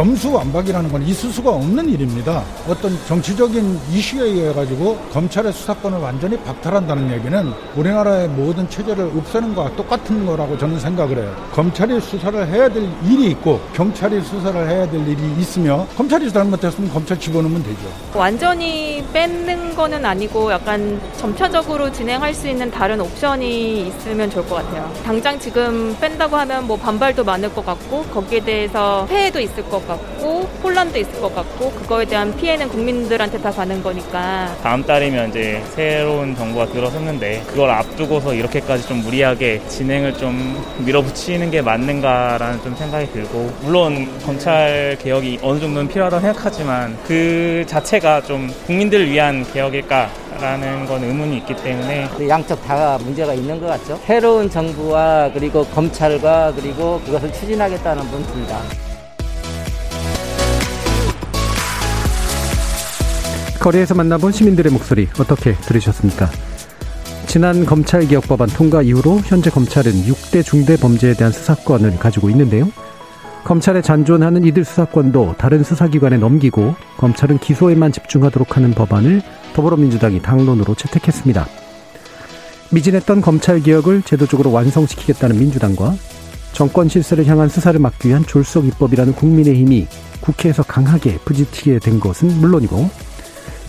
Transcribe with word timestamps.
검수완박이라는 0.00 0.90
건 0.90 1.02
있을 1.02 1.30
수가 1.30 1.50
없는 1.50 1.86
일입니다. 1.90 2.42
어떤 2.66 2.96
정치적인 3.06 3.78
이슈에 3.92 4.22
의해 4.22 4.54
가지고 4.54 4.96
검찰의 5.12 5.52
수사권을 5.52 5.98
완전히 5.98 6.38
박탈한다는 6.38 7.12
얘기는 7.12 7.52
우리나라의 7.76 8.28
모든 8.28 8.66
체제를 8.70 9.12
없애는 9.14 9.54
것과 9.54 9.76
똑같은 9.76 10.24
거라고 10.24 10.56
저는 10.56 10.80
생각을 10.80 11.18
해요. 11.18 11.36
검찰이 11.52 12.00
수사를 12.00 12.48
해야 12.48 12.66
될 12.70 12.88
일이 13.04 13.32
있고 13.32 13.60
경찰이 13.74 14.22
수사를 14.22 14.70
해야 14.70 14.88
될 14.88 15.06
일이 15.06 15.20
있으며 15.38 15.86
검찰이 15.98 16.32
잘못했으면 16.32 16.90
검찰 16.90 17.20
집어넣으면 17.20 17.62
되죠. 17.62 17.80
완전히 18.14 19.04
뺏는 19.12 19.74
거는 19.74 20.02
아니고 20.06 20.50
약간 20.50 20.98
점차적으로 21.18 21.92
진행할 21.92 22.32
수 22.32 22.48
있는 22.48 22.70
다른 22.70 22.98
옵션이 23.02 23.88
있으면 23.88 24.30
좋을 24.30 24.48
것 24.48 24.54
같아요. 24.54 24.90
당장 25.04 25.38
지금 25.38 25.94
뺀다고 26.00 26.36
하면 26.36 26.66
뭐 26.66 26.78
반발도 26.78 27.22
많을 27.22 27.52
것 27.52 27.66
같고 27.66 28.04
거기에 28.04 28.40
대해서 28.40 29.04
폐해도 29.06 29.38
있을 29.40 29.62
것 29.64 29.72
같고 29.72 29.89
혼란도 30.62 30.98
있을 30.98 31.20
것 31.20 31.34
같고 31.34 31.70
그거에 31.72 32.04
대한 32.04 32.34
피해는 32.36 32.68
국민들한테 32.68 33.38
다 33.40 33.50
가는 33.50 33.82
거니까 33.82 34.54
다음 34.62 34.82
달이면 34.84 35.30
이제 35.30 35.62
새로운 35.74 36.34
정부가 36.36 36.66
들어섰는데 36.66 37.42
그걸 37.46 37.70
앞두고서 37.70 38.34
이렇게까지 38.34 38.86
좀 38.86 38.98
무리하게 39.02 39.60
진행을 39.68 40.14
좀 40.14 40.62
밀어붙이는 40.84 41.50
게 41.50 41.62
맞는가라는 41.62 42.62
좀 42.62 42.74
생각이 42.76 43.10
들고 43.12 43.50
물론 43.62 44.08
검찰 44.24 44.96
개혁이 45.02 45.38
어느 45.42 45.58
정도는 45.60 45.88
필요하다고 45.88 46.20
생각하지만 46.20 46.96
그 47.06 47.64
자체가 47.66 48.22
좀 48.22 48.52
국민들을 48.66 49.10
위한 49.10 49.44
개혁일까 49.52 50.08
라는 50.40 50.86
건 50.86 51.02
의문이 51.04 51.36
있기 51.38 51.54
때문에 51.56 52.08
그 52.16 52.26
양쪽 52.26 52.64
다 52.66 52.96
문제가 53.02 53.34
있는 53.34 53.60
것 53.60 53.66
같죠. 53.66 54.00
새로운 54.06 54.48
정부와 54.48 55.30
그리고 55.34 55.64
검찰과 55.66 56.52
그리고 56.56 56.98
그것을 57.04 57.30
추진하겠다는 57.32 58.02
분 58.10 58.20
둘 58.30 58.46
다. 58.46 58.60
거리에서 63.60 63.94
만나본 63.94 64.32
시민들의 64.32 64.72
목소리 64.72 65.06
어떻게 65.18 65.52
들으셨습니까? 65.52 66.30
지난 67.26 67.66
검찰 67.66 68.08
개혁법안 68.08 68.48
통과 68.48 68.80
이후로 68.80 69.20
현재 69.24 69.50
검찰은 69.50 69.92
6대 69.92 70.42
중대 70.42 70.76
범죄에 70.76 71.12
대한 71.12 71.30
수사권을 71.30 71.98
가지고 71.98 72.30
있는데요. 72.30 72.66
검찰에 73.44 73.82
잔존하는 73.82 74.44
이들 74.44 74.64
수사권도 74.64 75.34
다른 75.36 75.62
수사기관에 75.62 76.16
넘기고 76.16 76.74
검찰은 76.96 77.38
기소에만 77.38 77.92
집중하도록 77.92 78.56
하는 78.56 78.72
법안을 78.72 79.22
더불어민주당이 79.52 80.22
당론으로 80.22 80.74
채택했습니다. 80.74 81.46
미진했던 82.70 83.20
검찰 83.20 83.60
개혁을 83.60 84.02
제도적으로 84.02 84.52
완성시키겠다는 84.52 85.38
민주당과 85.38 85.94
정권 86.52 86.88
실세를 86.88 87.26
향한 87.26 87.48
수사를 87.48 87.78
막기 87.78 88.08
위한 88.08 88.24
졸속 88.24 88.64
입법이라는 88.64 89.14
국민의힘이 89.14 89.86
국회에서 90.20 90.62
강하게 90.62 91.18
부딪히게 91.24 91.78
된 91.78 92.00
것은 92.00 92.28
물론이고 92.40 93.09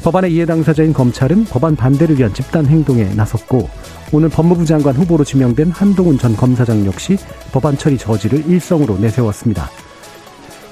법안의 0.04 0.34
이해 0.34 0.46
당사자인 0.46 0.94
검찰은 0.94 1.46
법안 1.46 1.76
반대를 1.76 2.18
위한 2.18 2.34
집단 2.34 2.66
행동에 2.66 3.04
나섰고 3.14 3.70
오늘 4.12 4.30
법무부 4.30 4.66
장관 4.66 4.96
후보로 4.96 5.24
지명된 5.24 5.72
한동훈 5.72 6.18
전 6.18 6.36
검사장 6.36 6.86
역시 6.86 7.18
법안 7.52 7.78
처리 7.78 7.98
저지를 7.98 8.48
일성으로 8.48 8.98
내세웠습니다. 8.98 9.70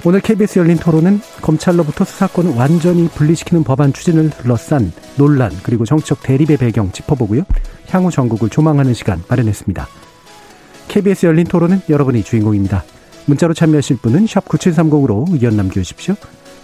오늘 0.04 0.20
KBS 0.20 0.58
열린 0.58 0.78
토론은 0.78 1.20
검찰로부터 1.42 2.04
수사권을 2.04 2.54
완전히 2.54 3.08
분리시키는 3.08 3.64
법안 3.64 3.92
추진을 3.92 4.30
둘러싼 4.30 4.92
논란 5.16 5.52
그리고 5.62 5.84
정치적 5.84 6.22
대립의 6.22 6.56
배경 6.56 6.90
짚어보고요. 6.90 7.42
향후 7.90 8.10
전국을 8.10 8.48
조망하는 8.48 8.94
시간 8.94 9.22
마련했습니다. 9.28 9.86
KBS 10.88 11.26
열린 11.26 11.44
토론은 11.46 11.82
여러분이 11.88 12.24
주인공입니다. 12.24 12.82
문자로 13.26 13.54
참여하실 13.54 13.98
분은 13.98 14.24
9730으로 14.26 15.32
의견 15.32 15.56
남겨주십시오. 15.56 16.16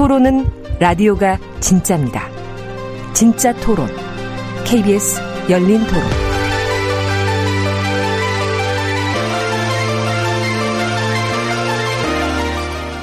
토론은 0.00 0.46
라디오가 0.78 1.38
진짜입니다. 1.60 2.26
진짜 3.12 3.52
토론. 3.56 3.86
KBS 4.64 5.20
열린 5.50 5.78
토론. 5.86 6.02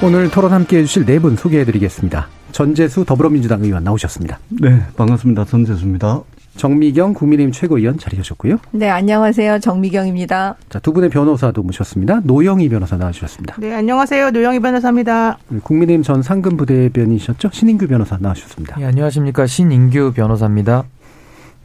오늘 0.04 0.30
토론 0.32 0.52
함께 0.54 0.78
해주실 0.80 1.06
네 1.06 1.20
분 1.20 1.36
소개해 1.36 1.66
드리겠습니다. 1.66 2.28
전재수 2.52 3.06
더불어민주당 3.06 3.64
의원 3.64 3.84
나오셨습니다. 3.84 4.40
네, 4.50 4.82
반갑습니다. 4.96 5.46
전재수입니다. 5.46 6.22
정미경 6.58 7.14
국민의힘 7.14 7.52
최고위원 7.52 7.98
자리하셨고요. 7.98 8.58
네, 8.72 8.90
안녕하세요. 8.90 9.60
정미경입니다. 9.60 10.56
자, 10.70 10.80
두 10.80 10.92
분의 10.92 11.10
변호사도 11.10 11.64
모셨습니다. 11.64 12.22
노영희 12.24 12.68
변호사 12.70 12.98
나와주셨습니다. 12.98 13.56
네, 13.60 13.74
안녕하세요. 13.74 14.32
노영희 14.32 14.60
변호사입니다. 14.60 15.38
국민의힘 15.64 16.04
전 16.04 16.22
상근 16.22 16.58
부대변이셨죠? 16.58 17.50
신인규 17.54 17.88
변호사 17.88 18.18
나와주셨습니다. 18.20 18.78
네, 18.80 18.86
안녕하십니까. 18.86 19.46
신인규 19.48 20.12
변호사입니다. 20.14 20.84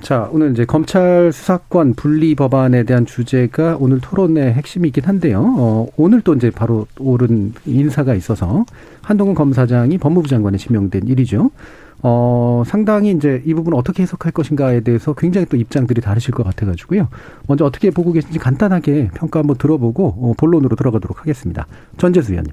자, 0.03 0.29
오늘 0.33 0.51
이제 0.51 0.65
검찰 0.65 1.31
수사권 1.33 1.95
분리 1.95 2.35
법안에 2.35 2.83
대한 2.83 3.07
주제가 3.07 3.77
오늘 3.79 4.01
토론의 4.01 4.53
핵심이긴 4.55 5.05
한데요. 5.05 5.55
어, 5.57 5.87
오늘 5.97 6.21
또 6.23 6.35
이제 6.35 6.51
바로 6.51 6.87
오른 6.99 7.53
인사가 7.67 8.13
있어서 8.15 8.67
한동훈 9.01 9.37
검사장이 9.37 9.99
법무부 9.99 10.29
장관에 10.29 10.59
지명된 10.59 11.07
일이죠. 11.07 11.51
어, 12.03 12.63
상당히 12.67 13.13
이제 13.13 13.43
이 13.47 13.55
부분 13.55 13.75
어떻게 13.75 14.03
해석할 14.03 14.33
것인가에 14.33 14.81
대해서 14.81 15.15
굉장히 15.15 15.47
또 15.47 15.57
입장들이 15.57 16.01
다르실 16.01 16.35
것 16.35 16.43
같아가지고요. 16.43 17.09
먼저 17.47 17.65
어떻게 17.65 17.91
보고 17.91 18.13
계신지 18.13 18.39
간단하게 18.39 19.11
평가 19.15 19.39
한번 19.39 19.57
들어보고 19.57 20.15
어, 20.19 20.33
본론으로 20.37 20.75
들어가도록 20.75 21.21
하겠습니다. 21.21 21.67
전재수 21.99 22.33
의원님. 22.33 22.53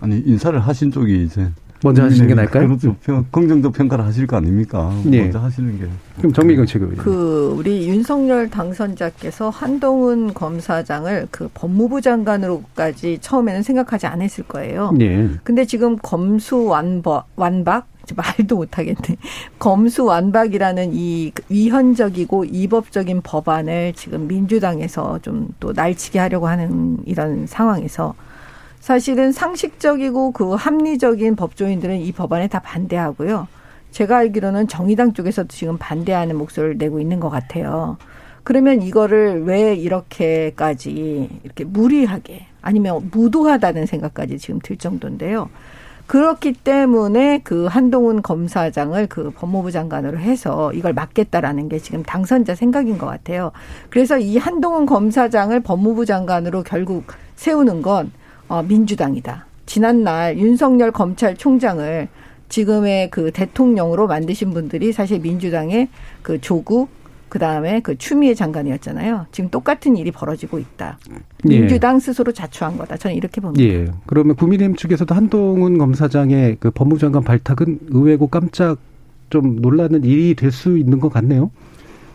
아니 0.00 0.18
인사를 0.20 0.58
하신 0.58 0.90
쪽이 0.92 1.24
이제 1.24 1.50
먼저 1.84 2.02
하시는 2.02 2.26
게 2.26 2.34
나을까요? 2.34 2.76
평, 3.02 3.24
긍정적 3.30 3.72
평가를 3.72 4.04
하실 4.04 4.26
거 4.26 4.36
아닙니까? 4.36 4.92
네. 5.04 5.22
먼저 5.22 5.38
하시는 5.38 5.78
게. 5.78 5.86
그럼 6.16 6.32
정미경 6.32 6.66
최고위원. 6.66 6.96
그 6.98 7.54
우리 7.56 7.88
윤석열 7.88 8.48
당선자께서 8.48 9.50
한동훈 9.50 10.34
검사장을 10.34 11.28
그 11.30 11.48
법무부 11.54 12.00
장관으로까지 12.00 13.18
처음에는 13.20 13.62
생각하지 13.62 14.06
않았을 14.06 14.44
거예요. 14.44 14.92
네. 14.96 15.28
근데 15.44 15.64
지금 15.64 15.96
검수완박 15.98 17.28
완박 17.36 17.86
말도 18.14 18.56
못하겠네. 18.56 19.16
검수완박이라는 19.58 20.90
이 20.94 21.32
위헌적이고 21.48 22.44
이법적인 22.46 23.22
법안을 23.22 23.92
지금 23.94 24.26
민주당에서 24.28 25.18
좀 25.22 25.48
또 25.60 25.72
날치게 25.72 26.18
하려고 26.18 26.46
하는 26.48 26.98
이런 27.04 27.46
상황에서 27.46 28.14
사실은 28.80 29.32
상식적이고 29.32 30.32
그 30.32 30.54
합리적인 30.54 31.36
법조인들은 31.36 32.00
이 32.00 32.12
법안에 32.12 32.48
다 32.48 32.60
반대하고요. 32.60 33.48
제가 33.90 34.18
알기로는 34.18 34.68
정의당 34.68 35.12
쪽에서도 35.14 35.48
지금 35.48 35.78
반대하는 35.78 36.36
목소리를 36.36 36.78
내고 36.78 37.00
있는 37.00 37.20
것 37.20 37.30
같아요. 37.30 37.96
그러면 38.44 38.82
이거를 38.82 39.44
왜 39.44 39.74
이렇게까지 39.74 41.28
이렇게 41.42 41.64
무리하게 41.64 42.46
아니면 42.62 43.10
무도하다는 43.12 43.86
생각까지 43.86 44.38
지금 44.38 44.60
들 44.60 44.76
정도인데요. 44.76 45.50
그렇기 46.08 46.54
때문에 46.54 47.42
그 47.44 47.66
한동훈 47.66 48.22
검사장을 48.22 49.06
그 49.08 49.30
법무부 49.30 49.70
장관으로 49.70 50.18
해서 50.18 50.72
이걸 50.72 50.94
막겠다라는 50.94 51.68
게 51.68 51.78
지금 51.78 52.02
당선자 52.02 52.54
생각인 52.54 52.96
것 52.96 53.06
같아요. 53.06 53.52
그래서 53.90 54.18
이 54.18 54.38
한동훈 54.38 54.86
검사장을 54.86 55.60
법무부 55.60 56.06
장관으로 56.06 56.62
결국 56.62 57.04
세우는 57.36 57.82
건 57.82 58.10
어, 58.48 58.62
민주당이다. 58.62 59.44
지난날 59.66 60.38
윤석열 60.38 60.92
검찰총장을 60.92 62.08
지금의 62.48 63.10
그 63.10 63.30
대통령으로 63.30 64.06
만드신 64.06 64.52
분들이 64.54 64.92
사실 64.92 65.20
민주당의 65.20 65.88
그 66.22 66.40
조국 66.40 66.88
그 67.28 67.38
다음에 67.38 67.80
그 67.80 67.96
추미애 67.98 68.34
장관이었잖아요. 68.34 69.26
지금 69.32 69.50
똑같은 69.50 69.96
일이 69.96 70.10
벌어지고 70.10 70.58
있다. 70.58 70.98
예. 71.50 71.58
민주당 71.60 71.98
스스로 71.98 72.32
자초한 72.32 72.78
거다. 72.78 72.96
저는 72.96 73.16
이렇게 73.16 73.40
봅니다. 73.40 73.62
예. 73.64 73.86
그러면 74.06 74.36
국민의힘 74.36 74.76
측에서도 74.76 75.14
한동훈 75.14 75.78
검사장의 75.78 76.56
그 76.60 76.70
법무부 76.70 76.98
장관 77.00 77.22
발탁은 77.24 77.80
의외고 77.90 78.28
깜짝 78.28 78.78
좀 79.30 79.56
놀라는 79.56 80.04
일이 80.04 80.34
될 80.34 80.50
수 80.52 80.78
있는 80.78 81.00
것 81.00 81.10
같네요. 81.10 81.50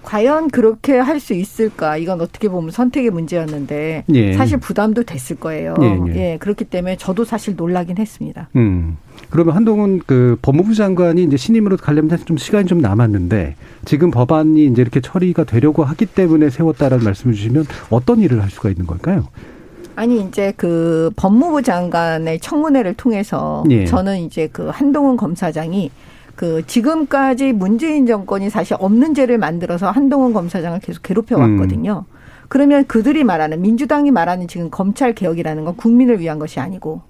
과연 0.04 0.50
그렇게 0.50 0.98
할 0.98 1.20
수 1.24 1.34
있을까? 1.34 1.96
이건 1.96 2.20
어떻게 2.20 2.50
보면 2.50 2.72
선택의 2.72 3.10
문제였는데 3.12 4.04
예. 4.14 4.34
사실 4.34 4.58
부담도 4.58 5.04
됐을 5.04 5.38
거예요. 5.38 5.76
예, 5.82 6.00
예. 6.10 6.16
예, 6.34 6.38
그렇기 6.38 6.66
때문에 6.66 6.98
저도 6.98 7.24
사실 7.24 7.56
놀라긴 7.56 7.98
했습니다. 7.98 8.50
음. 8.58 8.98
그러면 9.30 9.56
한동훈 9.56 10.02
그 10.06 10.38
법무부 10.42 10.76
장관이 10.76 11.24
이제 11.24 11.38
신임으로 11.38 11.78
가려면 11.78 12.10
사실 12.10 12.26
좀 12.26 12.36
시간이 12.38 12.68
좀 12.68 12.80
남았는데 12.80 13.56
지금 13.86 14.12
법안이 14.12 14.66
이제 14.66 14.82
이렇게 14.82 15.00
처리가 15.00 15.46
되려고 15.46 15.86
하기 15.86 16.08
때문에 16.08 16.50
세웠다라는 16.50 17.06
말씀을 17.06 17.36
주시면 17.36 17.66
어떤 17.90 18.20
일을 18.20 18.42
할 18.44 18.50
수가 18.50 18.70
있는 18.70 18.86
걸까요? 18.86 19.28
아니 19.96 20.22
이제 20.22 20.52
그 20.58 21.12
법무부 21.16 21.62
장관의 21.62 22.40
청문회를 22.40 22.96
통해서 22.96 23.64
예. 23.70 23.86
저는 23.86 24.20
이제 24.20 24.50
그 24.52 24.70
한동훈 24.70 25.16
검사장이 25.16 25.92
그 26.36 26.66
지금까지 26.66 27.54
문재인 27.54 28.06
정권이 28.06 28.50
사실 28.50 28.76
없는 28.80 29.14
죄를 29.14 29.38
만들어서 29.38 29.92
한동훈 29.92 30.34
검사장을 30.34 30.80
계속 30.80 31.04
괴롭혀 31.04 31.38
왔거든요. 31.38 32.06
그러면 32.50 32.86
그들이 32.86 33.24
말하는 33.24 33.62
민주당이 33.62 34.12
말하는 34.12 34.48
지금 34.48 34.70
검찰 34.70 35.14
개혁이라는 35.14 35.66
건 35.66 35.76
국민을 35.76 36.20
위한 36.20 36.40
것이 36.40 36.60
아니고 36.60 37.02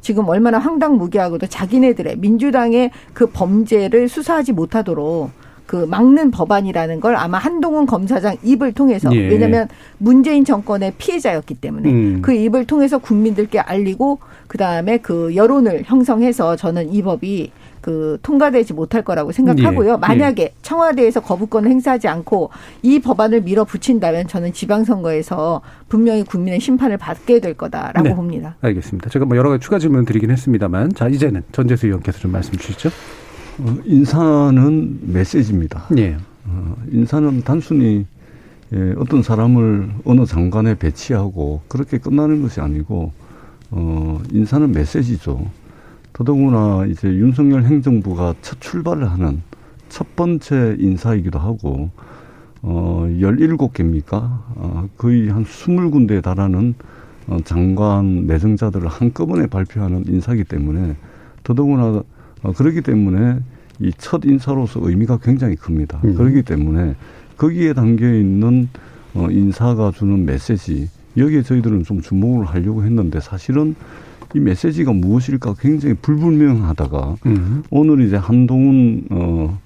지금 0.00 0.28
얼마나 0.28 0.58
황당무계하고도 0.58 1.46
자기네들의 1.46 2.18
민주당의 2.18 2.90
그 3.14 3.30
범죄를 3.30 4.08
수사하지 4.08 4.52
못하도록 4.52 5.30
그 5.66 5.86
막는 5.86 6.32
법안이라는 6.32 7.00
걸 7.00 7.16
아마 7.16 7.38
한동훈 7.38 7.86
검사장 7.86 8.36
입을 8.42 8.72
통해서 8.72 9.14
예. 9.14 9.28
왜냐하면 9.28 9.68
문재인 9.98 10.44
정권의 10.44 10.94
피해자였기 10.98 11.54
때문에 11.54 11.90
음. 11.90 12.18
그 12.20 12.32
입을 12.34 12.66
통해서 12.66 12.98
국민들께 12.98 13.58
알리고 13.60 14.18
그 14.48 14.58
다음에 14.58 14.98
그 14.98 15.34
여론을 15.34 15.84
형성해서 15.86 16.56
저는 16.56 16.92
이 16.92 17.02
법이 17.02 17.52
그 17.82 18.16
통과되지 18.22 18.72
못할 18.72 19.02
거라고 19.02 19.32
생각하고요. 19.32 19.92
예. 19.94 19.96
만약에 19.96 20.54
청와대에서 20.62 21.20
거부권을 21.20 21.68
행사하지 21.68 22.08
않고 22.08 22.50
이 22.82 23.00
법안을 23.00 23.42
밀어붙인다면 23.42 24.28
저는 24.28 24.52
지방선거에서 24.52 25.60
분명히 25.88 26.22
국민의 26.22 26.60
심판을 26.60 26.96
받게 26.96 27.40
될 27.40 27.54
거다라고 27.54 28.08
네. 28.08 28.14
봅니다. 28.14 28.56
알겠습니다. 28.62 29.10
제가 29.10 29.26
뭐 29.26 29.36
여러 29.36 29.50
가지 29.50 29.62
추가 29.64 29.80
질문 29.80 30.04
드리긴 30.04 30.30
했습니다만 30.30 30.94
자 30.94 31.08
이제는 31.08 31.42
전재수 31.50 31.86
의원께서 31.86 32.20
좀 32.20 32.30
말씀 32.30 32.54
주시죠. 32.54 32.88
어, 33.58 33.76
인사는 33.84 35.00
메시지입니다. 35.02 35.88
예. 35.98 36.16
어, 36.46 36.76
인사는 36.90 37.42
단순히 37.42 38.06
예, 38.72 38.94
어떤 38.96 39.22
사람을 39.22 39.90
어느 40.04 40.24
장관에 40.24 40.76
배치하고 40.76 41.62
그렇게 41.68 41.98
끝나는 41.98 42.42
것이 42.42 42.60
아니고 42.60 43.12
어, 43.70 44.22
인사는 44.30 44.70
메시지죠. 44.70 45.44
더더구나 46.12 46.86
이제 46.86 47.08
윤석열 47.08 47.64
행정부가 47.64 48.34
첫 48.42 48.60
출발을 48.60 49.10
하는 49.10 49.42
첫 49.88 50.14
번째 50.16 50.76
인사이기도 50.78 51.38
하고 51.38 51.90
어, 52.62 53.06
17개입니까? 53.08 54.12
어, 54.14 54.88
거의 54.96 55.28
한 55.28 55.44
20군데에 55.44 56.22
달하는 56.22 56.74
어, 57.26 57.38
장관 57.44 58.26
내정자들을 58.26 58.88
한꺼번에 58.88 59.46
발표하는 59.46 60.04
인사이기 60.06 60.44
때문에 60.44 60.96
더더구나 61.42 62.02
어, 62.42 62.52
그렇기 62.52 62.82
때문에 62.82 63.40
이 63.80 63.90
첫 63.98 64.24
인사로서 64.24 64.80
의미가 64.82 65.18
굉장히 65.18 65.56
큽니다. 65.56 66.00
음. 66.04 66.14
그렇기 66.14 66.42
때문에 66.42 66.94
거기에 67.36 67.72
담겨 67.72 68.06
있는 68.12 68.68
어, 69.14 69.28
인사가 69.30 69.90
주는 69.90 70.24
메시지 70.24 70.88
여기에 71.16 71.42
저희들은 71.42 71.84
좀 71.84 72.00
주목을 72.00 72.46
하려고 72.46 72.84
했는데 72.84 73.20
사실은 73.20 73.74
이 74.34 74.40
메시지가 74.40 74.92
무엇일까 74.92 75.54
굉장히 75.58 75.94
불분명하다가 75.94 77.16
음. 77.26 77.62
오늘 77.70 78.00
이제 78.00 78.16
한동훈 78.16 79.04
어, 79.10 79.58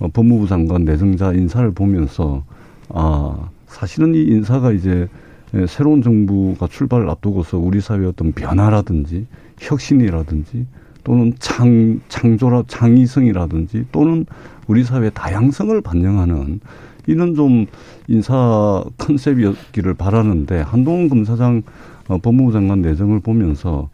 어, 0.00 0.08
법무부 0.12 0.46
장관 0.48 0.84
내정자 0.84 1.32
인사를 1.32 1.70
보면서 1.72 2.44
아 2.88 3.48
사실은 3.66 4.14
이 4.14 4.22
인사가 4.22 4.72
이제 4.72 5.08
예, 5.54 5.66
새로운 5.66 6.02
정부가 6.02 6.66
출발을 6.66 7.08
앞두고서 7.08 7.58
우리 7.58 7.80
사회의 7.80 8.06
어떤 8.06 8.32
변화라든지 8.32 9.26
혁신이라든지 9.58 10.66
또는 11.04 11.32
창 11.38 12.00
창조라 12.08 12.64
창의성이라든지 12.66 13.86
또는 13.92 14.26
우리 14.66 14.84
사회의 14.84 15.10
다양성을 15.14 15.80
반영하는 15.80 16.60
이런 17.06 17.34
좀 17.34 17.64
인사 18.08 18.84
컨셉이었기를 18.98 19.94
바라는데 19.94 20.60
한동훈 20.60 21.08
검사장 21.08 21.62
어, 22.08 22.18
법무부 22.18 22.52
장관 22.52 22.82
내정을 22.82 23.20
보면서 23.20 23.88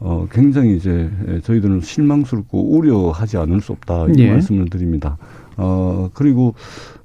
어, 0.00 0.26
굉장히 0.32 0.76
이제 0.76 1.08
저희들은 1.44 1.80
실망스럽고 1.80 2.76
우려하지 2.76 3.36
않을 3.36 3.60
수 3.60 3.72
없다 3.72 4.06
이 4.08 4.14
예. 4.18 4.30
말씀을 4.30 4.68
드립니다. 4.68 5.16
어, 5.56 6.10
그리고 6.12 6.54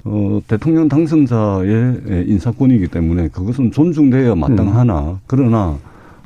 어, 0.04 0.40
대통령 0.48 0.88
당선자의 0.88 2.02
예, 2.10 2.24
인사권이기 2.28 2.88
때문에 2.88 3.28
그것은 3.28 3.72
존중돼야 3.72 4.36
마땅하나 4.36 5.20
그러나 5.28 5.78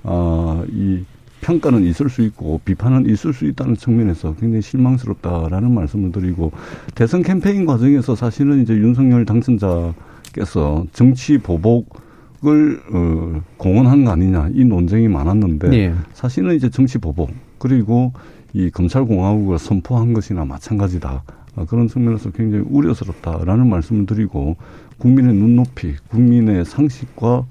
아, 0.03 0.63
이 0.69 1.03
평가는 1.41 1.83
있을 1.83 2.09
수 2.09 2.21
있고 2.21 2.62
비판은 2.63 3.09
있을 3.09 3.33
수 3.33 3.45
있다는 3.45 3.75
측면에서 3.75 4.35
굉장히 4.35 4.62
실망스럽다라는 4.62 5.74
말씀을 5.74 6.12
드리고 6.12 6.51
대선 6.95 7.24
캠페인 7.24 7.65
과정에서 7.65 8.15
사실은 8.15 8.62
이제 8.62 8.74
윤석열 8.75 9.25
당선자께서 9.25 10.85
정치 10.94 11.39
보복 11.39 12.00
을 12.43 12.81
어, 12.91 13.41
공언한 13.57 14.03
거 14.03 14.11
아니냐 14.11 14.49
이 14.53 14.65
논쟁이 14.65 15.07
많았는데 15.07 15.71
예. 15.73 15.93
사실은 16.13 16.55
이제 16.55 16.71
정치 16.71 16.97
보복 16.97 17.29
그리고 17.59 18.13
이 18.53 18.71
검찰 18.71 19.05
공화국을 19.05 19.59
선포한 19.59 20.13
것이나 20.13 20.43
마찬가지다. 20.45 21.23
아, 21.55 21.65
그런 21.65 21.88
측면에서 21.88 22.31
굉장히 22.31 22.65
우려스럽다라는 22.67 23.69
말씀을 23.69 24.05
드리고 24.05 24.55
국민의 24.97 25.35
눈높이, 25.35 25.95
국민의 26.09 26.65
상식과 26.65 27.45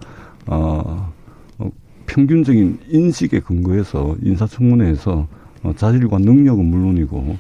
아, 0.47 1.11
어, 1.59 1.71
평균적인 2.07 2.81
인식에 2.89 3.41
근거해서 3.41 4.17
인사청문회에서 4.23 5.29
어, 5.63 5.73
자질과 5.77 6.19
능력은 6.19 6.65
물론이고 6.65 7.37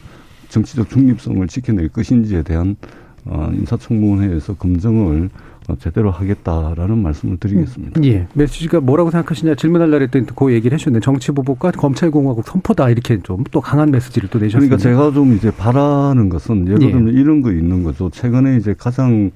정치적 0.50 0.90
중립성을 0.90 1.47
지켜낼 1.49 1.88
것인지에 1.88 2.42
대한 2.42 2.76
어, 3.25 3.50
인사청문회에서 3.52 4.54
검증을 4.54 5.25
어, 5.26 5.60
제대로 5.79 6.11
하겠다라는 6.11 6.99
말씀을 6.99 7.37
드리겠습니다. 7.37 8.03
예. 8.05 8.27
메시지가 8.35 8.81
뭐라고 8.81 9.11
생각하시냐 9.11 9.55
질문하려고 9.55 10.03
했더니 10.05 10.27
그 10.35 10.53
얘기를 10.53 10.75
해주셨는데 10.75 11.05
정치보복과 11.05 11.73
검찰공화국 11.73 12.47
선포다 12.47 12.89
이렇게 12.91 13.21
좀 13.23 13.45
또 13.50 13.61
강한 13.61 13.91
메시지를 13.91 14.29
또 14.31 14.39
내셨습니다. 14.39 14.77
그러니까 14.77 14.83
제가 14.83 15.12
좀 15.12 15.35
이제 15.35 15.50
바라는 15.50 16.29
것은 16.29 16.69
예를 16.69 16.83
예. 16.83 16.93
들면 16.93 17.15
이런 17.15 17.43
거 17.43 17.50
있는 17.53 17.83
거죠. 17.83 18.11
최근에 18.11 18.57
이제 18.57 18.75
가장 18.79 19.31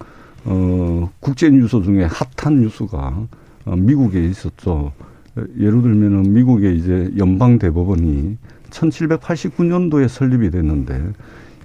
어 0.44 1.10
국제 1.20 1.50
뉴스 1.50 1.82
중에 1.82 2.06
핫한 2.36 2.60
뉴스가 2.60 3.26
어, 3.64 3.76
미국에 3.76 4.24
있었죠. 4.24 4.92
예를 5.58 5.82
들면은 5.82 6.32
미국의 6.32 6.76
이제 6.76 7.10
연방 7.16 7.58
대법원이 7.58 8.36
1789년도에 8.70 10.08
설립이 10.08 10.50
됐는데 10.50 11.12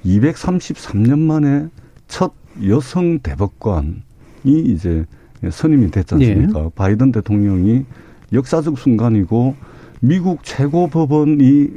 233년 0.05 1.19
만에 1.19 1.67
첫 2.07 2.33
여성 2.65 3.19
대법관 3.19 4.01
이 4.43 4.59
이제 4.59 5.05
선임이 5.49 5.91
됐지 5.91 6.15
않습니까? 6.15 6.69
바이든 6.75 7.11
대통령이 7.11 7.85
역사적 8.33 8.77
순간이고 8.77 9.55
미국 10.01 10.43
최고 10.43 10.87
법원이 10.87 11.69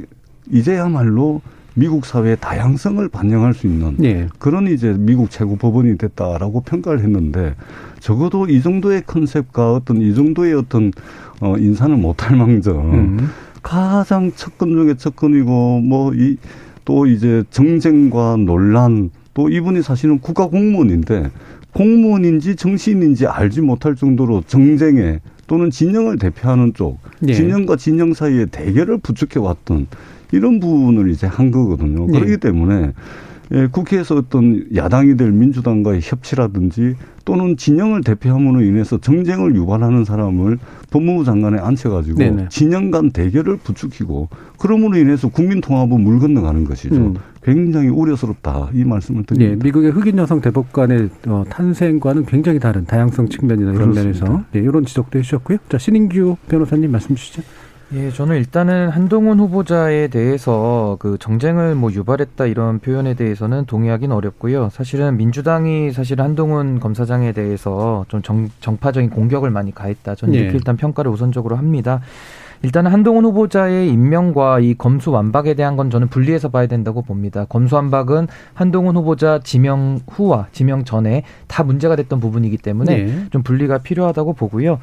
이제야말로 0.50 1.40
미국 1.74 2.04
사회의 2.04 2.36
다양성을 2.38 3.08
반영할 3.08 3.54
수 3.54 3.66
있는 3.66 3.96
예. 4.04 4.28
그런 4.38 4.66
이제 4.66 4.94
미국 4.98 5.30
최고 5.30 5.56
법원이 5.56 5.96
됐다라고 5.96 6.60
평가를 6.60 7.00
했는데 7.00 7.54
적어도 7.98 8.46
이 8.46 8.60
정도의 8.60 9.04
컨셉과 9.06 9.72
어떤 9.72 10.02
이 10.02 10.14
정도의 10.14 10.52
어떤 10.54 10.92
어 11.40 11.56
인사는 11.56 11.98
못할 11.98 12.36
망정 12.36 12.92
음. 12.92 13.28
가장 13.62 14.32
첫건 14.34 14.72
중에 14.72 14.94
첫건이고 14.96 15.80
뭐 15.80 16.12
이 16.14 16.36
또 16.84 17.06
이제 17.06 17.44
정쟁과 17.50 18.36
논란 18.38 19.10
또 19.34 19.48
이분이 19.48 19.82
사실은 19.82 20.18
국가 20.18 20.46
공무원인데 20.46 21.30
공무원인지 21.74 22.56
정치인인지 22.56 23.26
알지 23.26 23.60
못할 23.60 23.96
정도로 23.96 24.42
정쟁에 24.46 25.20
또는 25.46 25.70
진영을 25.70 26.18
대표하는 26.18 26.74
쪽 26.74 26.98
예. 27.26 27.34
진영과 27.34 27.76
진영 27.76 28.14
사이에 28.14 28.46
대결을 28.46 28.98
부추겨 28.98 29.42
왔던 29.42 29.86
이런 30.32 30.60
부분을 30.60 31.10
이제 31.10 31.26
한 31.26 31.50
거거든요. 31.50 32.06
예. 32.08 32.18
그렇기 32.18 32.38
때문에 32.38 32.92
예, 33.54 33.66
국회에서 33.66 34.16
어떤 34.16 34.64
야당이 34.74 35.16
될 35.16 35.30
민주당과의 35.30 36.00
협치라든지 36.02 36.94
또는 37.24 37.56
진영을 37.56 38.02
대표함으로 38.02 38.62
인해서 38.62 38.98
정쟁을 38.98 39.54
유발하는 39.54 40.04
사람을 40.04 40.58
법무부 40.90 41.24
장관에 41.24 41.58
앉혀가지고 41.58 42.18
네네. 42.18 42.46
진영 42.48 42.90
간 42.90 43.10
대결을 43.10 43.58
부추기고 43.58 44.28
그러므로 44.58 44.96
인해서 44.96 45.28
국민 45.28 45.60
통합은 45.60 46.00
물 46.00 46.18
건너가는 46.18 46.64
것이죠. 46.64 46.96
음. 46.96 47.14
굉장히 47.42 47.88
우려스럽다 47.88 48.70
이 48.72 48.84
말씀을 48.84 49.24
드립니다. 49.24 49.56
네, 49.56 49.64
미국의 49.64 49.90
흑인 49.90 50.16
여성 50.18 50.40
대법관의 50.40 51.10
어, 51.26 51.44
탄생과는 51.48 52.24
굉장히 52.26 52.58
다른 52.58 52.84
다양성 52.84 53.28
측면이나 53.28 53.72
이런 53.72 53.92
그렇습니다. 53.92 54.24
면에서 54.26 54.44
네, 54.52 54.60
이런 54.60 54.84
지적도 54.84 55.18
해주셨고요. 55.18 55.58
자 55.68 55.78
신인규 55.78 56.36
변호사님 56.48 56.90
말씀 56.90 57.14
주시죠. 57.14 57.42
예, 57.94 58.10
저는 58.10 58.36
일단은 58.36 58.88
한동훈 58.88 59.38
후보자에 59.38 60.08
대해서 60.08 60.96
그 60.98 61.18
정쟁을 61.18 61.74
뭐 61.74 61.92
유발했다 61.92 62.46
이런 62.46 62.78
표현에 62.78 63.12
대해서는 63.12 63.66
동의하기는 63.66 64.16
어렵고요. 64.16 64.70
사실은 64.70 65.18
민주당이 65.18 65.92
사실 65.92 66.22
한동훈 66.22 66.80
검사장에 66.80 67.32
대해서 67.32 68.06
좀 68.08 68.22
정, 68.22 68.48
정파적인 68.60 69.10
공격을 69.10 69.50
많이 69.50 69.74
가했다. 69.74 70.14
저는 70.14 70.32
이렇게 70.32 70.52
예. 70.52 70.54
일단 70.54 70.78
평가를 70.78 71.10
우선적으로 71.10 71.56
합니다. 71.56 72.00
일단 72.62 72.86
한동훈 72.86 73.24
후보자의 73.24 73.90
임명과 73.90 74.60
이 74.60 74.74
검수 74.74 75.10
완박에 75.10 75.54
대한 75.54 75.76
건 75.76 75.90
저는 75.90 76.08
분리해서 76.08 76.48
봐야 76.48 76.66
된다고 76.66 77.02
봅니다. 77.02 77.44
검수 77.48 77.74
완박은 77.74 78.28
한동훈 78.54 78.96
후보자 78.96 79.40
지명 79.42 79.98
후와 80.08 80.46
지명 80.52 80.84
전에 80.84 81.24
다 81.48 81.64
문제가 81.64 81.96
됐던 81.96 82.20
부분이기 82.20 82.56
때문에 82.56 83.04
네. 83.04 83.26
좀 83.30 83.42
분리가 83.42 83.78
필요하다고 83.78 84.34
보고요. 84.34 84.78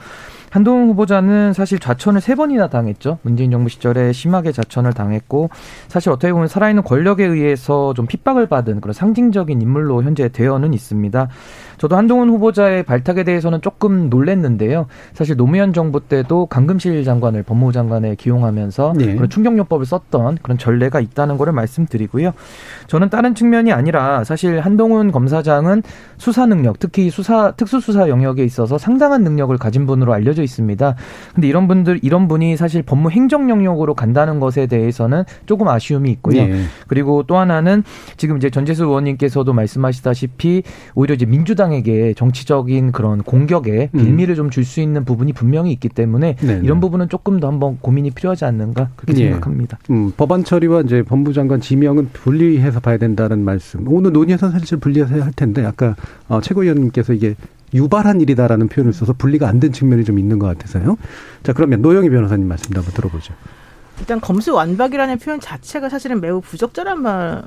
한동훈 0.50 0.89
후보자는 0.89 1.53
사실 1.53 1.79
좌천을 1.79 2.22
세 2.22 2.36
번이나 2.36 2.68
당했죠. 2.68 3.20
문재인 3.22 3.51
정부 3.51 3.70
시절에 3.70 4.13
심하게 4.13 4.51
좌천을 4.51 4.94
당했고 4.94 5.50
사실 5.88 6.10
어떻게 6.12 6.34
보면 6.34 6.48
살아있는 6.48 6.84
권력에 6.84 7.25
의해서 7.25 7.94
좀 7.94 8.08
핍박을 8.08 8.48
받은 8.48 8.82
그런 8.82 8.94
상징적인 8.94 9.62
인물로 9.62 10.03
현재 10.03 10.29
되어는 10.29 10.74
있습니다. 10.74 11.29
저도 11.79 11.95
한동훈 11.95 12.29
후보자의 12.29 12.83
발탁에 12.83 13.24
대해서는 13.24 13.62
조금 13.62 14.09
놀랬는데요. 14.09 14.86
사실 15.13 15.38
노무현 15.38 15.74
정부 15.74 16.01
때도 16.01 16.45
강금실 16.45 17.03
장관을 17.05 17.43
법무부 17.43 17.71
장관에 17.71 18.15
기용하면서 18.15 18.93
네. 18.98 19.15
그런 19.15 19.29
충격요법을 19.29 19.86
썼던 19.86 20.39
그런 20.43 20.57
전례가 20.57 21.00
있다는 21.00 21.38
것을 21.38 21.53
말씀드리고요. 21.53 22.33
저는 22.88 23.09
다른 23.09 23.33
측면이 23.33 23.71
아니라 23.71 24.25
사실 24.25 24.59
한동훈 24.59 25.12
검사장은 25.12 25.83
수사 26.17 26.45
능력, 26.45 26.79
특히 26.79 27.09
수사 27.09 27.51
특수수사 27.51 28.09
영역에 28.09 28.43
있어서 28.43 28.77
상당한 28.77 29.24
능력을 29.24 29.57
가진 29.57 29.86
분으로 29.86 30.13
알려져 30.13 30.43
있습니다. 30.43 30.95
근데 31.33 31.48
이런 31.48 31.69
분들 31.69 32.01
이런 32.03 32.27
분이 32.27 32.57
사실 32.57 32.83
법무 32.83 33.09
행정 33.09 33.50
영역으로 33.50 33.93
간다는 33.93 34.41
것에 34.41 34.67
대해서는 34.67 35.24
조금 35.45 35.69
아쉬움이 35.69 36.12
있고요. 36.12 36.45
네. 36.45 36.63
그리고 36.88 37.24
또 37.24 37.38
하나는 37.38 37.83
지금 38.17 38.36
이제 38.36 38.50
전재수 38.50 38.83
의원님께서도 38.83 39.53
말씀하시다시피 39.53 40.63
오히려 40.95 41.15
이제 41.15 41.25
민주당 41.25 41.68
민주당에게 41.69 42.13
정치적인 42.15 42.91
그런 42.91 43.21
공격에 43.23 43.89
음. 43.93 43.99
빌미를 43.99 44.35
좀 44.35 44.49
줄 44.49 44.65
수 44.65 44.81
있는 44.81 45.05
부분이 45.05 45.33
분명히 45.33 45.71
있기 45.71 45.89
때문에 45.89 46.35
네네. 46.35 46.61
이런 46.63 46.79
부분은 46.79 47.07
조금 47.09 47.39
더 47.39 47.47
한번 47.47 47.77
고민이 47.81 48.11
필요하지 48.11 48.45
않는가 48.45 48.89
그렇게 48.95 49.21
예. 49.21 49.29
생각합니다. 49.29 49.77
음, 49.91 50.11
법안 50.17 50.43
처리와 50.43 50.81
이제 50.81 51.03
법무장관 51.03 51.61
지명은 51.61 52.09
분리해서 52.13 52.79
봐야 52.79 52.97
된다는 52.97 53.39
말씀. 53.45 53.88
오늘 53.88 54.11
논의에서 54.11 54.49
사실 54.51 54.77
분리해서 54.79 55.21
할 55.21 55.31
텐데 55.33 55.63
아까 55.65 55.95
어, 56.27 56.41
최고위원님께서 56.41 57.13
이게 57.13 57.35
유발한 57.73 58.19
일이다라는 58.21 58.67
표현을 58.67 58.91
써서 58.93 59.13
분리가 59.13 59.47
안 59.47 59.59
된 59.59 59.71
측면이 59.71 60.03
좀 60.03 60.17
있는 60.17 60.39
것 60.39 60.47
같아서요. 60.47 60.97
자 61.43 61.53
그러면 61.53 61.81
노영희 61.81 62.09
변호사님 62.09 62.47
말씀도 62.47 62.79
한번 62.79 62.93
들어보죠. 62.93 63.33
일단 64.00 64.22
검수 64.22 64.53
완박이라는 64.53 65.20
표현 65.20 65.39
자체가 65.39 65.89
사실은 65.89 66.22
매우 66.22 66.41
부적절한 66.41 67.01
말 67.01 67.44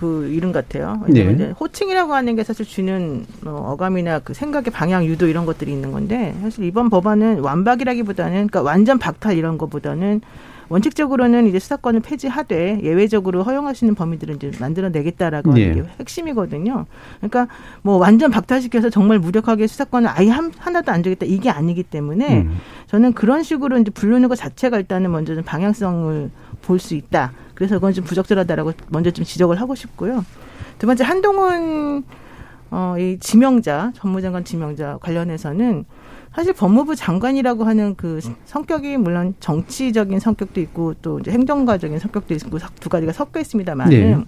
그 0.00 0.28
이름 0.28 0.50
같아요. 0.50 1.04
네. 1.36 1.50
호칭이라고 1.60 2.14
하는 2.14 2.34
게 2.34 2.42
사실 2.42 2.64
주는 2.64 3.26
어, 3.44 3.72
어감이나 3.72 4.20
그 4.20 4.32
생각의 4.32 4.72
방향 4.72 5.04
유도 5.04 5.26
이런 5.26 5.44
것들이 5.44 5.70
있는 5.70 5.92
건데 5.92 6.34
사실 6.40 6.64
이번 6.64 6.88
법안은 6.88 7.40
완박이라기보다는 7.40 8.32
그러니까 8.32 8.62
완전 8.62 8.98
박탈 8.98 9.36
이런 9.36 9.58
것보다는 9.58 10.22
원칙적으로는 10.70 11.46
이제 11.48 11.58
수사권을 11.58 12.00
폐지하되 12.00 12.80
예외적으로 12.82 13.42
허용할 13.42 13.74
수 13.74 13.84
있는 13.84 13.94
범위들은 13.94 14.36
이제 14.36 14.52
만들어내겠다라고 14.58 15.50
하는 15.50 15.72
네. 15.72 15.74
게 15.74 15.88
핵심이거든요. 15.98 16.86
그러니까 17.18 17.48
뭐 17.82 17.96
완전 17.98 18.30
박탈시켜서 18.30 18.88
정말 18.88 19.18
무력하게 19.18 19.66
수사권을 19.66 20.08
아예 20.08 20.30
한, 20.30 20.52
하나도 20.56 20.92
안 20.92 21.02
주겠다 21.02 21.26
이게 21.26 21.50
아니기 21.50 21.82
때문에 21.82 22.42
음. 22.42 22.56
저는 22.86 23.12
그런 23.12 23.42
식으로 23.42 23.78
이제 23.78 23.90
부르는 23.90 24.28
것 24.28 24.36
자체가 24.36 24.78
일단은 24.78 25.10
먼저 25.10 25.34
좀 25.34 25.44
방향성을 25.44 26.30
볼 26.62 26.78
수 26.78 26.94
있다. 26.94 27.32
그래서 27.54 27.74
그건 27.74 27.92
좀 27.92 28.04
부적절하다라고 28.04 28.72
먼저 28.88 29.10
좀 29.10 29.24
지적을 29.24 29.60
하고 29.60 29.74
싶고요. 29.74 30.24
두 30.78 30.86
번째 30.86 31.04
한동훈 31.04 32.04
어, 32.70 32.94
이 32.96 33.18
지명자, 33.18 33.92
법무장관 33.98 34.44
지명자 34.44 34.98
관련해서는 35.02 35.84
사실 36.34 36.52
법무부 36.52 36.94
장관이라고 36.94 37.64
하는 37.64 37.94
그 37.96 38.20
성격이 38.44 38.96
물론 38.98 39.34
정치적인 39.40 40.20
성격도 40.20 40.60
있고 40.60 40.94
또 41.02 41.18
이제 41.18 41.30
행정가적인 41.30 41.98
성격도 41.98 42.34
있고 42.34 42.58
두 42.78 42.88
가지가 42.88 43.12
섞여 43.12 43.40
있습니다만은 43.40 43.90
네. 43.90 44.24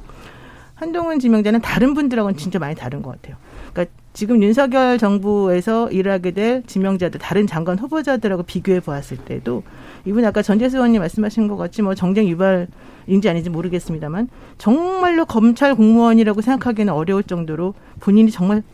한동훈 0.74 1.20
지명자는 1.20 1.60
다른 1.60 1.94
분들하고는 1.94 2.36
진짜 2.36 2.58
많이 2.58 2.74
다른 2.74 3.02
것 3.02 3.12
같아요. 3.12 3.36
그러니까 3.72 3.94
지금 4.14 4.42
윤석열 4.42 4.98
정부에서 4.98 5.90
일하게 5.90 6.32
될 6.32 6.64
지명자들 6.66 7.20
다른 7.20 7.46
장관 7.46 7.78
후보자들하고 7.78 8.42
비교해 8.42 8.80
보았을 8.80 9.18
때도 9.18 9.62
이분 10.04 10.24
아까 10.24 10.42
전재수 10.42 10.78
의원님 10.78 11.00
말씀하신 11.00 11.46
것 11.46 11.56
같이 11.56 11.82
뭐 11.82 11.94
정쟁 11.94 12.28
유발인지 12.28 13.28
아닌지 13.28 13.48
모르겠습니다만 13.48 14.28
정말로 14.58 15.24
검찰 15.24 15.76
공무원이라고 15.76 16.40
생각하기는 16.40 16.92
어려울 16.92 17.22
정도로 17.22 17.74
본인이 18.00 18.32
정말 18.32 18.64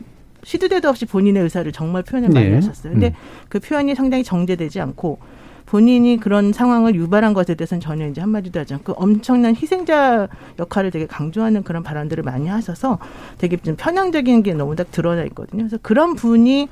시도 0.44 0.68
때도 0.68 0.88
없이 0.88 1.04
본인의 1.06 1.42
의사를 1.42 1.70
정말 1.72 2.02
표현을 2.02 2.30
많이 2.30 2.48
네. 2.48 2.54
하셨어요. 2.54 2.92
근데 2.92 3.08
음. 3.08 3.12
그 3.48 3.60
표현이 3.60 3.94
상당히 3.94 4.24
정제되지 4.24 4.80
않고 4.80 5.18
본인이 5.66 6.18
그런 6.18 6.52
상황을 6.52 6.94
유발한 6.94 7.34
것에 7.34 7.54
대해서는 7.54 7.80
전혀 7.80 8.06
이제 8.06 8.22
한마디도 8.22 8.58
하지 8.60 8.72
않고 8.74 8.94
엄청난 8.94 9.54
희생자 9.54 10.28
역할을 10.58 10.90
되게 10.90 11.06
강조하는 11.06 11.62
그런 11.62 11.82
발언들을 11.82 12.24
많이 12.24 12.48
하셔서 12.48 12.98
되게 13.36 13.58
좀 13.58 13.76
편향적인 13.76 14.42
게 14.42 14.54
너무 14.54 14.76
딱 14.76 14.90
드러나 14.90 15.24
있거든요. 15.24 15.64
그래서 15.64 15.78
그런 15.82 16.14
분이 16.14 16.68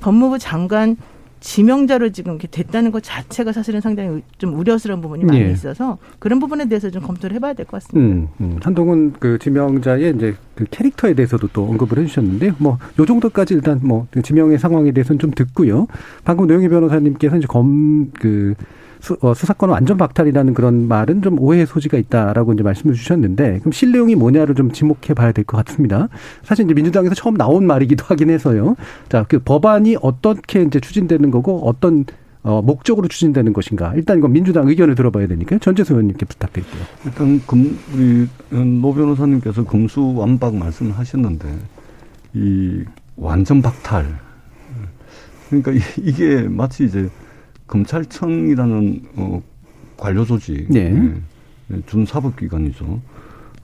법무부 0.00 0.40
장관 0.40 0.96
지명자로 1.44 2.08
지금 2.08 2.32
이렇게 2.32 2.48
됐다는 2.48 2.90
것 2.90 3.02
자체가 3.02 3.52
사실은 3.52 3.82
상당히 3.82 4.22
좀 4.38 4.58
우려스러운 4.58 5.02
부분이 5.02 5.24
많이 5.24 5.40
예. 5.42 5.50
있어서 5.50 5.98
그런 6.18 6.38
부분에 6.40 6.64
대해서 6.68 6.88
좀 6.90 7.02
검토를 7.02 7.36
해봐야 7.36 7.52
될 7.52 7.66
것 7.66 7.82
같습니다. 7.82 8.14
음, 8.14 8.28
음. 8.40 8.58
한동훈 8.62 9.12
그 9.20 9.38
지명자의 9.38 10.14
이제 10.16 10.34
그 10.54 10.64
캐릭터에 10.70 11.12
대해서도 11.12 11.48
또 11.52 11.64
언급을 11.68 11.98
해주셨는데 11.98 12.54
뭐 12.58 12.78
요 12.98 13.04
정도까지 13.04 13.52
일단 13.54 13.78
뭐그 13.82 14.22
지명의 14.22 14.58
상황에 14.58 14.90
대해서는 14.92 15.18
좀 15.18 15.32
듣고요. 15.32 15.86
방금 16.24 16.46
노영희 16.46 16.68
변호사님께서 16.68 17.36
이제 17.36 17.46
검그 17.46 18.54
수, 19.04 19.16
어, 19.20 19.34
수사권 19.34 19.70
완전 19.70 19.96
박탈이라는 19.98 20.54
그런 20.54 20.88
말은 20.88 21.22
좀 21.22 21.38
오해의 21.38 21.66
소지가 21.66 21.98
있다라고 21.98 22.54
이제 22.54 22.62
말씀을 22.62 22.94
주셨는데 22.94 23.58
그럼 23.60 23.72
실내용이 23.72 24.14
뭐냐를 24.16 24.54
좀 24.54 24.72
지목해 24.72 25.14
봐야 25.14 25.30
될 25.32 25.44
것 25.44 25.64
같습니다. 25.64 26.08
사실 26.42 26.64
이제 26.64 26.74
민주당에서 26.74 27.14
처음 27.14 27.36
나온 27.36 27.66
말이기도 27.66 28.04
하긴 28.08 28.30
해서요. 28.30 28.76
자, 29.10 29.24
그 29.28 29.38
법안이 29.38 29.96
어떻게 30.00 30.62
이제 30.62 30.80
추진되는 30.80 31.30
거고 31.30 31.68
어떤 31.68 32.06
어, 32.42 32.60
목적으로 32.62 33.08
추진되는 33.08 33.52
것인가. 33.52 33.94
일단 33.94 34.18
이건 34.18 34.32
민주당 34.32 34.68
의견을 34.68 34.94
들어봐야 34.94 35.26
되니까요. 35.26 35.58
전재수 35.60 35.92
의원님께 35.94 36.26
부탁드릴게요. 36.26 36.82
일단 37.06 37.40
금, 37.46 37.78
우리 37.94 38.26
노 38.80 38.92
변호사님께서 38.92 39.64
금수 39.64 40.14
완박 40.14 40.54
말씀을 40.56 40.92
하셨는데 40.98 41.48
이 42.34 42.84
완전 43.16 43.62
박탈. 43.62 44.06
그러니까 45.48 45.72
이게 46.02 46.42
마치 46.42 46.84
이제 46.84 47.08
검찰청이라는 47.66 49.02
어, 49.16 49.42
관료 49.96 50.24
조직, 50.24 50.66
네. 50.68 50.90
네, 51.68 51.80
준사법기관이죠. 51.86 53.00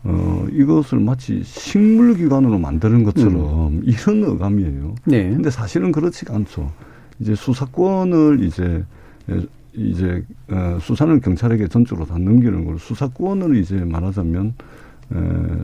어, 0.02 0.46
이것을 0.52 0.98
마치 1.00 1.42
식물기관으로 1.44 2.58
만드는 2.58 3.04
것처럼 3.04 3.74
음. 3.74 3.82
이런 3.84 4.24
어감이에요. 4.24 4.94
네. 5.04 5.28
근데 5.28 5.50
사실은 5.50 5.92
그렇지가 5.92 6.34
않죠. 6.34 6.72
이제 7.18 7.34
수사권을 7.34 8.42
이제 8.42 8.82
이제 9.74 10.24
어, 10.50 10.78
수사는 10.80 11.20
경찰에게 11.20 11.68
전적으로 11.68 12.06
다 12.06 12.16
넘기는 12.18 12.64
걸 12.64 12.78
수사권을 12.78 13.56
이제 13.56 13.76
말하자면 13.76 14.54
에, 15.12 15.16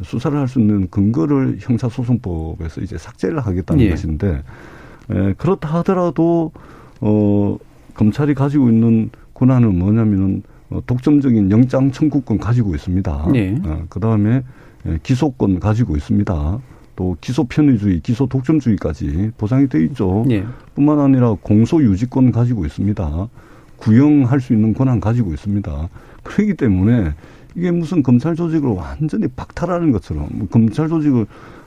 수사를 0.03 0.37
할 0.39 0.49
수 0.49 0.61
있는 0.61 0.89
근거를 0.91 1.57
형사소송법에서 1.61 2.83
이제 2.83 2.99
삭제를 2.99 3.41
하겠다는 3.41 3.83
예. 3.85 3.91
것인데 3.91 4.43
에, 5.11 5.33
그렇다 5.35 5.69
하더라도 5.79 6.53
어 7.01 7.57
검찰이 7.97 8.35
가지고 8.35 8.69
있는 8.69 9.11
권한은 9.35 9.79
뭐냐면은 9.79 10.43
어, 10.71 10.81
독점적인 10.87 11.51
영장 11.51 11.91
청구권 11.91 12.39
가지고 12.39 12.75
있습니다. 12.75 13.29
네. 13.33 13.61
어, 13.65 13.85
그 13.89 14.01
다음에 14.01 14.43
예, 14.87 14.99
기소권 15.03 15.61
가지고 15.61 15.97
있습니다. 15.97 16.59
또 16.97 17.17
기소 17.21 17.45
편의주의, 17.45 18.01
기소 18.01 18.27
독점주의까지 18.27 19.33
보장이 19.37 19.69
돼 19.69 19.85
있죠. 19.85 20.25
네. 20.27 20.45
뿐만 20.75 20.99
아니라 20.99 21.35
공소 21.41 21.83
유지권 21.83 22.33
가지고 22.33 22.65
있습니다. 22.65 23.29
구형할 23.77 24.41
수 24.41 24.55
있는 24.55 24.73
권한 24.73 25.01
가지고 25.01 25.33
있습니다. 25.35 25.89
그렇기 26.23 26.55
때문에 26.55 27.13
이게 27.55 27.71
무슨 27.71 28.03
검찰 28.03 28.35
조직을 28.35 28.71
완전히 28.71 29.29
박탈하는 29.29 29.93
것처럼 29.93 30.29
뭐 30.33 30.49
검찰 30.49 30.89
조직을 30.89 31.27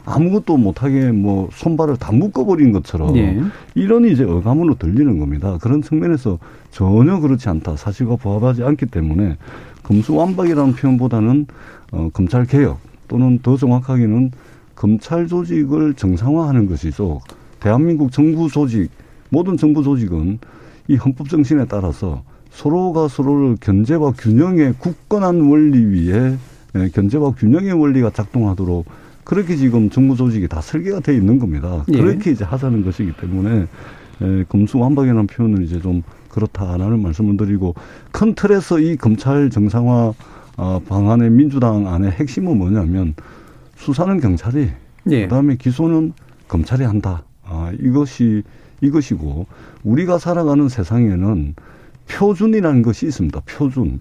아무것도 0.10 0.58
못하게 0.58 1.12
뭐 1.12 1.50
손발을 1.54 1.98
다 1.98 2.12
묶어버린 2.12 2.72
것처럼 2.72 3.16
예. 3.16 3.40
이런 3.76 4.06
이제 4.06 4.24
어감으로 4.24 4.76
들리는 4.76 5.20
겁니다. 5.20 5.60
그런 5.62 5.84
측면에서 5.84 6.40
전혀 6.72 7.20
그렇지 7.20 7.48
않다. 7.48 7.76
사실과 7.76 8.16
부합하지 8.16 8.64
않기 8.64 8.88
때문에 8.88 9.38
검수완박이라는 9.84 10.74
표현보다는 10.74 11.46
어, 11.92 12.10
검찰 12.12 12.46
개혁 12.46 12.80
또는 13.08 13.40
더 13.44 13.56
정확하게는 13.56 14.32
검찰 14.74 15.28
조직을 15.28 15.94
정상화하는 15.94 16.66
것이죠. 16.68 17.22
대한민국 17.60 18.12
정부 18.12 18.50
조직 18.50 18.90
모든 19.30 19.58
정부 19.58 19.84
조직은 19.84 20.40
이 20.88 20.96
헌법 20.96 21.30
정신에 21.30 21.66
따라서 21.66 22.24
서로가 22.50 23.10
서로를 23.10 23.58
견제와 23.62 24.14
균형의 24.18 24.74
굳건한 24.80 25.42
원리 25.42 25.78
위에 25.78 26.36
예, 26.76 26.90
견제와 26.90 27.32
균형의 27.32 27.74
원리가 27.74 28.10
작동하도록 28.12 28.86
그렇게 29.30 29.56
지금 29.56 29.92
정부 29.92 30.16
조직이 30.16 30.48
다 30.48 30.60
설계가 30.60 31.02
돼 31.02 31.14
있는 31.14 31.38
겁니다. 31.38 31.86
예. 31.90 31.98
그렇게 32.00 32.32
이제 32.32 32.44
하자는 32.44 32.84
것이기 32.84 33.14
때문에 33.18 33.60
에, 33.60 33.68
예, 34.24 34.44
검수완박이라는 34.50 35.28
표현은 35.28 35.62
이제 35.62 35.80
좀 35.80 36.02
그렇다라는 36.30 37.00
말씀을 37.00 37.38
드리고 37.38 37.76
큰 38.12 38.34
틀에서 38.34 38.80
이 38.80 38.98
검찰 38.98 39.52
정상화 39.52 40.14
어, 40.58 40.82
방안의 40.90 41.30
민주당 41.30 41.88
안의 41.88 42.10
핵심은 42.14 42.58
뭐냐면 42.58 43.14
수사는 43.76 44.20
경찰이 44.20 44.72
예. 45.12 45.22
그다음에 45.28 45.58
기소는 45.58 46.14
검찰이 46.48 46.84
한다. 46.84 47.22
아, 47.44 47.72
이것이 47.80 48.42
이것이고 48.82 49.46
우리가 49.84 50.18
살아가는 50.18 50.68
세상에는 50.68 51.54
표준이라는 52.10 52.82
것이 52.82 53.06
있습니다. 53.06 53.42
표준. 53.42 54.00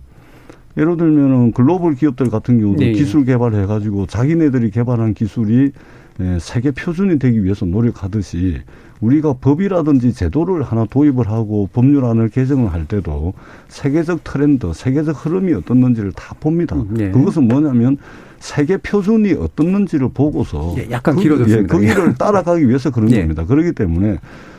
예를 0.76 0.96
들면은 0.96 1.52
글로벌 1.52 1.94
기업들 1.94 2.30
같은 2.30 2.60
경우도 2.60 2.80
네. 2.80 2.92
기술 2.92 3.24
개발해 3.24 3.66
가지고 3.66 4.06
자기네들이 4.06 4.70
개발한 4.70 5.14
기술이 5.14 5.72
예, 6.20 6.38
세계 6.40 6.72
표준이 6.72 7.18
되기 7.18 7.44
위해서 7.44 7.64
노력하듯이 7.64 8.60
우리가 9.00 9.34
법이라든지 9.34 10.12
제도를 10.12 10.64
하나 10.64 10.84
도입을 10.84 11.28
하고 11.28 11.68
법률안을 11.72 12.28
개정을 12.30 12.72
할 12.72 12.86
때도 12.86 13.34
세계적 13.68 14.24
트렌드, 14.24 14.72
세계적 14.72 15.24
흐름이 15.24 15.54
어떻는지를 15.54 16.12
다 16.12 16.34
봅니다. 16.40 16.76
네. 16.90 17.12
그것은 17.12 17.46
뭐냐면 17.46 17.98
세계 18.40 18.76
표준이 18.76 19.34
어떻는지를 19.34 20.10
보고서 20.12 20.74
예, 20.78 20.88
약간 20.90 21.16
그, 21.16 21.22
길어졌습니다. 21.22 21.62
예, 21.62 21.66
그 21.66 21.86
길을 21.86 22.14
따라가기 22.18 22.68
위해서 22.68 22.90
그런 22.90 23.10
예. 23.12 23.20
겁니다. 23.20 23.44
그렇기 23.46 23.72
때문에 23.72 24.18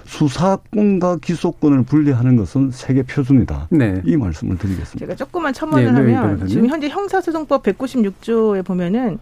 수사권과 0.10 1.18
기소권을 1.18 1.84
분리하는 1.84 2.36
것은 2.36 2.72
세계 2.72 3.04
표준이다. 3.04 3.68
네. 3.70 4.01
이 4.06 4.18
말씀을 4.18 4.58
드리겠습니다. 4.58 5.00
제가 5.00 5.16
조금만 5.16 5.54
첨언을 5.54 5.94
네, 5.94 6.01
네 6.01 6.13
하면 6.16 6.48
지금 6.48 6.68
현재 6.68 6.89
형사소송법 6.89 7.62
196조에 7.63 8.66
보면은 8.66 9.20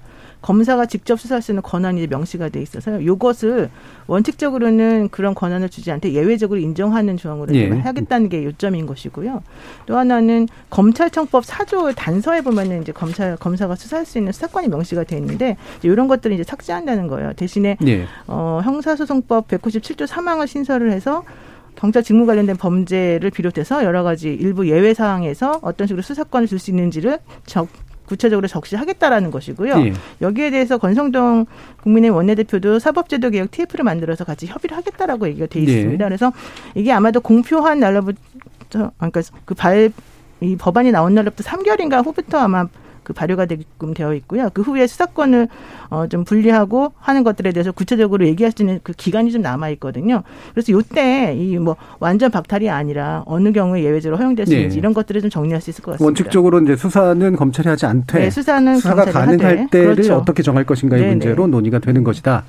검사가 0.48 0.86
직접 0.86 1.20
수사할 1.20 1.42
수 1.42 1.52
있는 1.52 1.62
권한이 1.62 2.08
명시가 2.08 2.48
돼 2.48 2.62
있어서요. 2.62 3.02
이것을 3.02 3.70
원칙적으로는 4.08 5.10
그런 5.10 5.36
권한을 5.36 5.68
주지 5.68 5.92
않되 5.92 6.14
예외적으로 6.14 6.58
인정하는 6.58 7.18
조항으로 7.18 7.54
예. 7.54 7.70
하겠다는 7.70 8.30
게 8.30 8.46
요점인 8.46 8.86
것이고요. 8.86 9.44
또 9.88 9.98
하나는 9.98 10.48
검찰청법 10.70 11.44
4조 11.44 11.94
단서에 11.98 12.40
보면은 12.44 12.82
이제 12.82 12.94
검찰 12.94 13.36
검사가 13.36 13.76
수사할 13.76 14.06
수 14.06 14.20
있는 14.20 14.32
수사권이 14.32 14.70
명시가 14.70 15.04
돼 15.04 15.18
있는데 15.18 15.58
이런 15.84 16.08
것들을 16.08 16.34
이제 16.34 16.44
삭제한다는 16.44 17.08
거예요. 17.08 17.34
대신에 17.34 17.76
예. 17.86 18.06
어, 18.28 18.62
형사소송법 18.64 19.50
197조 19.50 20.08
3항을 20.08 20.48
신설을 20.48 20.94
해서 20.94 21.26
경찰 21.76 22.04
직무 22.04 22.26
관련된 22.26 22.56
범죄를 22.56 23.32
비롯해서 23.32 23.84
여러 23.84 24.04
가지 24.04 24.30
일부 24.34 24.70
예외 24.70 24.94
사항에서 24.94 25.60
어떤 25.62 25.88
식으로 25.88 26.02
수사권을 26.02 26.48
줄 26.48 26.58
수 26.58 26.72
있는지를 26.72 27.20
적, 27.46 27.68
구체적으로 28.08 28.48
적시하겠다라는 28.48 29.30
것이고요. 29.30 29.74
예. 29.86 29.94
여기에 30.22 30.50
대해서 30.50 30.78
권성동 30.78 31.46
국민의 31.84 32.10
원내대표도 32.10 32.80
사법제도 32.80 33.30
개혁 33.30 33.52
TF를 33.52 33.84
만들어서 33.84 34.24
같이 34.24 34.48
협의를 34.48 34.76
하겠다라고 34.78 35.28
얘기가 35.28 35.46
돼 35.46 35.60
있습니다. 35.60 36.04
예. 36.04 36.08
그래서 36.08 36.32
이게 36.74 36.92
아마도 36.92 37.20
공표한 37.22 37.80
날로부터 37.80 38.92
그러니까 38.98 39.22
그 39.46 39.54
발 39.54 39.92
이 40.40 40.56
법안이 40.56 40.92
나온 40.92 41.16
날로부터 41.16 41.44
3개월인가 41.44 42.06
후부터 42.06 42.38
아마 42.38 42.68
그 43.08 43.14
발효가 43.14 43.46
되게끔 43.46 43.94
되어 43.94 44.14
있고요. 44.16 44.50
그 44.54 44.62
후에 44.62 44.86
수사권을 44.86 45.48
어, 45.90 46.08
좀 46.10 46.26
분리하고 46.26 46.92
하는 47.00 47.24
것들에 47.24 47.54
대해서 47.54 47.72
구체적으로 47.72 48.26
얘기할 48.28 48.52
수 48.54 48.64
있는 48.64 48.82
그 48.84 48.92
기간이 48.92 49.32
좀 49.32 49.42
남아 49.42 49.70
있거든요. 49.70 50.24
그래서 50.54 50.74
요때 50.74 51.34
이 51.38 51.58
뭐 51.58 51.78
완전 52.00 52.30
박탈이 52.32 52.70
아니라 52.70 53.24
어느 53.26 53.54
경우에 53.54 53.82
예외적으로 53.84 54.18
허용될 54.20 54.46
수 54.46 54.54
있는지 54.54 54.76
네. 54.76 54.80
이런 54.80 54.94
것들을 54.94 55.22
좀 55.22 55.30
정리할 55.30 55.62
수 55.62 55.70
있을 55.70 55.82
것 55.84 55.92
같습니다. 55.92 56.06
원칙적으로 56.06 56.60
이제 56.62 56.76
수사는 56.76 57.36
검찰이 57.38 57.70
하지 57.70 57.86
않되 57.86 58.20
네, 58.20 58.30
수사는 58.30 58.76
수사가 58.76 59.06
가능할 59.06 59.46
하되. 59.60 59.68
때를 59.72 59.96
그렇죠. 59.96 60.16
어떻게 60.18 60.44
정할 60.44 60.66
것인가의 60.66 61.02
네네. 61.02 61.12
문제로 61.16 61.48
논의가 61.48 61.80
되는 61.80 62.04
것이다. 62.04 62.44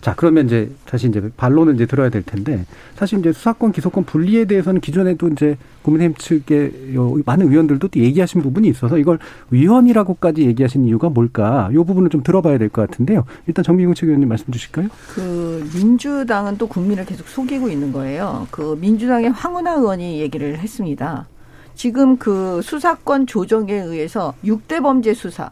자, 0.00 0.14
그러면 0.16 0.46
이제 0.46 0.70
다시 0.84 1.08
이제 1.08 1.30
반론을 1.36 1.74
이제 1.74 1.86
들어야 1.86 2.10
될 2.10 2.22
텐데 2.22 2.64
사실 2.94 3.18
이제 3.18 3.32
수사권 3.32 3.72
기소권 3.72 4.04
분리에 4.04 4.44
대해서는 4.44 4.80
기존에도 4.80 5.28
이제 5.28 5.56
국민의힘 5.82 6.14
측의 6.16 6.94
많은 7.24 7.50
의원들도 7.50 7.88
또 7.88 8.00
얘기하신 8.00 8.40
부분이 8.42 8.68
있어서 8.68 8.98
이걸 8.98 9.18
위헌이라고까지 9.50 10.42
얘기하시는 10.42 10.86
이유가 10.86 11.08
뭘까? 11.08 11.70
이 11.72 11.74
부분을 11.74 12.10
좀 12.10 12.22
들어봐야 12.22 12.58
될 12.58 12.68
것 12.68 12.88
같은데요. 12.88 13.24
일단 13.46 13.64
정미경 13.64 13.94
측 13.94 14.06
의원님 14.06 14.28
말씀 14.28 14.52
주실까요? 14.52 14.88
그 15.14 15.68
민주당은 15.74 16.58
또 16.58 16.66
국민을 16.68 17.04
계속 17.04 17.26
속이고 17.28 17.68
있는 17.68 17.92
거예요. 17.92 18.46
그 18.50 18.76
민주당의 18.80 19.30
황운하 19.30 19.74
의원이 19.74 20.20
얘기를 20.20 20.58
했습니다. 20.58 21.26
지금 21.74 22.16
그 22.16 22.60
수사권 22.62 23.26
조정에 23.26 23.72
의해서 23.72 24.34
6대 24.44 24.82
범죄 24.82 25.14
수사, 25.14 25.50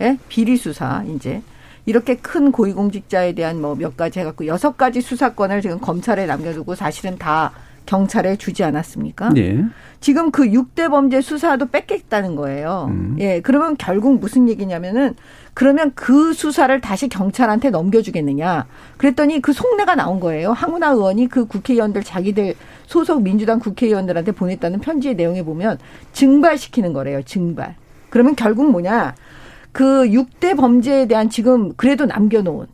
예? 0.00 0.18
비리 0.28 0.56
수사 0.56 1.04
이제 1.04 1.42
이렇게 1.86 2.16
큰 2.16 2.52
고위공직자에 2.52 3.32
대한 3.34 3.60
뭐 3.60 3.74
몇 3.74 3.96
가지 3.96 4.20
해갖고 4.20 4.46
여섯 4.46 4.76
가지 4.76 5.00
수사권을 5.00 5.60
지금 5.62 5.80
검찰에 5.80 6.26
남겨두고 6.26 6.74
사실은 6.74 7.18
다 7.18 7.52
경찰에 7.84 8.36
주지 8.36 8.62
않았습니까? 8.62 9.30
네. 9.30 9.64
지금 10.00 10.30
그 10.30 10.44
6대 10.44 10.88
범죄 10.88 11.20
수사도 11.20 11.66
뺏겠다는 11.66 12.36
거예요. 12.36 12.86
음. 12.90 13.16
예, 13.18 13.40
그러면 13.40 13.76
결국 13.76 14.20
무슨 14.20 14.48
얘기냐면은 14.48 15.14
그러면 15.54 15.90
그 15.96 16.32
수사를 16.32 16.80
다시 16.80 17.08
경찰한테 17.08 17.70
넘겨주겠느냐. 17.70 18.66
그랬더니 18.98 19.42
그 19.42 19.52
속내가 19.52 19.96
나온 19.96 20.20
거예요. 20.20 20.52
황운하 20.52 20.90
의원이 20.90 21.28
그 21.28 21.46
국회의원들 21.46 22.04
자기들 22.04 22.54
소속 22.86 23.22
민주당 23.22 23.58
국회의원들한테 23.58 24.32
보냈다는 24.32 24.78
편지의 24.80 25.16
내용에 25.16 25.42
보면 25.42 25.78
증발시키는 26.12 26.92
거래요. 26.92 27.22
증발. 27.24 27.74
그러면 28.10 28.36
결국 28.36 28.70
뭐냐. 28.70 29.14
그 29.72 30.04
6대 30.04 30.56
범죄에 30.56 31.06
대한 31.06 31.30
지금 31.30 31.72
그래도 31.76 32.06
남겨놓은 32.06 32.66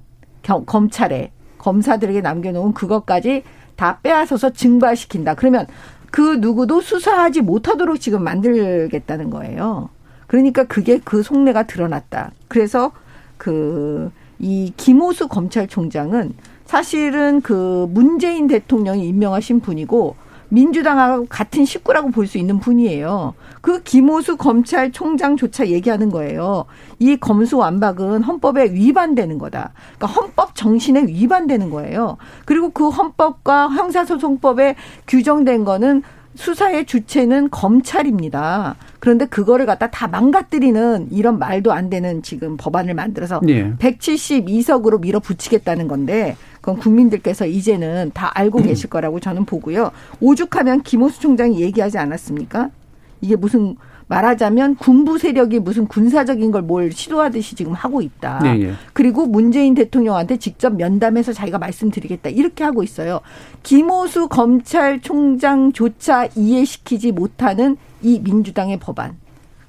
경, 0.42 0.64
검찰에 0.64 1.30
검사들에게 1.58 2.20
남겨놓은 2.20 2.74
그것까지 2.74 3.44
다 3.76 4.00
빼앗아서 4.02 4.50
증발시킨다. 4.50 5.34
그러면 5.34 5.66
그 6.10 6.36
누구도 6.40 6.80
수사하지 6.80 7.42
못하도록 7.42 8.00
지금 8.00 8.24
만들겠다는 8.24 9.30
거예요. 9.30 9.90
그러니까 10.26 10.64
그게 10.64 10.98
그 10.98 11.22
속내가 11.22 11.64
드러났다. 11.64 12.32
그래서 12.48 12.92
그 13.36 14.10
이 14.38 14.72
김호수 14.76 15.28
검찰총장은 15.28 16.34
사실은 16.64 17.40
그 17.40 17.86
문재인 17.90 18.46
대통령이 18.46 19.08
임명하신 19.08 19.60
분이고 19.60 20.16
민주당하고 20.48 21.26
같은 21.28 21.64
식구라고 21.64 22.10
볼 22.10 22.28
수 22.28 22.36
있는 22.38 22.58
분이에요. 22.60 23.34
그 23.62 23.82
김호수 23.82 24.36
검찰총장조차 24.36 25.68
얘기하는 25.68 26.10
거예요. 26.10 26.66
이 26.98 27.16
검수완박은 27.16 28.22
헌법에 28.22 28.72
위반되는 28.72 29.38
거다. 29.38 29.72
그러니까 29.96 30.06
헌법 30.20 30.54
정신에 30.54 31.04
위반되는 31.06 31.70
거예요. 31.70 32.18
그리고 32.44 32.70
그 32.70 32.90
헌법과 32.90 33.68
형사소송법에 33.70 34.76
규정된 35.06 35.64
거는 35.64 36.02
수사의 36.34 36.86
주체는 36.86 37.50
검찰입니다. 37.50 38.76
그런데 39.00 39.26
그거를 39.26 39.66
갖다 39.66 39.90
다 39.90 40.06
망가뜨리는 40.06 41.08
이런 41.10 41.38
말도 41.38 41.72
안 41.72 41.90
되는 41.90 42.22
지금 42.22 42.56
법안을 42.56 42.94
만들어서 42.94 43.40
네. 43.42 43.74
172석으로 43.78 45.00
밀어붙이겠다는 45.00 45.88
건데 45.88 46.36
그건 46.60 46.78
국민들께서 46.78 47.46
이제는 47.46 48.10
다 48.14 48.30
알고 48.34 48.62
계실 48.62 48.90
거라고 48.90 49.20
저는 49.20 49.44
보고요. 49.44 49.90
오죽하면 50.20 50.82
김호수 50.82 51.20
총장이 51.20 51.60
얘기하지 51.60 51.98
않았습니까? 51.98 52.70
이게 53.20 53.36
무슨 53.36 53.76
말하자면 54.08 54.76
군부 54.76 55.18
세력이 55.18 55.58
무슨 55.58 55.86
군사적인 55.86 56.50
걸 56.50 56.62
뭘 56.62 56.92
시도하듯이 56.92 57.54
지금 57.54 57.72
하고 57.72 58.02
있다. 58.02 58.40
네, 58.42 58.56
네. 58.56 58.72
그리고 58.92 59.26
문재인 59.26 59.74
대통령한테 59.74 60.38
직접 60.38 60.74
면담해서 60.74 61.32
자기가 61.32 61.58
말씀드리겠다. 61.58 62.30
이렇게 62.30 62.64
하고 62.64 62.82
있어요. 62.82 63.20
김호수 63.62 64.28
검찰총장조차 64.28 66.28
이해시키지 66.34 67.12
못하는 67.12 67.76
이 68.02 68.20
민주당의 68.20 68.78
법안. 68.78 69.16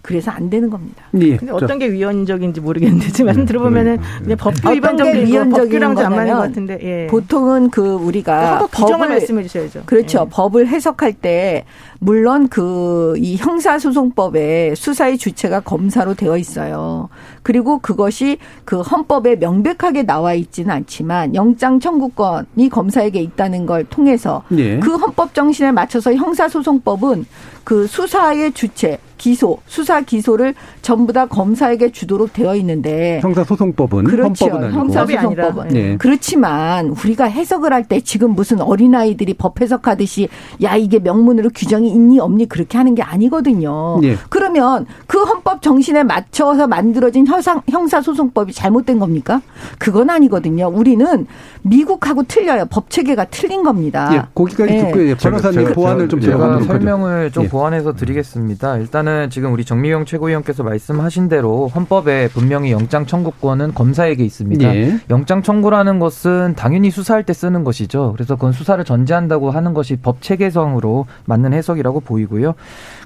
그래서 0.10 0.32
안 0.32 0.50
되는 0.50 0.72
겁니다. 0.72 1.04
예. 1.22 1.38
근데 1.38 1.54
어떤 1.54 1.78
게 1.78 1.92
위헌적인지 1.92 2.62
모르겠는데 2.62 3.10
지금 3.10 3.28
말씀 3.28 3.44
음, 3.44 3.46
들어보면은 3.46 4.00
네. 4.24 4.36
법규 4.36 4.72
위반적인 4.72 5.28
위헌적인 5.28 5.84
안 5.84 5.94
맞는 5.94 6.34
것 6.34 6.40
같은데 6.40 6.80
예. 6.82 7.08
보통은 7.12 7.70
그 7.70 7.94
우리가 7.94 8.58
그 8.58 8.68
법을 8.72 9.08
말씀해 9.08 9.44
주셔야죠. 9.44 9.84
그렇죠. 9.86 10.26
예. 10.26 10.30
법을 10.32 10.68
해석할 10.68 11.14
때 11.14 11.66
물론 12.00 12.48
그 12.48 13.00
이 13.18 13.36
형사소송법에 13.38 14.76
수사의 14.76 15.18
주체가 15.18 15.62
검사로 15.62 16.14
되어 16.16 16.38
있어요. 16.38 17.10
그리고 17.44 17.80
그것이 17.80 18.38
그 18.66 18.82
헌법에 18.82 19.36
명백하게 19.36 20.04
나와 20.04 20.34
있지는 20.34 20.72
않지만 20.72 21.36
영장 21.36 21.80
청구권이 21.80 22.70
검사에게 22.70 23.22
있다는 23.22 23.66
걸 23.66 23.84
통해서 23.86 24.44
예. 24.58 24.80
그 24.80 24.96
헌법 24.96 25.34
정신에 25.34 25.72
맞춰서 25.72 26.14
형사소송법은 26.14 27.26
그 27.64 27.88
수사의 27.88 28.54
주체 28.54 29.00
기소, 29.18 29.60
수사 29.68 30.00
기소를 30.02 30.56
전부 30.82 31.12
다 31.12 31.26
검사에게 31.26 31.92
주도록 31.92 32.32
되어 32.32 32.56
있는데 32.56 33.20
형사소송법은 33.22 34.06
그렇죠. 34.06 34.46
헌법은 34.46 34.64
아니고 34.68 34.80
형사소송법은 34.80 35.68
네. 35.68 35.98
그렇지만 35.98 36.88
우리가 36.90 37.26
해석을 37.26 37.74
할 37.74 37.84
때 37.90 38.00
지금 38.02 38.32
무슨 38.36 38.62
어린아이들이 38.62 39.34
법 39.34 39.62
해석하듯이 39.62 40.30
야 40.62 40.76
이게 40.76 41.00
명문으로 41.00 41.50
규정이 41.56 41.89
있니 41.90 42.20
없니 42.20 42.48
그렇게 42.48 42.78
하는 42.78 42.96
게 42.96 43.02
아니거든요. 43.02 44.00
예. 44.04 44.16
그러면 44.30 44.86
그 45.08 45.22
헌법 45.24 45.62
정신에 45.62 46.04
맞춰서 46.04 46.68
만들어진 46.68 47.28
형사, 47.28 47.62
형사소송법이 47.70 48.54
잘못된 48.54 49.00
겁니까? 49.00 49.42
그건 49.78 50.10
아니거든요. 50.10 50.68
우리는 50.68 51.28
미국하고 51.62 52.24
틀려요. 52.24 52.66
법 52.70 52.90
체계가 52.90 53.26
틀린 53.26 53.64
겁니다. 53.64 54.10
예, 54.14 54.22
거기까지 54.34 54.74
예. 54.74 54.78
듣고 54.86 55.08
예, 55.08 55.16
변호사님 55.16 55.66
제가- 55.66 55.74
보완을 55.76 56.10
좀 56.10 56.22
제가 56.22 56.38
들어가도록 56.38 56.62
하죠. 56.64 56.74
설명을 56.74 57.32
좀 57.32 57.44
예. 57.44 57.50
보완해서 57.50 57.94
드리겠습니다. 57.94 58.78
일단은 58.78 59.30
지금 59.30 59.54
우리 59.54 59.66
정미영 59.66 60.06
최고위원께서 60.06 60.64
말씀하신 60.64 61.30
대로 61.30 61.68
헌법에 61.68 62.30
분명히 62.30 62.72
영장 62.72 63.06
청구권은 63.06 63.74
검사에게 63.74 64.24
있습니다. 64.24 64.76
예. 64.76 65.00
영장 65.10 65.44
청구라는 65.44 66.00
것은 66.00 66.54
당연히 66.56 66.92
수사할 66.92 67.24
때 67.24 67.34
쓰는 67.34 67.64
것이죠. 67.64 68.14
그래서 68.16 68.36
그건 68.36 68.52
수사를 68.54 68.84
전제한다고 68.84 69.52
하는 69.52 69.74
것이 69.74 69.96
법 69.98 70.22
체계성으로 70.22 71.06
맞는 71.26 71.54
해석이 71.54 71.79
라고 71.82 72.00
보이고요. 72.00 72.54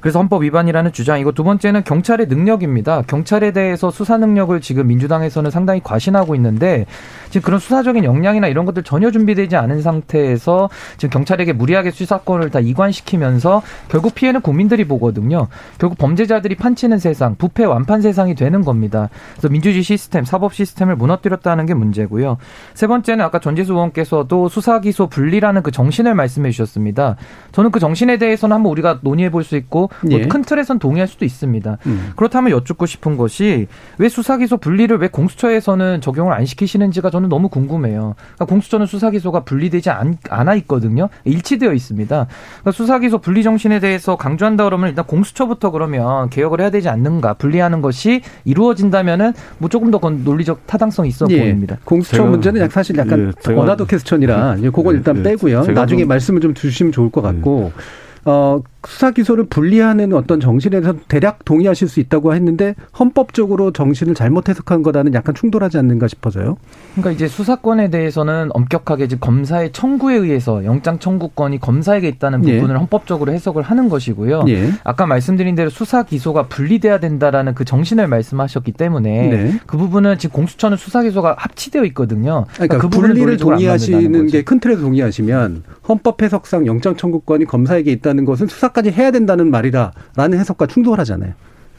그래서 0.03 0.19
헌법 0.19 0.43
위반이라는 0.43 0.91
주장이고 0.91 1.31
두 1.31 1.45
번째는 1.45 1.85
경찰의 1.85 2.27
능력입니다. 2.27 3.03
경찰에 3.07 3.51
대해서 3.51 3.89
수사 3.89 4.17
능력을 4.17 4.59
지금 4.59 4.87
민주당에서는 4.87 5.49
상당히 5.49 5.81
과신하고 5.81 6.35
있는데 6.35 6.85
지금 7.29 7.45
그런 7.45 7.57
수사적인 7.57 8.03
역량이나 8.03 8.47
이런 8.47 8.65
것들 8.65 8.83
전혀 8.83 9.11
준비되지 9.11 9.55
않은 9.55 9.81
상태에서 9.81 10.69
지금 10.97 11.09
경찰에게 11.09 11.53
무리하게 11.53 11.91
수사권을 11.91 12.49
다 12.49 12.59
이관시키면서 12.59 13.61
결국 13.87 14.13
피해는 14.13 14.41
국민들이 14.41 14.85
보거든요. 14.85 15.47
결국 15.77 15.97
범죄자들이 15.97 16.55
판치는 16.55 16.99
세상, 16.99 17.35
부패 17.35 17.63
완판 17.63 18.01
세상이 18.01 18.35
되는 18.35 18.65
겁니다. 18.65 19.07
그래서 19.35 19.47
민주주의 19.47 19.83
시스템, 19.83 20.25
사법 20.25 20.53
시스템을 20.53 20.97
무너뜨렸다는 20.97 21.65
게 21.65 21.73
문제고요. 21.73 22.37
세 22.73 22.87
번째는 22.87 23.23
아까 23.23 23.39
전재수 23.39 23.71
의원께서도 23.71 24.49
수사 24.49 24.81
기소 24.81 25.07
분리라는 25.07 25.63
그 25.63 25.71
정신을 25.71 26.13
말씀해 26.13 26.51
주셨습니다. 26.51 27.15
저는 27.53 27.71
그 27.71 27.79
정신에 27.79 28.17
대해서는 28.17 28.53
한번 28.53 28.69
우리가 28.73 28.99
논의해 29.01 29.31
볼 29.31 29.43
수 29.43 29.55
있고 29.57 29.89
뭐 30.01 30.19
예. 30.19 30.27
큰 30.27 30.41
틀에선 30.41 30.79
동의할 30.79 31.07
수도 31.07 31.25
있습니다. 31.25 31.77
음. 31.85 32.11
그렇다면 32.15 32.51
여쭙고 32.51 32.85
싶은 32.85 33.17
것이 33.17 33.67
왜 33.97 34.09
수사 34.09 34.37
기소 34.37 34.57
분리를 34.57 34.95
왜 34.97 35.07
공수처에서는 35.07 36.01
적용을 36.01 36.33
안 36.33 36.45
시키시는지가 36.45 37.09
저는 37.09 37.29
너무 37.29 37.49
궁금해요. 37.49 38.15
그러니까 38.17 38.45
공수처는 38.45 38.85
수사 38.85 39.09
기소가 39.11 39.43
분리되지 39.43 39.89
않, 39.89 40.17
않아 40.29 40.55
있거든요. 40.55 41.09
일치되어 41.25 41.73
있습니다. 41.73 42.27
그러니까 42.59 42.71
수사 42.71 42.99
기소 42.99 43.17
분리 43.19 43.43
정신에 43.43 43.79
대해서 43.79 44.15
강조한다 44.15 44.63
그러면 44.65 44.89
일단 44.89 45.05
공수처부터 45.05 45.71
그러면 45.71 46.29
개혁을 46.29 46.61
해야 46.61 46.69
되지 46.69 46.89
않는가? 46.89 47.33
분리하는 47.35 47.81
것이 47.81 48.21
이루어진다면은 48.45 49.33
뭐 49.57 49.69
조금 49.69 49.91
더 49.91 49.99
논리적 50.03 50.67
타당성이 50.67 51.09
있어 51.09 51.25
예. 51.29 51.39
보입니다. 51.39 51.77
공수처 51.83 52.23
제가- 52.23 52.27
문제는 52.29 52.61
약- 52.61 52.71
사실 52.71 52.97
약간 52.97 53.27
예, 53.27 53.31
제가- 53.41 53.57
원하도 53.57 53.85
퀘스천이라 53.85 54.57
예, 54.61 54.69
그건 54.69 54.93
예, 54.93 54.97
일단 54.97 55.17
예, 55.17 55.23
빼고요. 55.23 55.63
나중에 55.73 56.01
좀- 56.01 56.07
말씀을 56.09 56.41
좀 56.41 56.53
주시면 56.53 56.91
좋을 56.91 57.09
것 57.11 57.21
같고 57.21 57.71
어, 58.25 58.59
수사 58.87 59.11
기소를 59.11 59.45
분리하는 59.45 60.13
어떤 60.13 60.39
정신에 60.39 60.79
대해서 60.81 60.97
대략 61.07 61.43
동의하실 61.43 61.87
수 61.87 61.99
있다고 61.99 62.33
했는데 62.35 62.75
헌법적으로 62.97 63.71
정신을 63.71 64.13
잘못 64.15 64.47
해석한 64.47 64.83
거라는 64.83 65.13
약간 65.13 65.35
충돌하지 65.35 65.77
않는가 65.79 66.07
싶어서요. 66.07 66.57
그러니까 66.93 67.11
이제 67.11 67.27
수사권에 67.27 67.89
대해서는 67.89 68.49
엄격하게 68.53 69.05
이제 69.05 69.17
검사의 69.19 69.71
청구에 69.71 70.15
의해서 70.15 70.63
영장 70.63 70.99
청구권이 70.99 71.59
검사에게 71.59 72.07
있다는 72.07 72.47
예. 72.47 72.55
부분을 72.55 72.79
헌법적으로 72.79 73.31
해석을 73.33 73.63
하는 73.63 73.89
것이고요. 73.89 74.45
예. 74.47 74.71
아까 74.83 75.05
말씀드린 75.05 75.55
대로 75.55 75.69
수사 75.69 76.03
기소가 76.03 76.43
분리돼야 76.43 76.99
된다라는 76.99 77.55
그 77.55 77.65
정신을 77.65 78.07
말씀하셨기 78.07 78.73
때문에 78.73 79.27
네. 79.29 79.59
그 79.65 79.77
부분은 79.77 80.19
지금 80.19 80.35
공수처는 80.35 80.77
수사 80.77 81.01
기소가 81.01 81.35
합치되어 81.37 81.83
있거든요. 81.85 82.45
그러니까 82.53 82.77
그 82.77 82.89
부분을 82.89 83.09
분리를 83.09 83.25
논리적으로 83.25 83.55
안 83.55 83.59
동의하시는 83.59 84.27
게 84.27 84.43
큰 84.43 84.59
틀에서 84.59 84.81
동의하시면 84.81 85.63
헌법 85.87 86.21
해석상 86.21 86.65
영장 86.65 86.95
청구권이 86.95 87.45
검사에게 87.45 87.91
있다는 87.91 88.25
것은 88.25 88.47
수사 88.47 88.69
까지 88.73 88.91
해야 88.91 89.11
된다는 89.11 89.51
말이다라는 89.51 90.39
해석과 90.39 90.67
충돌하잖아요. 90.67 91.33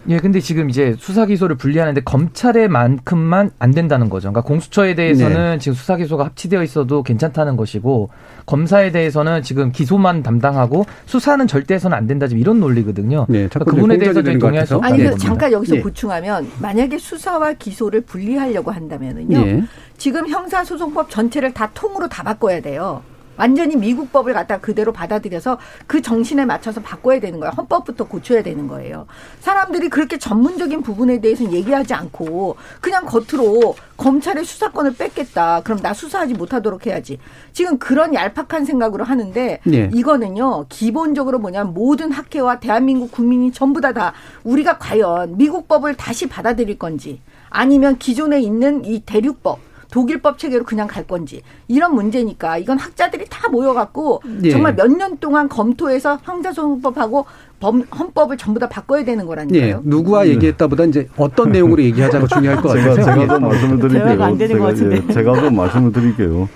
예, 0.09 0.19
근데 0.19 0.39
지금 0.41 0.69
이제 0.69 0.95
수사 0.99 1.25
기소를 1.25 1.57
분리하는데 1.57 2.03
검찰에만큼만 2.03 3.53
안 3.59 3.71
된다는 3.71 4.11
거죠. 4.11 4.29
그러니까 4.31 4.43
공수처에 4.43 4.95
대해서는 4.95 5.53
네. 5.53 5.59
지금 5.59 5.75
수사 5.75 5.97
기소가 5.97 6.27
합치되어 6.27 6.63
있어도 6.63 7.03
괜찮다는 7.03 7.57
것이고 7.57 8.11
검사에 8.45 8.93
대해서는 8.93 9.43
지금 9.43 9.73
기소만 9.73 10.23
담당하고 10.23 10.85
수사는 11.07 11.47
절대 11.47 11.75
해서는 11.75 11.97
안 11.97 12.07
된다 12.07 12.27
지금 12.27 12.41
이런 12.41 12.61
논리거든요. 12.61 13.25
네, 13.29 13.49
그러니까 13.49 13.59
자꾸 13.59 13.65
그 13.71 13.77
부분에 13.77 13.97
대해서 13.97 14.23
저희 14.23 14.39
동의할 14.39 14.67
수 14.67 14.79
아니 14.83 14.99
그. 14.99 15.17
잠깐 15.17 15.51
여기서 15.53 15.77
예. 15.77 15.81
보충하면 15.81 16.51
만약에 16.61 16.99
수사와 16.99 17.55
기소를 17.55 18.03
분리하려고 18.03 18.71
한다면은요. 18.71 19.39
예. 19.39 19.65
지금 19.97 20.29
형사소송법 20.29 21.09
전체를 21.09 21.55
다 21.55 21.71
통으로 21.73 22.09
다 22.09 22.23
바꿔야 22.23 22.61
돼요. 22.61 23.03
완전히 23.37 23.77
미국 23.77 24.13
법을 24.13 24.33
갖다 24.33 24.59
그대로 24.59 24.93
받아들여서 24.93 25.59
그 25.87 26.03
정신에 26.03 26.45
맞춰서 26.45 26.81
바꿔야 26.81 27.21
되는 27.21 27.41
거예요. 27.41 27.53
헌법부터 27.57 28.05
고쳐야 28.07 28.43
되는 28.43 28.69
거예요. 28.69 29.07
사람들이 29.41 29.89
그렇게 29.89 30.19
전문적인 30.19 30.83
부분에 30.83 31.21
대해서는 31.21 31.53
얘기하지 31.53 31.95
않고 31.95 32.57
그냥 32.81 33.07
겉으로 33.07 33.75
검찰의 33.97 34.45
수사권을 34.45 34.95
뺏겠다. 34.97 35.61
그럼 35.63 35.79
나 35.81 35.95
수사하지 35.95 36.35
못하도록 36.35 36.87
해야지. 36.87 37.19
지금 37.53 37.79
그런 37.79 38.15
얄팍한 38.15 38.65
생각으로 38.65 39.05
하는데 39.05 39.61
예. 39.73 39.91
이거는요 39.93 40.67
기본적으로 40.69 41.39
뭐냐면 41.39 41.75
모든 41.75 42.11
학회와 42.11 42.61
대한민국 42.61 43.13
국민이 43.13 43.53
전부 43.53 43.81
다다 43.81 44.13
우리가 44.43 44.79
과연 44.79 45.37
미국 45.37 45.69
법을 45.69 45.97
다시 45.97 46.29
받아들일 46.29 46.79
건지 46.79 47.21
아니면 47.51 47.99
기존에 47.99 48.41
있는 48.41 48.85
이 48.85 49.01
대륙법 49.01 49.61
독일법 49.99 50.39
체계로 50.39 50.65
그냥 50.65 50.89
갈 50.89 51.07
건지 51.07 51.41
이런 51.69 51.95
문제니까 51.95 52.59
이건 52.59 52.79
학자들이 52.81 53.27
다 53.31 53.49
모여갖고 53.49 54.23
예. 54.43 54.51
정말 54.51 54.75
몇 54.75 54.89
년 54.89 55.19
동안 55.19 55.49
검토해서 55.49 56.19
형사소송법하고 56.25 57.27
범, 57.61 57.83
헌법을 57.83 58.37
전부 58.37 58.59
다 58.59 58.69
바꿔야 58.69 59.05
되는 59.05 59.23
예, 59.23 59.27
거라니까요. 59.29 59.83
누구와 59.85 60.27
얘기했다보다 60.27 60.85
이제 60.87 61.09
어떤 61.17 61.53
내용으로 61.53 61.81
얘기하자가 61.85 62.27
중요할 62.27 62.61
것 62.61 62.73
제가, 62.75 62.89
같아요. 62.97 63.05
제가 63.05 63.35
좀 63.39 63.49
말씀을 63.49 63.79
드릴게요. 63.79 64.05
대화가 64.05 64.27
안 64.27 64.37
되는 64.39 64.59
것 64.59 64.65
같은데. 64.67 64.97
예, 65.09 65.13
제가 65.13 65.41
좀 65.41 65.55
말씀을 65.57 65.93
드릴게요. 65.93 66.49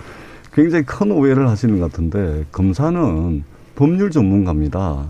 굉장히 0.53 0.85
큰 0.85 1.13
오해를 1.13 1.49
하시는 1.49 1.79
것 1.79 1.93
같은데 1.93 2.45
검사는 2.51 3.45
법률 3.77 4.11
전문가입니다. 4.11 5.05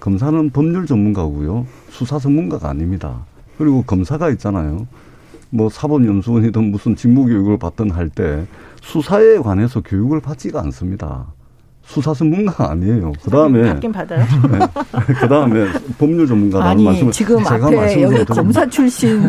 검사는 0.00 0.50
법률 0.50 0.84
전문가고요. 0.84 1.66
수사 1.88 2.18
전문가가 2.18 2.68
아닙니다. 2.68 3.24
그리고 3.56 3.82
검사가 3.86 4.28
있잖아요. 4.32 4.86
뭐 5.50 5.68
사법연수원이든 5.68 6.70
무슨 6.70 6.96
직무교육을 6.96 7.58
받든 7.58 7.90
할 7.90 8.08
때 8.10 8.46
수사에 8.82 9.38
관해서 9.38 9.80
교육을 9.82 10.20
받지가 10.20 10.60
않습니다. 10.62 11.32
수사 11.90 12.14
전문가가 12.14 12.70
아니에요. 12.70 13.10
그 13.20 13.30
다음에 13.30 13.64
받긴 13.64 13.90
받아요. 13.90 14.24
그 15.20 15.28
다음에 15.28 15.66
법률 15.98 16.24
전문가라는 16.24 16.70
아니 16.70 16.84
말씀을 16.84 17.12
지금 17.12 17.42
제가 17.42 17.66
앞에 17.66 18.02
여기 18.02 18.14
드립니다. 18.14 18.34
검사 18.34 18.64
출신 18.68 19.20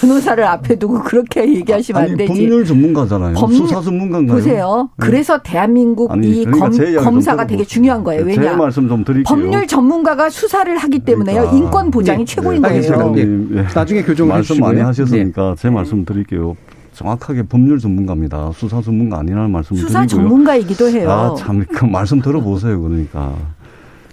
변호사를 0.00 0.44
앞에 0.44 0.76
두고 0.76 1.02
그렇게 1.02 1.48
얘기하시면 1.48 2.02
아니 2.02 2.10
안 2.10 2.16
되지. 2.18 2.28
법률 2.28 2.64
전문가잖아요. 2.66 3.34
법률- 3.34 3.56
수사 3.66 3.80
전문가인가요? 3.80 4.36
보세요. 4.36 4.90
네. 4.98 5.06
그래서 5.06 5.38
대한민국 5.42 6.12
아니, 6.12 6.28
이 6.28 6.44
그러니까 6.44 6.68
검, 6.68 7.04
검사가 7.04 7.46
되게. 7.46 7.64
중요한 7.64 8.04
거예요. 8.04 8.24
네, 8.26 8.34
제 8.34 8.40
왜냐? 8.40 8.56
말씀 8.56 8.86
좀 8.88 9.02
드릴게요. 9.02 9.24
법률 9.34 9.66
전문가가 9.66 10.28
수사를 10.28 10.76
하기 10.76 10.98
때문에요. 11.00 11.40
그러니까. 11.40 11.56
인권 11.64 11.90
보장이 11.90 12.26
최고인 12.26 12.60
네, 12.62 12.68
거예요. 12.80 13.64
나중에 13.74 14.02
교정을 14.02 14.34
말씀. 14.34 14.58
많이 14.58 14.80
하셨으니까 14.80 15.54
제 15.58 15.70
말씀 15.70 16.04
드릴게요. 16.04 16.54
정확하게 16.98 17.44
법률 17.44 17.78
전문가입니다. 17.78 18.50
수사 18.52 18.82
전문가 18.82 19.20
아니라는 19.20 19.52
말씀을 19.52 19.82
수사 19.82 20.00
드리고요. 20.00 20.24
전문가이기도 20.24 20.88
해요. 20.88 21.10
아, 21.10 21.34
참, 21.36 21.64
그 21.64 21.84
말씀 21.84 22.20
들어보세요. 22.20 22.82
그러니까. 22.82 23.36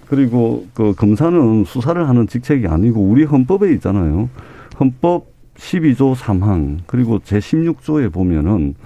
그리고 0.06 0.66
그 0.72 0.94
검사는 0.94 1.64
수사를 1.64 2.08
하는 2.08 2.28
직책이 2.28 2.68
아니고 2.68 3.00
우리 3.00 3.24
헌법에 3.24 3.72
있잖아요. 3.74 4.28
헌법 4.78 5.26
12조 5.56 6.14
3항 6.14 6.78
그리고 6.86 7.18
제 7.24 7.40
16조에 7.40 8.12
보면은 8.12 8.76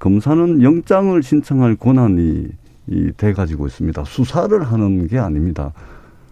검사는 0.00 0.60
영장을 0.60 1.22
신청할 1.22 1.76
권한이 1.76 2.48
이돼 2.88 3.34
가지고 3.34 3.68
있습니다. 3.68 4.02
수사를 4.04 4.60
하는 4.64 5.06
게 5.06 5.18
아닙니다. 5.20 5.72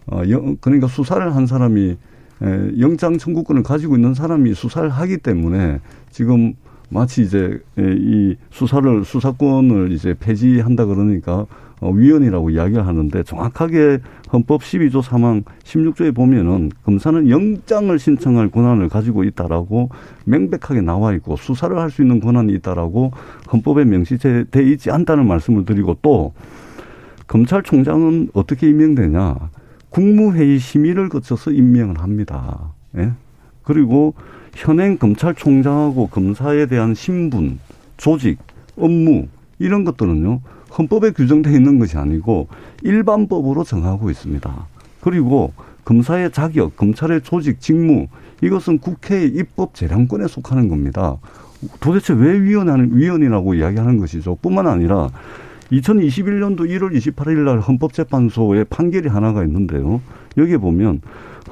어, 0.07 0.23
영, 0.29 0.57
그러니까 0.61 0.89
수사를 0.89 1.37
한 1.37 1.47
사람이 1.47 1.97
에, 2.43 2.81
영장 2.81 3.17
청구권을 3.17 3.63
가지고 3.63 3.95
있는 3.95 4.13
사람이 4.13 4.55
수사를 4.55 4.91
하기 4.91 5.19
때문에 5.19 5.79
지금 6.11 6.55
마치 6.93 7.23
이제 7.23 7.59
이 7.79 8.37
수사를 8.51 9.05
수사권을 9.05 9.93
이제 9.93 10.15
폐지한다 10.19 10.85
그러니까 10.85 11.47
어, 11.81 11.91
위헌이라고 11.91 12.51
이야기를 12.51 12.87
하는데 12.87 13.23
정확하게 13.25 13.99
헌법 14.33 14.63
12조 14.63 15.03
3항 15.03 15.43
16조에 15.65 16.15
보면은 16.15 16.71
검사는 16.85 17.29
영장을 17.29 17.99
신청할 17.99 18.51
권한을 18.51 18.89
가지고 18.89 19.25
있다라고 19.25 19.89
명백하게 20.25 20.83
나와 20.83 21.13
있고 21.15 21.37
수사를 21.37 21.77
할 21.77 21.91
수 21.91 22.03
있는 22.03 22.21
권한이 22.21 22.53
있다라고 22.55 23.11
헌법에 23.53 23.85
명시돼 23.85 24.47
있지 24.71 24.91
않다는 24.91 25.27
말씀을 25.27 25.65
드리고 25.65 25.99
또 26.03 26.33
검찰총장은 27.27 28.31
어떻게 28.33 28.69
임명되냐 28.69 29.37
국무회의 29.91 30.59
심의를 30.59 31.09
거쳐서 31.09 31.51
임명을 31.51 31.99
합니다. 32.01 32.73
예? 32.97 33.13
그리고 33.63 34.15
현행 34.55 34.99
검찰총장하고 34.99 36.09
검사에 36.09 36.67
대한 36.67 36.95
신분, 36.95 37.59
조직, 37.97 38.39
업무 38.77 39.27
이런 39.59 39.85
것들은요 39.85 40.41
헌법에 40.77 41.11
규정되어 41.11 41.53
있는 41.53 41.79
것이 41.79 41.97
아니고 41.97 42.49
일반법으로 42.83 43.65
정하고 43.65 44.11
있습니다. 44.11 44.67
그리고 45.01 45.53
검사의 45.85 46.31
자격, 46.33 46.77
검찰의 46.77 47.23
조직, 47.23 47.61
직무 47.61 48.07
이것은 48.41 48.79
국회의 48.79 49.29
입법 49.29 49.75
재량권에 49.75 50.27
속하는 50.29 50.69
겁니다. 50.69 51.17
도대체 51.81 52.13
왜 52.15 52.41
위원하는 52.41 52.97
위원이라고 52.97 53.55
이야기하는 53.55 53.99
것이죠. 53.99 54.37
뿐만 54.41 54.67
아니라 54.67 55.11
2021년도 55.71 56.61
1월 56.61 56.95
28일 56.97 57.45
날 57.45 57.61
헌법재판소의 57.61 58.67
판결이 58.67 59.09
하나가 59.09 59.45
있는데요. 59.45 60.01
여기에 60.37 60.59
보면 60.59 61.01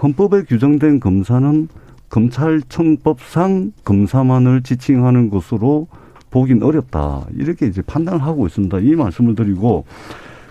헌법에 0.02 0.42
규정된 0.42 1.00
검사는 1.00 1.68
검찰청법상 2.10 3.72
검사만을 3.84 4.62
지칭하는 4.62 5.30
것으로 5.30 5.86
보긴 6.30 6.62
어렵다. 6.62 7.26
이렇게 7.34 7.66
이제 7.66 7.82
판단을 7.82 8.22
하고 8.22 8.46
있습니다. 8.46 8.78
이 8.80 8.94
말씀을 8.94 9.34
드리고 9.34 9.84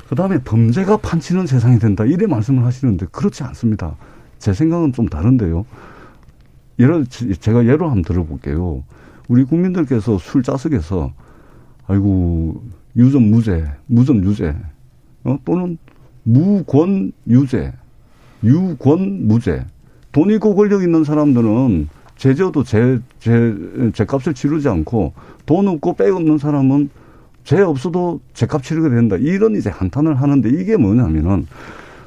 그 0.09 0.15
다음에 0.15 0.39
범죄가 0.39 0.97
판치는 0.97 1.45
세상이 1.45 1.79
된다. 1.79 2.03
이래 2.05 2.25
말씀을 2.25 2.65
하시는데 2.65 3.07
그렇지 3.11 3.43
않습니다. 3.43 3.95
제 4.39 4.53
생각은 4.53 4.93
좀 4.93 5.07
다른데요. 5.07 5.65
예를 6.79 7.05
제가 7.07 7.65
예로 7.65 7.87
한번 7.87 8.01
들어볼게요. 8.03 8.83
우리 9.27 9.43
국민들께서 9.43 10.17
술 10.17 10.41
자석에서 10.43 11.13
아이고 11.87 12.63
유전 12.95 13.23
무죄, 13.29 13.65
무전 13.85 14.23
유죄, 14.23 14.55
어? 15.23 15.37
또는 15.45 15.77
무권 16.23 17.11
유죄, 17.27 17.73
유권 18.43 19.27
무죄. 19.27 19.65
돈 20.11 20.31
있고 20.31 20.55
권력 20.55 20.83
있는 20.83 21.03
사람들은 21.03 21.89
제재도 22.17 22.63
제, 22.63 22.99
제, 23.19 23.55
제 23.93 24.05
값을 24.05 24.33
치르지 24.33 24.67
않고 24.67 25.13
돈 25.45 25.67
없고 25.67 25.93
백 25.93 26.13
없는 26.13 26.37
사람은 26.37 26.89
죄 27.43 27.61
없어도 27.61 28.19
죄값 28.33 28.63
치르게 28.63 28.89
된다. 28.89 29.15
이런 29.15 29.55
이제 29.55 29.69
한탄을 29.69 30.21
하는데 30.21 30.49
이게 30.49 30.77
뭐냐면은 30.77 31.47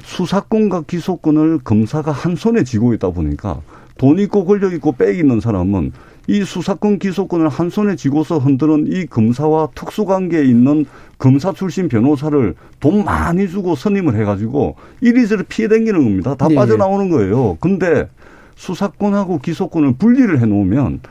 수사권과 0.03 0.83
기소권을 0.83 1.59
검사가 1.63 2.11
한 2.11 2.35
손에 2.35 2.63
쥐고 2.63 2.93
있다 2.93 3.09
보니까 3.09 3.61
돈 3.97 4.19
있고 4.19 4.45
권력 4.45 4.73
있고 4.73 4.91
백 4.91 5.17
있는 5.17 5.39
사람은 5.39 5.91
이 6.27 6.43
수사권 6.43 6.99
기소권을 6.99 7.49
한 7.49 7.69
손에 7.69 7.95
쥐고서 7.97 8.37
흔드는 8.39 8.87
이 8.87 9.05
검사와 9.05 9.69
특수관계에 9.75 10.43
있는 10.45 10.85
검사 11.17 11.51
출신 11.51 11.89
변호사를 11.89 12.55
돈 12.79 13.03
많이 13.03 13.49
주고 13.49 13.75
선임을 13.75 14.15
해가지고 14.19 14.75
이리저리 15.01 15.43
피해 15.43 15.67
댕기는 15.67 16.01
겁니다. 16.01 16.35
다 16.35 16.47
네. 16.47 16.55
빠져나오는 16.55 17.09
거예요. 17.09 17.57
근데 17.59 18.07
수사권하고 18.55 19.39
기소권을 19.39 19.95
분리를 19.97 20.39
해놓으면 20.39 21.01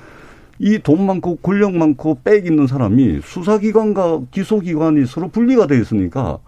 이 0.59 0.79
돈 0.79 1.05
많고 1.07 1.37
권력 1.37 1.75
많고 1.75 2.19
빽 2.23 2.47
있는 2.47 2.67
사람이 2.67 3.21
수사기관과 3.25 4.21
기소기관이 4.31 5.07
서로 5.07 5.29
분리가 5.29 5.67
돼 5.67 5.79
있으니까 5.79 6.39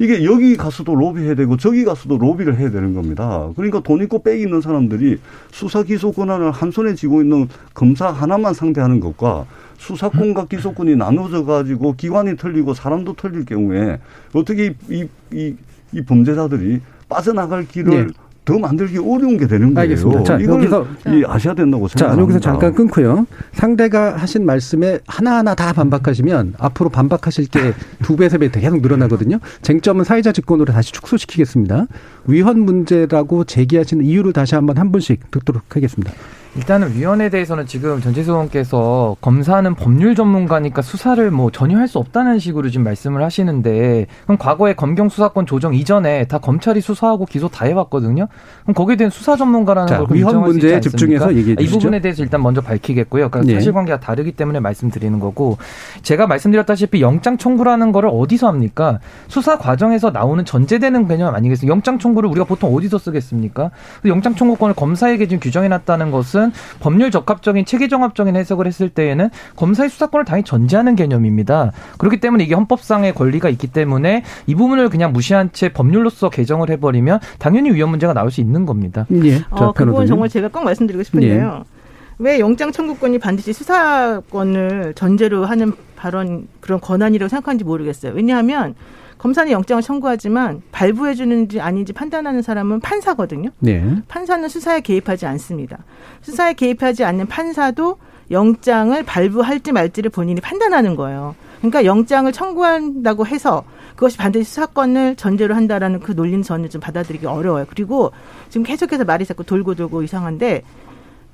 이게 0.00 0.24
여기 0.24 0.56
가서도 0.56 0.94
로비해야 0.94 1.34
되고 1.34 1.56
저기 1.56 1.84
가서도 1.84 2.18
로비를 2.18 2.56
해야 2.56 2.70
되는 2.70 2.94
겁니다. 2.94 3.50
그러니까 3.56 3.80
돈 3.80 4.02
있고 4.02 4.22
빽 4.22 4.40
있는 4.40 4.60
사람들이 4.60 5.18
수사 5.50 5.82
기소 5.82 6.12
권한을 6.12 6.52
한 6.52 6.70
손에 6.70 6.94
쥐고 6.94 7.22
있는 7.22 7.48
검사 7.74 8.08
하나만 8.08 8.54
상대하는 8.54 9.00
것과 9.00 9.46
수사권과 9.78 10.46
기소권이 10.46 10.96
나눠져 10.96 11.44
가지고 11.44 11.94
기관이 11.96 12.36
틀리고 12.36 12.74
사람도 12.74 13.14
틀릴 13.14 13.44
경우에 13.44 13.98
어떻게 14.32 14.74
이, 14.88 15.08
이, 15.32 15.54
이 15.92 16.02
범죄자들이 16.02 16.80
빠져나갈 17.08 17.66
길을 17.66 18.06
네. 18.06 18.12
더 18.48 18.58
만들기 18.58 18.96
어려운 18.96 19.36
게 19.36 19.46
되는 19.46 19.74
거예요. 19.74 19.80
알겠습니다. 19.80 20.22
자, 20.24 20.42
여기서 20.42 20.86
이 21.08 21.22
아셔야 21.26 21.54
된다고 21.54 21.86
생각합니다. 21.86 22.16
자, 22.16 22.20
여기서 22.22 22.40
잠깐 22.40 22.74
끊고요. 22.74 23.26
상대가 23.52 24.16
하신 24.16 24.46
말씀에 24.46 25.00
하나하나 25.06 25.54
다 25.54 25.74
반박하시면 25.74 26.54
앞으로 26.58 26.88
반박하실 26.88 27.48
게 27.48 27.74
두 28.02 28.16
배, 28.16 28.28
세 28.30 28.38
배 28.38 28.48
계속 28.50 28.80
늘어나거든요. 28.80 29.38
쟁점은 29.60 30.04
사회자 30.04 30.32
직권으로 30.32 30.72
다시 30.72 30.92
축소시키겠습니다. 30.92 31.86
위헌 32.26 32.58
문제라고 32.60 33.44
제기하시는 33.44 34.02
이유를 34.04 34.32
다시 34.32 34.54
한번 34.54 34.78
한 34.78 34.92
분씩 34.92 35.30
듣도록 35.30 35.76
하겠습니다. 35.76 36.10
일단은 36.56 36.94
위원회에 36.94 37.28
대해서는 37.28 37.66
지금 37.66 38.00
전재수 38.00 38.32
의원께서 38.32 39.16
검사는 39.20 39.72
법률 39.74 40.14
전문가니까 40.14 40.82
수사를 40.82 41.30
뭐 41.30 41.50
전혀 41.50 41.76
할 41.78 41.88
수 41.88 41.98
없다는 41.98 42.38
식으로 42.38 42.68
지금 42.68 42.84
말씀을 42.84 43.22
하시는데 43.22 44.06
그럼 44.24 44.36
과거에 44.36 44.74
검경 44.74 45.08
수사권 45.08 45.46
조정 45.46 45.72
이전에 45.72 46.26
다 46.26 46.36
검찰이 46.36 46.82
수사하고 46.82 47.24
기소 47.24 47.48
다 47.48 47.64
해왔거든요. 47.64 48.28
그럼 48.64 48.74
거기에 48.74 48.96
대한 48.96 49.10
수사 49.10 49.36
전문가라는 49.36 49.88
자, 49.88 49.98
걸 49.98 50.08
위헌 50.10 50.38
문제에 50.42 50.78
집중해서 50.80 51.34
얘기해 51.34 51.56
주시죠. 51.56 51.76
이 51.76 51.78
부분에 51.78 52.00
대해서 52.00 52.22
일단 52.22 52.42
먼저 52.42 52.60
밝히겠고요. 52.60 53.30
그러니까 53.30 53.50
네. 53.52 53.58
사실관계가 53.58 54.00
다르기 54.00 54.32
때문에 54.32 54.60
말씀드리는 54.60 55.18
거고 55.18 55.56
제가 56.02 56.26
말씀드렸다시피 56.26 57.00
영장 57.00 57.38
청구라는 57.38 57.90
거를 57.92 58.10
어디서 58.12 58.48
합니까? 58.48 58.98
수사 59.28 59.56
과정에서 59.56 60.10
나오는 60.10 60.44
전제되는 60.44 61.08
개념 61.08 61.34
아니겠습니까? 61.34 61.72
영장 61.72 61.98
청구를 61.98 62.28
우리가 62.28 62.44
보통 62.44 62.74
어디서 62.74 62.98
쓰겠습니까? 62.98 63.70
영장 64.04 64.34
청구권을 64.34 64.74
검사에게 64.74 65.26
지금 65.26 65.40
규정해놨다는 65.40 66.10
것은 66.10 66.37
것은 66.38 66.52
법률 66.80 67.10
적합적인 67.10 67.64
체계 67.64 67.88
정합적인 67.88 68.36
해석을 68.36 68.66
했을 68.66 68.88
때에는 68.88 69.30
검사의 69.56 69.90
수사권을 69.90 70.24
당연히 70.24 70.44
전제하는 70.44 70.94
개념입니다. 70.94 71.72
그렇기 71.98 72.20
때문에 72.20 72.44
이게 72.44 72.54
헌법상의 72.54 73.14
권리가 73.14 73.48
있기 73.50 73.66
때문에 73.66 74.22
이 74.46 74.54
부분을 74.54 74.88
그냥 74.88 75.12
무시한 75.12 75.50
채 75.52 75.70
법률로서 75.70 76.30
개정을 76.30 76.70
해버리면 76.70 77.18
당연히 77.38 77.70
위헌 77.72 77.90
문제가 77.90 78.14
나올 78.14 78.30
수 78.30 78.40
있는 78.40 78.64
겁니다. 78.64 79.06
예. 79.24 79.42
어, 79.50 79.72
그 79.72 79.84
부분 79.84 80.06
정말 80.06 80.28
제가 80.28 80.48
꼭 80.48 80.64
말씀드리고 80.64 81.02
싶은데요. 81.02 81.64
예. 81.64 81.78
왜 82.20 82.40
영장 82.40 82.72
청구권이 82.72 83.18
반드시 83.18 83.52
수사권을 83.52 84.94
전제로 84.94 85.44
하는 85.44 85.72
발언 85.98 86.46
그런 86.60 86.80
권한이라고 86.80 87.28
생각하는지 87.28 87.64
모르겠어요. 87.64 88.12
왜냐하면 88.14 88.74
검사는 89.18 89.50
영장을 89.50 89.82
청구하지만 89.82 90.62
발부해 90.70 91.14
주는지 91.14 91.60
아닌지 91.60 91.92
판단하는 91.92 92.40
사람은 92.40 92.80
판사거든요. 92.80 93.50
네. 93.58 93.84
판사는 94.06 94.48
수사에 94.48 94.80
개입하지 94.80 95.26
않습니다. 95.26 95.78
수사에 96.22 96.54
개입하지 96.54 97.04
않는 97.04 97.26
판사도 97.26 97.98
영장을 98.30 99.02
발부할지 99.02 99.72
말지를 99.72 100.10
본인이 100.10 100.40
판단하는 100.40 100.94
거예요. 100.94 101.34
그러니까 101.58 101.84
영장을 101.84 102.30
청구한다고 102.30 103.26
해서 103.26 103.64
그것이 103.96 104.16
반드시 104.16 104.44
수사권을 104.44 105.16
전제로 105.16 105.56
한다라는 105.56 105.98
그 105.98 106.12
논리는 106.12 106.40
저는 106.42 106.70
좀 106.70 106.80
받아들이기 106.80 107.26
어려워요. 107.26 107.66
그리고 107.68 108.12
지금 108.48 108.64
계속해서 108.64 109.04
말이 109.04 109.24
자꾸 109.24 109.42
돌고 109.42 109.74
돌고 109.74 110.04
이상한데 110.04 110.62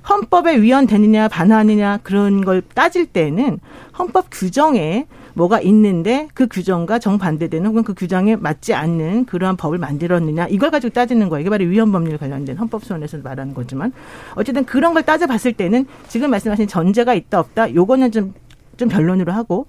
헌법에 0.07 0.61
위헌되느냐 0.61 1.27
반하느냐 1.27 1.99
그런 2.03 2.45
걸 2.45 2.61
따질 2.61 3.07
때는 3.07 3.59
헌법 3.97 4.27
규정에 4.31 5.07
뭐가 5.33 5.59
있는데 5.61 6.29
그 6.33 6.47
규정과 6.47 6.99
정반대되는 6.99 7.67
혹은 7.67 7.83
그 7.83 7.93
규정에 7.93 8.35
맞지 8.35 8.73
않는 8.73 9.25
그러한 9.25 9.57
법을 9.57 9.77
만들었느냐 9.77 10.47
이걸 10.47 10.71
가지고 10.71 10.93
따지는 10.93 11.27
거예요. 11.29 11.41
이게 11.41 11.49
바로 11.49 11.65
위헌 11.65 11.91
법률 11.91 12.17
관련된 12.17 12.55
헌법소원에서 12.57 13.17
말하는 13.17 13.53
거지만 13.53 13.91
어쨌든 14.35 14.65
그런 14.65 14.93
걸 14.93 15.03
따져봤을 15.03 15.53
때는 15.53 15.85
지금 16.07 16.31
말씀하신 16.31 16.67
전제가 16.67 17.13
있다 17.13 17.39
없다 17.39 17.73
요거는 17.73 18.11
좀좀 18.11 18.89
변론으로 18.89 19.33
하고 19.33 19.65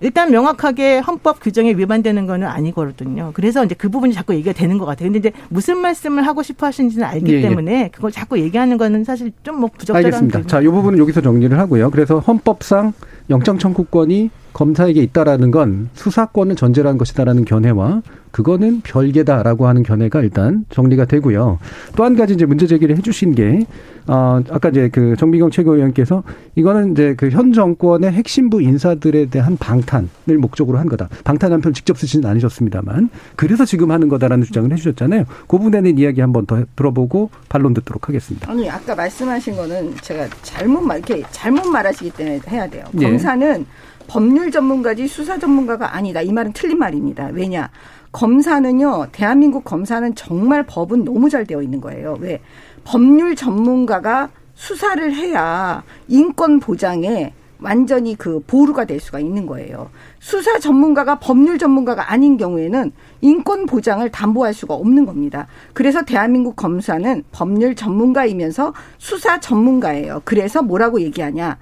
일단 0.00 0.30
명확하게 0.30 0.98
헌법 0.98 1.40
규정에 1.40 1.72
위반되는 1.72 2.26
거는 2.26 2.46
아니거든요. 2.46 3.30
그래서 3.34 3.64
이제 3.64 3.74
그 3.74 3.88
부분이 3.88 4.12
자꾸 4.14 4.34
얘기가 4.34 4.52
되는 4.52 4.78
것 4.78 4.86
같아요. 4.86 5.10
근데 5.12 5.18
이제 5.18 5.32
무슨 5.48 5.78
말씀을 5.78 6.26
하고 6.26 6.42
싶어 6.42 6.66
하시는지는 6.66 7.06
알기 7.06 7.32
예, 7.32 7.36
예. 7.38 7.42
때문에 7.42 7.90
그걸 7.92 8.10
자꾸 8.10 8.38
얘기하는 8.38 8.78
거는 8.78 9.04
사실 9.04 9.32
좀 9.42 9.60
뭐 9.60 9.68
부적절한. 9.76 10.04
알겠습니다. 10.06 10.46
자, 10.46 10.60
이 10.62 10.66
부분은 10.68 10.98
여기서 10.98 11.20
정리를 11.20 11.56
하고요. 11.58 11.90
그래서 11.90 12.18
헌법상 12.20 12.92
영장 13.28 13.58
청구권이 13.58 14.30
검사에게 14.54 15.02
있다라는 15.02 15.50
건 15.50 15.90
수사권을 15.94 16.56
전제라는 16.56 16.96
것이다라는 16.98 17.44
견해와 17.44 18.02
그거는 18.30 18.80
별개다라고 18.82 19.66
하는 19.66 19.82
견해가 19.82 20.20
일단 20.22 20.64
정리가 20.70 21.04
되고요. 21.06 21.58
또 21.96 22.04
한 22.04 22.16
가지 22.16 22.34
이제 22.34 22.46
문제 22.46 22.66
제기를 22.66 22.96
해주신 22.96 23.34
게 23.34 23.64
어, 24.06 24.40
아까 24.50 24.70
이제 24.70 24.88
그 24.88 25.14
정비경 25.16 25.50
최고위원께서 25.50 26.22
이거는 26.56 26.92
이제 26.92 27.14
그 27.14 27.28
현 27.30 27.52
정권의 27.52 28.10
핵심부 28.12 28.60
인사들에 28.62 29.26
대한 29.26 29.56
방탄을 29.56 30.08
목적으로 30.38 30.78
한 30.78 30.88
거다. 30.88 31.08
방탄 31.24 31.52
한 31.52 31.60
편 31.60 31.72
직접 31.72 31.98
쓰지는 31.98 32.28
않으셨습니다만 32.28 33.10
그래서 33.36 33.64
지금 33.64 33.90
하는 33.90 34.08
거다라는 34.08 34.44
주장을 34.44 34.70
해주셨잖아요. 34.72 35.24
그 35.46 35.58
부분에는 35.58 35.98
이야기 35.98 36.20
한번 36.20 36.46
더 36.46 36.64
들어보고 36.76 37.30
반론 37.48 37.74
듣도록 37.74 38.08
하겠습니다. 38.08 38.50
아니 38.50 38.68
아까 38.70 38.94
말씀하신 38.94 39.56
거는 39.56 39.94
제가 40.02 40.26
잘못 40.42 40.80
말 40.80 40.98
이렇게 40.98 41.22
잘못 41.30 41.66
말하시기 41.68 42.10
때문에 42.12 42.40
해야 42.48 42.68
돼요. 42.68 42.84
예. 42.98 43.04
검사는 43.04 43.66
법률 44.08 44.50
전문가지 44.50 45.06
수사 45.06 45.38
전문가가 45.38 45.94
아니다. 45.94 46.20
이 46.20 46.32
말은 46.32 46.52
틀린 46.52 46.78
말입니다. 46.78 47.28
왜냐? 47.32 47.68
검사는요, 48.12 49.08
대한민국 49.12 49.64
검사는 49.64 50.14
정말 50.14 50.64
법은 50.64 51.04
너무 51.04 51.30
잘 51.30 51.44
되어 51.44 51.62
있는 51.62 51.80
거예요. 51.80 52.16
왜? 52.20 52.40
법률 52.84 53.36
전문가가 53.36 54.30
수사를 54.54 55.14
해야 55.14 55.82
인권 56.08 56.60
보장에 56.60 57.32
완전히 57.60 58.16
그 58.16 58.42
보루가 58.46 58.84
될 58.84 59.00
수가 59.00 59.20
있는 59.20 59.46
거예요. 59.46 59.90
수사 60.18 60.58
전문가가 60.58 61.18
법률 61.18 61.58
전문가가 61.58 62.10
아닌 62.10 62.36
경우에는 62.36 62.90
인권 63.20 63.66
보장을 63.66 64.08
담보할 64.10 64.54
수가 64.54 64.74
없는 64.74 65.04
겁니다. 65.04 65.46
그래서 65.74 66.02
대한민국 66.02 66.56
검사는 66.56 67.22
법률 67.32 67.74
전문가이면서 67.74 68.72
수사 68.98 69.40
전문가예요. 69.40 70.22
그래서 70.24 70.62
뭐라고 70.62 71.00
얘기하냐? 71.02 71.58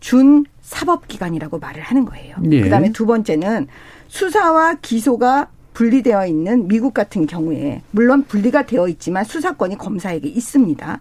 준 0.00 0.44
사법기관이라고 0.60 1.58
말을 1.58 1.82
하는 1.82 2.04
거예요. 2.04 2.36
예. 2.50 2.60
그 2.60 2.70
다음에 2.70 2.90
두 2.92 3.06
번째는 3.06 3.66
수사와 4.10 4.74
기소가 4.82 5.48
분리되어 5.72 6.26
있는 6.26 6.66
미국 6.66 6.92
같은 6.92 7.26
경우에 7.26 7.80
물론 7.92 8.24
분리가 8.24 8.66
되어 8.66 8.88
있지만 8.88 9.24
수사권이 9.24 9.78
검사에게 9.78 10.28
있습니다. 10.28 11.00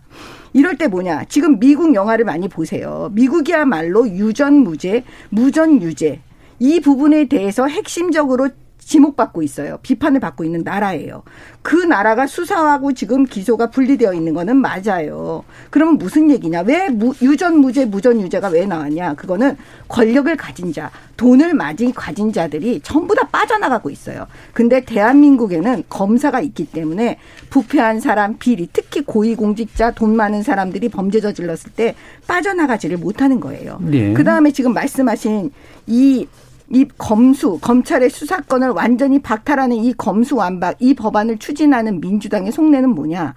이럴 0.54 0.78
때 0.78 0.88
뭐냐? 0.88 1.26
지금 1.26 1.60
미국 1.60 1.96
영화를 1.96 2.24
많이 2.24 2.48
보세요. 2.48 3.10
미국이야말로 3.14 4.08
유전 4.10 4.54
무죄, 4.54 5.04
무전 5.30 5.82
유죄 5.82 6.22
이 6.60 6.80
부분에 6.80 7.28
대해서 7.28 7.68
핵심적으로 7.68 8.50
지목받고 8.80 9.44
있어요. 9.44 9.78
비판을 9.84 10.20
받고 10.20 10.44
있는 10.44 10.64
나라예요. 10.64 11.24
그 11.62 11.76
나라가 11.76 12.26
수사하고 12.26 12.94
지금 12.94 13.26
기소가 13.26 13.70
분리되어 13.70 14.14
있는 14.14 14.34
거는 14.34 14.58
맞아요. 14.58 15.44
그러면 15.70 15.98
무슨 15.98 16.32
얘기냐? 16.32 16.62
왜 16.62 16.90
무, 16.90 17.14
유전 17.22 17.60
무죄, 17.60 17.86
무전 17.86 18.20
유죄가 18.20 18.48
왜 18.48 18.66
나왔냐? 18.66 19.14
그거는 19.16 19.58
권력을 19.88 20.36
가진 20.38 20.74
자, 20.74 20.90
돈을 21.18 21.54
많이 21.54 21.94
가진 21.94 22.34
자들이 22.34 22.80
전부 22.82 23.14
다 23.14 23.28
빠져나가고 23.28 23.90
있어요. 23.90 24.26
근데 24.54 24.84
대한민국에는 24.84 25.84
검사가 25.90 26.40
있기 26.42 26.66
때문에 26.66 27.20
부패한 27.50 28.00
사람, 28.00 28.38
비리, 28.38 28.70
특히 28.72 29.02
고위공직자, 29.02 29.92
돈 29.92 30.16
많은 30.16 30.42
사람들이 30.42 30.90
범죄 30.90 31.20
저질렀을 31.20 31.72
때 31.76 31.96
빠져나가지를 32.28 32.98
못하는 32.98 33.40
거예요. 33.40 33.80
네. 33.82 34.14
그 34.14 34.24
다음에 34.24 34.52
지금 34.52 34.74
말씀하신 34.74 35.52
이 35.88 36.28
이 36.72 36.86
검수 36.98 37.58
검찰의 37.60 38.10
수사권을 38.10 38.70
완전히 38.70 39.20
박탈하는 39.20 39.76
이 39.78 39.94
검수완박 39.94 40.76
이 40.80 40.94
법안을 40.94 41.40
추진하는 41.40 42.00
민주당의 42.00 42.52
속내는 42.52 42.90
뭐냐? 42.90 43.34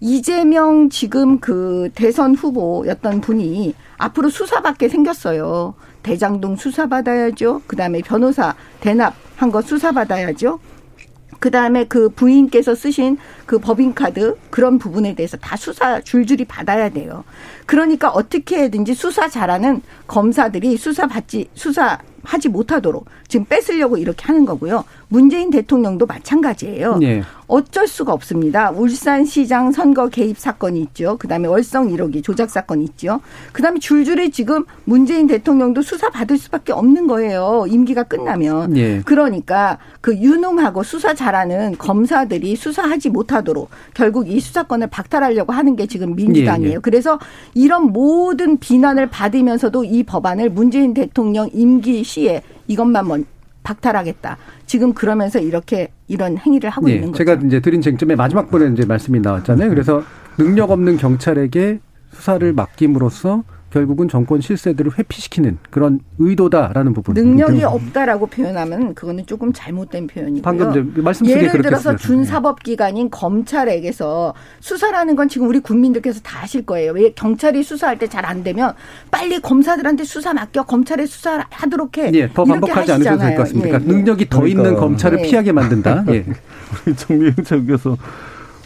이재명 0.00 0.90
지금 0.90 1.38
그 1.38 1.90
대선 1.94 2.34
후보였던 2.34 3.20
분이 3.20 3.74
앞으로 3.98 4.30
수사받게 4.30 4.88
생겼어요. 4.88 5.74
대장동 6.02 6.56
수사받아야죠. 6.56 7.62
그 7.68 7.76
다음에 7.76 8.00
변호사 8.00 8.56
대납한 8.80 9.52
거 9.52 9.62
수사받아야죠. 9.62 10.58
그 11.38 11.50
다음에 11.50 11.84
그 11.84 12.08
부인께서 12.08 12.74
쓰신 12.74 13.16
그 13.52 13.58
법인카드 13.58 14.38
그런 14.48 14.78
부분에 14.78 15.14
대해서 15.14 15.36
다 15.36 15.58
수사 15.58 16.00
줄줄이 16.00 16.46
받아야 16.46 16.88
돼요. 16.88 17.22
그러니까 17.66 18.08
어떻게 18.08 18.62
해든지 18.62 18.94
수사 18.94 19.28
잘하는 19.28 19.82
검사들이 20.06 20.78
수사 20.78 21.06
받지, 21.06 21.50
수사 21.52 21.98
하지 22.24 22.48
못하도록 22.48 23.04
지금 23.28 23.46
뺏으려고 23.46 23.96
이렇게 23.96 24.24
하는 24.24 24.44
거고요. 24.44 24.84
문재인 25.08 25.50
대통령도 25.50 26.06
마찬가지예요. 26.06 27.00
예. 27.02 27.22
어쩔 27.48 27.86
수가 27.86 28.12
없습니다. 28.12 28.70
울산시장 28.70 29.72
선거 29.72 30.08
개입 30.08 30.38
사건이 30.38 30.80
있죠. 30.82 31.18
그다음에 31.18 31.48
월성 31.48 31.88
1호기 31.88 32.22
조작 32.22 32.48
사건이 32.48 32.84
있죠. 32.84 33.20
그다음에 33.52 33.78
줄줄이 33.78 34.30
지금 34.30 34.64
문재인 34.84 35.26
대통령도 35.26 35.82
수사 35.82 36.08
받을 36.08 36.38
수밖에 36.38 36.72
없는 36.72 37.06
거예요. 37.08 37.66
임기가 37.68 38.04
끝나면. 38.04 38.76
예. 38.76 39.02
그러니까 39.04 39.78
그 40.00 40.16
유능하고 40.16 40.82
수사 40.82 41.12
잘하는 41.12 41.76
검사들이 41.76 42.56
수사하지 42.56 43.10
못하도록 43.10 43.41
결국 43.94 44.28
이 44.28 44.40
수사권을 44.40 44.88
박탈하려고 44.88 45.52
하는 45.52 45.76
게 45.76 45.86
지금 45.86 46.14
민주당이에요. 46.14 46.70
예, 46.70 46.74
예. 46.74 46.78
그래서 46.78 47.18
이런 47.54 47.92
모든 47.92 48.58
비난을 48.58 49.08
받으면서도 49.08 49.84
이 49.84 50.02
법안을 50.02 50.50
문재인 50.50 50.94
대통령 50.94 51.48
임기 51.52 52.04
시에 52.04 52.42
이것만 52.68 53.08
먼 53.08 53.24
박탈하겠다. 53.62 54.36
지금 54.66 54.92
그러면서 54.92 55.38
이렇게 55.38 55.88
이런 56.08 56.36
행위를 56.36 56.70
하고 56.70 56.90
예, 56.90 56.94
있는 56.94 57.12
거죠. 57.12 57.18
제가 57.18 57.34
이제 57.46 57.60
드린 57.60 57.80
쟁점의 57.80 58.16
마지막 58.16 58.50
번에 58.50 58.72
이제 58.72 58.84
말씀이 58.84 59.20
나왔잖아요. 59.20 59.68
그래서 59.68 60.02
능력 60.36 60.70
없는 60.70 60.96
경찰에게 60.96 61.80
수사를 62.12 62.52
맡김으로써 62.52 63.44
결국은 63.72 64.06
정권 64.06 64.40
실세들을 64.42 64.98
회피시키는 64.98 65.58
그런 65.70 66.00
의도다라는 66.18 66.92
부분. 66.92 67.14
능력이 67.14 67.64
없다라고 67.64 68.26
표현하면 68.26 68.94
그거는 68.94 69.24
조금 69.26 69.52
잘못된 69.52 70.06
표현이고요. 70.08 70.42
방금 70.42 70.92
말씀 70.98 71.26
예를 71.26 71.50
들어서 71.62 71.92
쓰셨어요. 71.92 71.96
준사법기관인 71.96 73.10
검찰에게서 73.10 74.34
수사라는 74.60 75.16
건 75.16 75.28
지금 75.28 75.48
우리 75.48 75.60
국민들께서 75.60 76.20
다 76.20 76.40
아실 76.42 76.66
거예요. 76.66 76.92
왜 76.92 77.12
경찰이 77.12 77.62
수사할 77.62 77.98
때 77.98 78.06
잘 78.06 78.22
안 78.26 78.44
되면 78.44 78.74
빨리 79.10 79.40
검사들한테 79.40 80.04
수사 80.04 80.32
맡겨 80.34 80.64
검찰에 80.64 81.06
수사하도록 81.06 81.96
해. 81.98 82.10
예, 82.14 82.28
더 82.32 82.44
반복하지 82.44 82.92
않으셔도 82.92 83.18
될 83.18 83.30
것 83.36 83.42
같습니다. 83.44 83.68
그러니까 83.68 83.84
예, 83.84 83.88
예. 83.90 83.96
능력이 83.98 84.28
더 84.28 84.46
있는 84.46 84.62
그러니까. 84.64 84.80
검찰을 84.82 85.18
예. 85.20 85.22
피하게 85.22 85.52
만든다. 85.52 86.04
예. 86.12 86.24
우리 86.86 86.94
정미영께서 86.94 87.96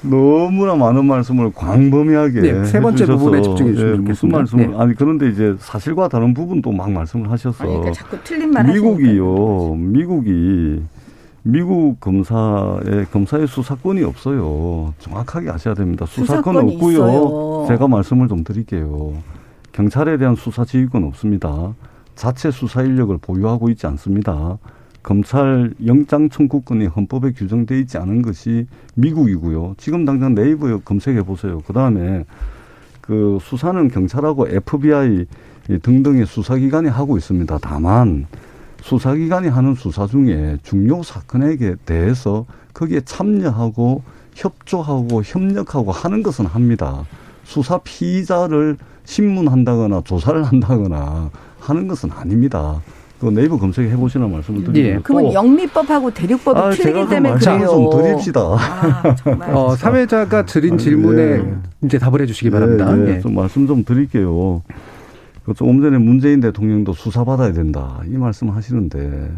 너무나 0.08 0.74
많은 0.74 1.04
말씀을 1.04 1.52
광범위하게 1.54 2.40
네, 2.40 2.64
세 2.64 2.80
번째 2.80 3.02
해주셔서 3.02 3.18
부분에 3.24 3.42
집중해 3.42 3.72
주시면 3.72 3.92
예, 3.92 3.96
좋겠습니다. 3.96 4.10
무슨 4.10 4.28
말씀을 4.30 4.70
네. 4.70 4.76
아니 4.78 4.94
그런데 4.94 5.28
이제 5.28 5.54
사실과 5.58 6.08
다른 6.08 6.34
부분도 6.34 6.72
막 6.72 6.90
말씀을 6.90 7.30
하셔서 7.30 7.64
아니, 7.64 7.72
그러니까 7.72 7.92
자꾸 7.92 8.16
틀린 8.24 8.50
말 8.50 8.66
하시니까. 8.66 8.88
미국이요 8.88 9.74
미국이 9.74 10.82
미국 11.42 12.00
검사의 12.00 13.06
검사의 13.12 13.46
수사권이 13.46 14.02
없어요. 14.02 14.92
정확하게 14.98 15.50
아셔야 15.50 15.74
됩니다. 15.74 16.04
수사권 16.06 16.56
없고요. 16.56 16.92
있어요. 16.92 17.64
제가 17.68 17.86
말씀을 17.86 18.26
좀 18.26 18.42
드릴게요. 18.42 19.14
경찰에 19.70 20.16
대한 20.16 20.34
수사 20.34 20.64
지휘권 20.64 21.04
없습니다. 21.04 21.74
자체 22.16 22.50
수사 22.50 22.82
인력을 22.82 23.16
보유하고 23.18 23.68
있지 23.68 23.86
않습니다. 23.86 24.58
검찰 25.06 25.72
영장 25.86 26.28
청구권이 26.28 26.86
헌법에 26.86 27.30
규정돼 27.30 27.78
있지 27.78 27.96
않은 27.96 28.22
것이 28.22 28.66
미국이고요. 28.96 29.76
지금 29.78 30.04
당장 30.04 30.34
네이버에 30.34 30.80
검색해 30.84 31.22
보세요. 31.22 31.62
그 31.64 31.72
다음에 31.72 32.24
그 33.00 33.38
수사는 33.40 33.86
경찰하고 33.88 34.48
FBI 34.48 35.26
등등의 35.80 36.26
수사기관이 36.26 36.88
하고 36.88 37.16
있습니다. 37.16 37.56
다만 37.62 38.26
수사기관이 38.82 39.46
하는 39.46 39.76
수사 39.76 40.08
중에 40.08 40.58
중요 40.64 41.04
사건에 41.04 41.56
대해서 41.84 42.44
거기에 42.74 43.02
참여하고 43.02 44.02
협조하고 44.34 45.22
협력하고 45.22 45.92
하는 45.92 46.24
것은 46.24 46.46
합니다. 46.46 47.04
수사 47.44 47.78
피의자를 47.78 48.76
신문한다거나 49.04 50.02
조사를 50.04 50.42
한다거나 50.42 51.30
하는 51.60 51.86
것은 51.86 52.10
아닙니다. 52.10 52.82
그 53.18 53.26
네이버 53.26 53.56
검색해 53.58 53.96
보시는 53.96 54.30
말씀을 54.30 54.64
드리고요. 54.64 54.84
예. 54.84 55.00
그러면 55.02 55.32
영미법하고 55.32 56.10
대륙법이 56.10 56.58
아, 56.60 56.70
틀리기 56.70 57.08
때문에 57.08 57.38
좀 57.38 57.54
그래요. 57.58 57.68
좀 57.70 58.02
드립시다. 58.02 58.40
아, 58.40 59.14
정말. 59.16 59.54
어, 59.54 59.74
사회자가 59.74 60.44
드린 60.44 60.74
아니, 60.74 60.82
질문에 60.82 61.22
예. 61.22 61.54
이제 61.84 61.98
답을 61.98 62.20
해주시기 62.20 62.50
바랍니다. 62.50 62.92
네, 62.94 63.04
네. 63.04 63.16
예. 63.16 63.20
좀 63.20 63.34
말씀 63.34 63.66
좀 63.66 63.84
드릴게요. 63.84 64.62
그 65.44 65.54
조금 65.54 65.80
전에 65.80 65.96
문재인 65.96 66.40
대통령도 66.40 66.92
수사 66.92 67.24
받아야 67.24 67.52
된다. 67.52 68.00
이 68.06 68.16
말씀 68.16 68.50
하시는데, 68.50 69.30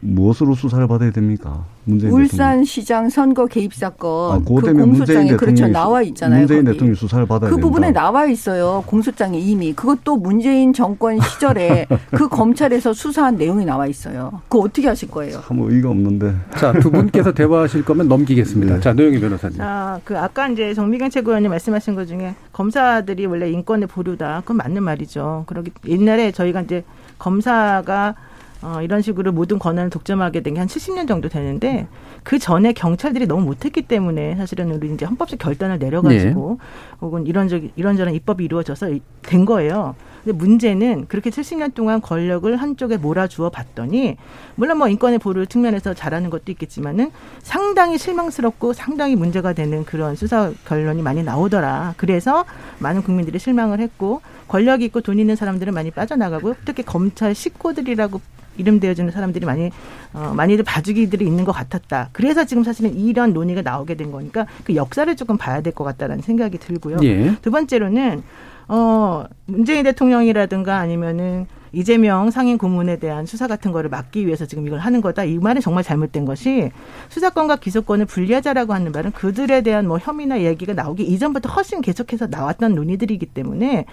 무엇으로 0.00 0.54
수사를 0.54 0.86
받아야 0.86 1.10
됩니까? 1.10 1.64
문재인 1.88 2.10
대통령. 2.10 2.24
울산시장 2.24 3.08
선거 3.08 3.46
개입 3.46 3.72
사건 3.74 4.32
아, 4.32 4.38
그 4.38 4.72
공소장에 4.72 5.36
그렇죠 5.36 5.66
나와 5.68 6.02
있잖아요. 6.02 6.40
문재인 6.40 6.64
거기. 6.64 6.72
대통령이 6.74 6.96
수사를 6.96 7.26
받아야 7.26 7.48
그 7.50 7.56
된다. 7.56 7.66
부분에 7.66 7.90
나와 7.92 8.26
있어요. 8.26 8.84
공소장에 8.86 9.38
이미 9.38 9.72
그것도 9.72 10.16
문재인 10.16 10.72
정권 10.72 11.18
시절에 11.20 11.86
그 12.12 12.28
검찰에서 12.28 12.92
수사한 12.92 13.36
내용이 13.36 13.64
나와 13.64 13.86
있어요. 13.86 14.42
그거 14.48 14.64
어떻게 14.64 14.86
하실 14.86 15.10
거예요? 15.10 15.40
참 15.46 15.60
의의가 15.60 15.88
없는데. 15.90 16.34
자, 16.56 16.72
두 16.74 16.90
분께서 16.90 17.32
대화하실 17.32 17.84
거면 17.84 18.08
넘기겠습니다. 18.08 18.74
네. 18.74 18.80
자, 18.80 18.92
노영희 18.92 19.18
변호사님. 19.20 19.58
아, 19.60 19.98
그 20.04 20.18
아까 20.18 20.48
이제 20.48 20.74
정미경 20.74 21.10
최고위원님 21.10 21.50
말씀하신 21.50 21.94
것 21.94 22.06
중에 22.06 22.34
검사들이 22.52 23.26
원래 23.26 23.50
인권의 23.50 23.88
보류다. 23.88 24.40
그건 24.42 24.58
맞는 24.58 24.82
말이죠. 24.82 25.44
그러기 25.46 25.70
옛날에 25.88 26.32
저희가 26.32 26.62
이제 26.62 26.84
검사가 27.18 28.14
어, 28.60 28.80
이런 28.82 29.02
식으로 29.02 29.30
모든 29.32 29.58
권한을 29.58 29.90
독점하게 29.90 30.40
된 30.42 30.54
게 30.54 30.58
한 30.60 30.66
70년 30.66 31.06
정도 31.06 31.28
되는데 31.28 31.86
그 32.24 32.38
전에 32.38 32.72
경찰들이 32.72 33.26
너무 33.26 33.42
못했기 33.44 33.82
때문에 33.82 34.34
사실은 34.36 34.72
우리 34.72 34.92
이제 34.92 35.04
헌법적 35.06 35.38
결단을 35.38 35.78
내려가지고 35.78 36.58
네. 36.60 36.66
혹은 37.00 37.26
이런저런 37.26 37.70
이런저런 37.76 38.14
입법이 38.14 38.44
이루어져서 38.44 38.90
된 39.22 39.44
거예요. 39.44 39.94
근데 40.24 40.36
문제는 40.36 41.06
그렇게 41.06 41.30
70년 41.30 41.74
동안 41.74 42.00
권력을 42.00 42.54
한쪽에 42.56 42.96
몰아주어 42.96 43.50
봤더니 43.50 44.16
물론 44.56 44.78
뭐 44.78 44.88
인권의 44.88 45.20
보를 45.20 45.46
측면에서 45.46 45.94
잘하는 45.94 46.28
것도 46.28 46.50
있겠지만은 46.50 47.12
상당히 47.42 47.96
실망스럽고 47.98 48.72
상당히 48.72 49.14
문제가 49.14 49.52
되는 49.52 49.84
그런 49.84 50.16
수사 50.16 50.50
결론이 50.66 51.02
많이 51.02 51.22
나오더라. 51.22 51.94
그래서 51.96 52.44
많은 52.80 53.02
국민들이 53.02 53.38
실망을 53.38 53.78
했고 53.78 54.20
권력 54.48 54.82
있고 54.82 55.00
돈 55.02 55.20
있는 55.20 55.36
사람들은 55.36 55.72
많이 55.72 55.92
빠져나가고 55.92 56.54
특히 56.64 56.82
검찰 56.82 57.34
식구들이라고 57.36 58.20
이름 58.58 58.80
되어주는 58.80 59.10
사람들이 59.10 59.46
많이 59.46 59.70
어, 60.12 60.32
많이들 60.36 60.64
봐주기들이 60.64 61.24
있는 61.24 61.44
것 61.44 61.52
같았다. 61.52 62.10
그래서 62.12 62.44
지금 62.44 62.62
사실은 62.64 62.94
이런 62.96 63.32
논의가 63.32 63.62
나오게 63.62 63.94
된 63.94 64.10
거니까 64.12 64.46
그 64.64 64.74
역사를 64.74 65.14
조금 65.16 65.36
봐야 65.38 65.60
될 65.62 65.72
것 65.72 65.84
같다라는 65.84 66.22
생각이 66.22 66.58
들고요. 66.58 66.96
예. 67.02 67.34
두 67.40 67.50
번째로는 67.50 68.22
어 68.68 69.24
문재인 69.46 69.84
대통령이라든가 69.84 70.76
아니면은 70.78 71.46
이재명 71.72 72.30
상임 72.30 72.58
고문에 72.58 72.98
대한 72.98 73.26
수사 73.26 73.46
같은 73.46 73.72
거를 73.72 73.90
막기 73.90 74.26
위해서 74.26 74.46
지금 74.46 74.66
이걸 74.66 74.78
하는 74.78 75.00
거다. 75.00 75.24
이 75.24 75.38
말은 75.38 75.60
정말 75.60 75.84
잘못된 75.84 76.24
것이 76.24 76.70
수사권과 77.08 77.56
기소권을 77.56 78.06
분리하자라고 78.06 78.72
하는 78.72 78.92
말은 78.92 79.12
그들에 79.12 79.62
대한 79.62 79.86
뭐 79.86 79.98
혐의나 79.98 80.42
얘기가 80.42 80.74
나오기 80.74 81.04
이전부터 81.04 81.48
훨씬 81.50 81.80
계속해서 81.80 82.28
나왔던 82.28 82.74
논의들이기 82.74 83.26
때문에 83.26 83.86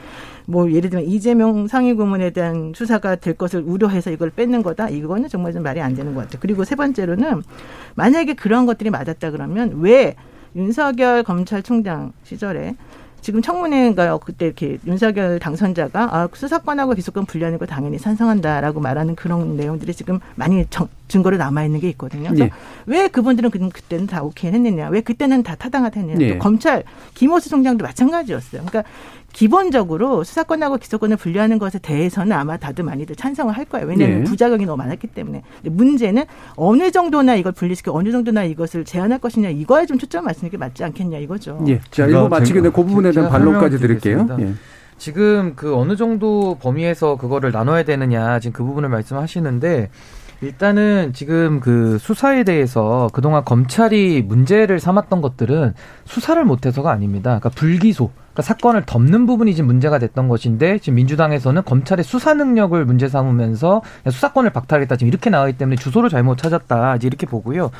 뭐 0.46 0.72
예를 0.72 0.90
들면 0.90 1.08
이재명 1.08 1.68
상임 1.68 1.98
고문에 1.98 2.32
대한 2.32 2.74
수사가 2.76 3.16
될 3.16 3.34
것을 3.34 3.64
우려해서 3.66 4.12
이걸 4.12 4.30
뺏는 4.30 4.64
거다. 4.64 4.90
이거는 4.90 5.30
정말 5.30 5.54
좀 5.54 5.64
말이 5.64 5.82
안 5.82 5.96
되는 5.96 6.14
것 6.14 6.22
같아요. 6.22 6.40
그리고 6.42 6.64
세 6.64 6.76
번째로는 6.76 7.42
만약에 7.96 8.34
그런 8.34 8.66
것들이 8.66 8.90
맞았다 8.90 9.32
그러면 9.32 9.80
왜 9.82 10.16
윤석열 10.56 11.24
검찰총장 11.24 12.14
시절에 12.24 12.76
지금 13.26 13.42
청문회인가요? 13.42 14.20
그때 14.20 14.46
이렇게 14.46 14.78
윤석열 14.86 15.40
당선자가 15.40 16.16
아, 16.16 16.30
수사권하고 16.32 16.94
기소권 16.94 17.26
분리하는 17.26 17.58
거 17.58 17.66
당연히 17.66 17.98
찬성한다라고 17.98 18.80
말하는 18.80 19.16
그런 19.16 19.58
내용들이 19.58 19.96
지금 19.96 20.20
많이 20.36 20.64
정, 20.70 20.88
증거로 21.08 21.36
남아 21.38 21.64
있는 21.66 21.80
게 21.80 21.90
있거든요. 21.90 22.30
그래서 22.30 22.44
네. 22.46 22.52
왜 22.86 23.08
그분들은 23.08 23.50
그때는 23.50 24.06
다 24.06 24.22
오케이 24.22 24.52
했느냐? 24.52 24.90
왜 24.90 25.02
그때는 25.02 25.42
다 25.42 25.56
타당하다 25.56 26.02
했느냐? 26.02 26.20
네. 26.20 26.38
검찰 26.38 26.84
김호수 27.16 27.50
총장도 27.50 27.84
마찬가지였어요. 27.84 28.64
그러니까 28.64 28.84
기본적으로 29.36 30.24
수사권하고 30.24 30.78
기소권을 30.78 31.18
분리하는 31.18 31.60
것에 31.60 31.78
대해서는 31.80 32.32
아마 32.32 32.56
다들 32.56 32.86
많이들 32.86 33.18
찬성을 33.18 33.54
할 33.54 33.66
거예요. 33.66 33.86
왜냐하면 33.86 34.20
네. 34.20 34.24
부작용이 34.24 34.66
너무 34.66 34.78
많았기 34.78 35.08
때문에. 35.08 35.44
문제는 35.64 36.24
어느 36.56 36.90
정도나 36.90 37.36
이걸 37.36 37.52
분리시켜 37.52 37.92
어느 37.94 38.14
정도나 38.14 38.46
이것을 38.46 38.86
제한할 38.86 39.20
것이냐 39.20 39.50
이거에 39.50 39.88
좀 39.88 39.98
초점을 39.98 40.26
맞추는 40.26 40.52
게 40.52 40.58
맞지 40.58 40.86
않겠냐 40.86 41.18
이거죠. 41.18 41.62
예. 41.68 41.82
자, 41.92 42.08
이거 42.08 42.30
마치기 42.30 42.60
전에 42.60 42.70
그 42.70 42.86
부분에 42.86 43.12
대한 43.12 43.30
반론까지 43.30 43.78
드릴게요. 43.78 44.26
예. 44.40 44.54
지금 44.98 45.52
그 45.58 45.76
어느 45.76 45.98
정도 45.98 46.58
범위에서 46.62 47.18
그거를 47.18 47.52
나눠야 47.52 47.84
되느냐 47.84 48.40
지금 48.40 48.54
그 48.54 48.64
부분을 48.64 48.88
말씀하시는데 48.88 49.90
일단은 50.46 51.12
지금 51.14 51.60
그 51.60 51.98
수사에 51.98 52.44
대해서 52.44 53.10
그동안 53.14 53.44
검찰이 53.44 54.22
문제를 54.22 54.80
삼았던 54.80 55.22
것들은 55.22 55.74
수사를 56.06 56.44
못해서가 56.46 56.92
아닙니다. 56.92 57.40
그러니까 57.40 57.50
불기소. 57.50 58.12
그러니까 58.16 58.42
사건을 58.44 58.84
덮는 58.86 59.26
부분이 59.26 59.56
지금 59.56 59.68
문제가 59.68 59.98
됐던 59.98 60.28
것인데 60.28 60.78
지금 60.80 60.96
민주당에서는 60.96 61.64
검찰의 61.64 62.04
수사 62.04 62.34
능력을 62.34 62.86
문제 62.86 63.08
삼으면서 63.08 63.82
수사권을 64.10 64.52
박탈하겠다 64.52 64.98
지금 64.98 65.08
이렇게 65.08 65.30
나가기 65.30 65.58
때문에 65.58 65.78
주소를 65.78 66.10
잘못 66.10 66.38
찾았다 66.38 66.98
이렇게 67.02 67.26
보고요. 67.26 67.72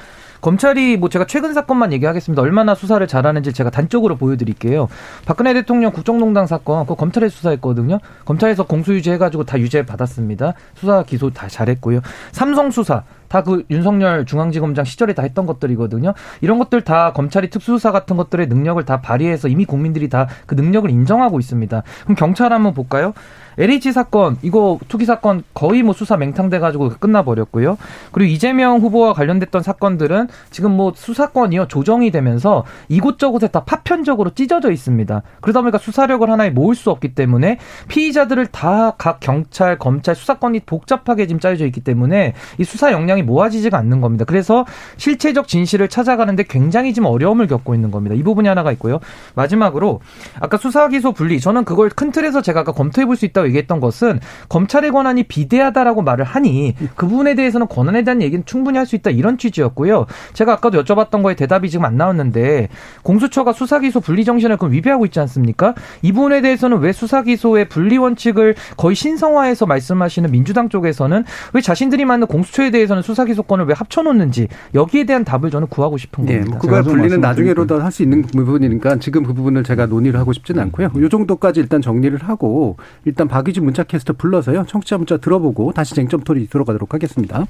검찰이 0.42 0.98
뭐 0.98 1.10
제가 1.10 1.26
최근 1.26 1.54
사건만 1.54 1.94
얘기하겠습니다. 1.94 2.42
얼마나 2.42 2.76
수사를 2.76 3.06
잘하는지 3.08 3.54
제가 3.54 3.70
단적으로 3.70 4.16
보여드릴게요. 4.16 4.88
박근혜 5.26 5.54
대통령 5.54 5.92
국정농단 5.92 6.48
사건 6.48 6.86
그 6.86 6.96
검찰에 6.96 7.30
수사했거든요. 7.30 8.00
검찰에서 8.26 8.66
공수유지 8.66 9.12
해가지고 9.12 9.46
다 9.46 9.60
유죄 9.60 9.86
받았습니다. 9.86 10.54
수사 10.76 11.04
기소 11.04 11.30
다 11.32 11.48
잘했고요. 11.48 12.02
삼성 12.32 12.72
수사 12.72 13.04
다그 13.28 13.66
윤석열 13.72 14.26
중앙지검장 14.26 14.86
시절에 14.86 15.14
다 15.14 15.24
했던 15.24 15.46
것들이거든요. 15.48 16.14
이런 16.42 16.60
것들 16.60 16.82
다 16.82 17.12
검찰이 17.12 17.50
특수수사 17.50 17.92
같은 17.92 18.18
것들의 18.18 18.48
능력을 18.48 18.84
다 18.86 19.02
발휘해서 19.02 19.48
이미 19.48 19.66
국민들이 19.66 20.10
다 20.10 20.28
그 20.46 20.56
능력을 20.56 20.90
인정하고 20.90 21.40
있습니다. 21.40 21.84
그럼 22.04 22.16
경찰 22.16 22.54
한번 22.54 22.74
볼까요? 22.74 23.14
LH 23.58 23.92
사건 23.92 24.38
이거 24.42 24.80
투기 24.88 25.06
사건 25.06 25.44
거의 25.54 25.84
뭐 25.84 25.94
수사 25.94 26.18
맹탕돼 26.18 26.60
가지고 26.60 26.90
끝나 27.00 27.24
버렸고요. 27.24 27.78
그리고 28.12 28.32
이재명 28.32 28.80
후보와 28.80 29.14
관련됐던 29.14 29.64
사건들은 29.64 30.28
지금 30.52 30.72
뭐 30.72 30.94
수사권이요 30.96 31.68
조정이 31.68 32.12
되면서 32.12 32.66
이곳저곳에 32.90 33.48
다 33.48 33.64
파편적으로 33.64 34.32
찢어져 34.32 34.72
있습니다. 34.72 35.22
그러다 35.42 35.62
보니까 35.62 35.78
수사력을 35.78 36.30
하나에 36.30 36.50
모을 36.50 36.76
수 36.76 36.90
없기 36.92 37.16
때문에 37.16 37.58
피의자들을 37.88 38.48
다 38.48 38.94
각 38.98 39.20
경찰, 39.20 39.78
검찰 39.78 40.16
수사권이 40.16 40.62
복잡하게 40.62 41.28
지금 41.28 41.40
짜여져 41.40 41.66
있기 41.68 41.82
때문에 41.82 42.34
이 42.58 42.64
수사 42.64 42.92
역량이 42.92 43.24
모아지지가 43.24 43.78
않는 43.78 44.02
겁니다. 44.02 44.26
그래서 44.26 44.66
실체적 44.98 45.48
진실을 45.48 45.88
찾아가는데 45.90 46.44
굉장히 46.44 46.94
지금 46.94 47.08
어려움을 47.08 47.48
겪고 47.48 47.76
있는 47.76 47.92
겁니다. 47.92 48.16
이 48.16 48.24
부분이 48.24 48.48
하나가 48.48 48.72
있고요. 48.74 49.00
마지막으로 49.36 50.02
아까 50.40 50.58
수사 50.58 50.88
기소 50.88 51.12
분리 51.12 51.40
저는 51.40 51.66
그걸 51.66 51.90
큰 51.90 52.12
틀에서 52.12 52.42
제가 52.42 52.62
아까 52.62 52.72
검토해 52.72 53.06
볼 53.06 53.16
수 53.16 53.26
있다 53.26 53.45
고 53.46 53.48
얘기했던 53.50 53.80
것은 53.80 54.20
검찰의 54.50 54.92
권한이 54.92 55.24
비대하다라고 55.24 56.02
말을 56.02 56.26
하니 56.26 56.76
그 56.96 57.08
부분에 57.08 57.36
대해서는 57.36 57.68
권한에 57.68 58.04
대한 58.04 58.22
얘기는 58.22 58.44
충분히 58.46 58.78
할 58.78 58.86
수 58.86 58.96
있다 58.96 59.10
이런 59.10 59.40
취지였고요. 59.40 60.06
제가 60.34 60.54
아까도 60.54 60.84
여쭤봤던 60.84 61.24
거에 61.24 61.36
대답이 61.36 61.72
지금 61.72 61.86
안 61.86 61.98
나왔는데 61.98 62.70
공수처가 63.02 63.52
수사 63.54 63.80
기소 63.80 64.00
분리 64.00 64.24
정신을 64.24 64.58
그럼 64.58 64.74
위배하고 64.74 65.06
있지 65.06 65.20
않습니까? 65.22 65.74
이 66.04 66.12
부분에 66.12 66.42
대해서는 66.42 66.78
왜 66.80 66.92
수사 66.92 67.24
기소의 67.24 67.68
분리 67.70 67.98
원칙을 67.98 68.54
거의 68.78 68.96
신성화해서 68.96 69.66
말씀하시는 69.66 70.30
민주당 70.30 70.70
쪽에서는 70.70 71.24
왜 71.54 71.62
자신들이 71.62 72.06
만든 72.06 72.28
공수처에 72.28 72.70
대해서는 72.70 73.02
수사 73.02 73.26
기소권을 73.26 73.66
왜 73.66 73.74
합쳐놓는지 73.76 74.50
여기에 74.76 75.06
대한 75.06 75.24
답을 75.24 75.50
저는 75.50 75.68
구하고 75.68 75.98
싶은 75.98 76.26
네, 76.26 76.40
겁니다. 76.40 76.60
그걸 76.60 76.84
분리는 76.84 77.20
나중에로도 77.20 77.82
할 77.82 77.92
수 77.92 78.04
있는 78.04 78.24
부분이니까 78.24 78.98
지금 78.98 79.24
그 79.24 79.34
부분을 79.34 79.64
제가 79.64 79.86
논의를 79.86 80.20
하고 80.20 80.34
싶지는 80.34 80.62
않고요. 80.64 80.90
이 80.96 81.10
정도까지 81.10 81.62
일단 81.62 81.82
정리를 81.82 82.18
하고 82.24 82.76
일단 83.06 83.28
박 83.36 83.44
박유진 83.44 83.66
문자캐스터 83.66 84.14
불러서요. 84.14 84.66
청취자 84.66 84.98
문자 84.98 85.18
들어보고 85.18 85.74
다시 85.74 85.94
쟁점 85.94 86.22
토리 86.22 86.48
들어가도록 86.48 86.94
하겠습니다. 86.94 87.46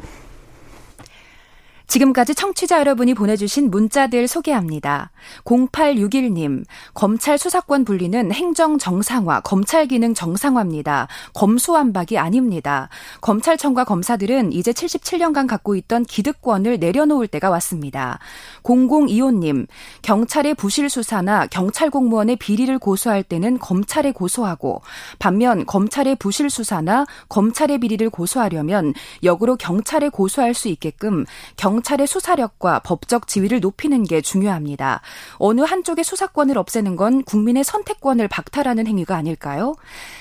지금까지 1.87 2.33
청취자 2.33 2.79
여러분이 2.79 3.13
보내주신 3.13 3.69
문자들 3.69 4.27
소개합니다. 4.27 5.11
0861님, 5.43 6.65
검찰 6.93 7.37
수사권 7.37 7.85
분리는 7.85 8.31
행정 8.31 8.77
정상화, 8.77 9.41
검찰 9.41 9.87
기능 9.87 10.13
정상화입니다. 10.13 11.07
검수완박이 11.33 12.17
아닙니다. 12.17 12.89
검찰청과 13.21 13.83
검사들은 13.83 14.51
이제 14.51 14.71
77년간 14.71 15.47
갖고 15.47 15.75
있던 15.75 16.05
기득권을 16.05 16.79
내려놓을 16.79 17.27
때가 17.27 17.49
왔습니다. 17.51 18.19
0025님, 18.63 19.67
경찰의 20.01 20.55
부실 20.55 20.89
수사나 20.89 21.47
경찰 21.47 21.89
공무원의 21.89 22.37
비리를 22.37 22.77
고소할 22.79 23.23
때는 23.23 23.59
검찰에 23.59 24.11
고소하고, 24.11 24.81
반면 25.19 25.65
검찰의 25.65 26.15
부실 26.15 26.49
수사나 26.49 27.05
검찰의 27.29 27.79
비리를 27.79 28.09
고소하려면 28.09 28.93
역으로 29.23 29.55
경찰에 29.55 30.09
고소할 30.09 30.53
수 30.53 30.67
있게끔 30.67 31.25
경 31.57 31.74
경찰의 31.75 32.07
수사력과 32.07 32.79
법적 32.79 33.27
지위를 33.27 33.59
높이는 33.59 34.03
게 34.03 34.21
중요합니다. 34.21 35.01
어느 35.33 35.59
한쪽의 35.59 36.05
수사권을 36.05 36.57
없애는 36.57 36.95
건 36.95 37.21
국민의 37.23 37.65
선택권을 37.65 38.29
박탈하는 38.29 38.87
행위가 38.87 39.17
아닐까요? 39.17 39.75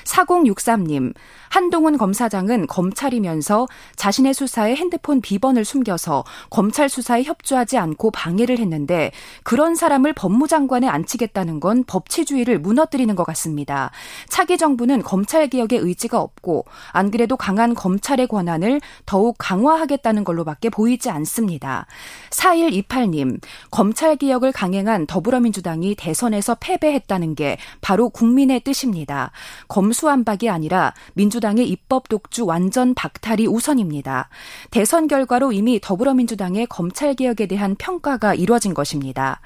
4063님, 0.05 1.15
한동훈 1.49 1.97
검사장은 1.97 2.67
검찰이면서 2.67 3.69
자신의 3.95 4.35
수사에 4.35 4.75
핸드폰 4.75 5.21
비번을 5.21 5.65
숨겨서 5.65 6.25
검찰 6.51 6.89
수사에 6.89 7.23
협조하지 7.23 7.79
않고 7.79 8.11
방해를 8.11 8.59
했는데 8.59 9.13
그런 9.45 9.77
사람을 9.77 10.13
법무장관에 10.15 10.89
앉히겠다는 10.89 11.61
건 11.61 11.85
법치주의를 11.85 12.59
무너뜨리는 12.59 13.15
것 13.15 13.23
같습니다. 13.23 13.93
차기 14.29 14.59
정부는 14.59 15.03
검찰 15.05 15.47
개혁의 15.47 15.79
의지가 15.79 16.21
없고 16.21 16.65
안 16.91 17.13
그래도 17.13 17.37
강한 17.37 17.75
검찰의 17.75 18.27
권한을 18.27 18.81
더욱 19.07 19.37
강화하겠다는 19.39 20.25
걸로밖에 20.25 20.71
보이지 20.71 21.11
않습니다. 21.11 21.44
맞습니다. 21.45 21.87
4128님, 22.31 23.41
검찰 23.71 24.17
개혁을 24.17 24.53
강행한 24.53 25.07
더불어민주당이 25.07 25.95
대선에서 25.95 26.57
패배했다는 26.57 27.35
게 27.35 27.59
바로 27.81 28.09
국민의 28.09 28.61
뜻입니다. 28.61 29.31
검수완박이 29.69 30.49
아니라 30.49 30.95
민주당의 31.15 31.69
입법 31.69 32.09
독주 32.09 32.47
완전 32.47 32.95
박탈이 32.95 33.47
우선입니다. 33.47 34.29
대선 34.71 35.07
결과로 35.07 35.53
이미 35.53 35.81
더불어민주당의 35.81 36.67
검찰 36.67 37.15
개혁에 37.15 37.47
대한 37.47 37.77
평가가 37.77 38.35
이뤄진 38.35 38.75
것입니다. 38.75 39.41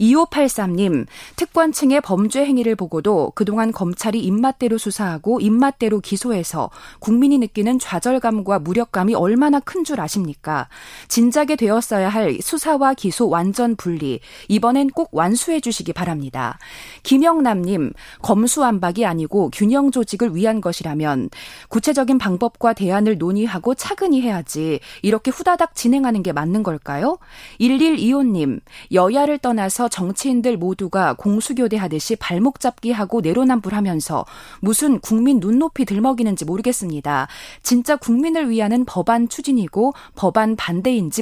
2583님, 0.00 1.06
특권층의 1.36 2.00
범죄 2.00 2.44
행위를 2.44 2.74
보고도 2.74 3.32
그동안 3.36 3.70
검찰이 3.70 4.18
입맛대로 4.20 4.76
수사하고 4.76 5.40
입맛대로 5.40 6.00
기소해서 6.00 6.70
국민이 6.98 7.38
느끼는 7.38 7.78
좌절감과 7.78 8.58
무력감이 8.60 9.14
얼마나 9.14 9.60
큰 9.60 9.82
줄 9.82 10.00
아십니까? 10.00 10.68
진 11.08 11.31
작에 11.32 11.56
되었어야 11.56 12.08
할 12.08 12.38
수사와 12.40 12.94
기소 12.94 13.28
완전 13.28 13.74
분리, 13.74 14.20
이번엔 14.48 14.90
꼭 14.90 15.08
완수해 15.12 15.60
주시기 15.60 15.92
바랍니다. 15.92 16.58
김영남님, 17.02 17.92
검수완박이 18.22 19.04
아니고 19.04 19.50
균형 19.52 19.90
조직을 19.90 20.36
위한 20.36 20.60
것이라면 20.60 21.30
구체적인 21.68 22.18
방법과 22.18 22.74
대안을 22.74 23.18
논의하고 23.18 23.74
차근히 23.74 24.20
해야지 24.22 24.78
이렇게 25.02 25.30
후다닥 25.30 25.74
진행하는 25.74 26.22
게 26.22 26.32
맞는 26.32 26.62
걸까요? 26.62 27.18
1125님, 27.60 28.60
여야를 28.92 29.38
떠나서 29.38 29.88
정치인들 29.88 30.56
모두가 30.56 31.14
공수교대하듯이 31.14 32.16
발목 32.16 32.60
잡기 32.60 32.92
하고 32.92 33.20
내로남불하면서 33.20 34.24
무슨 34.60 35.00
국민 35.00 35.40
눈높이 35.40 35.84
들먹이는지 35.84 36.44
모르겠습니다. 36.44 37.28
진짜 37.62 37.96
국민을 37.96 38.50
위하는 38.50 38.84
법안 38.84 39.28
추진이고 39.28 39.94
법안 40.14 40.56
반대인지 40.56 41.21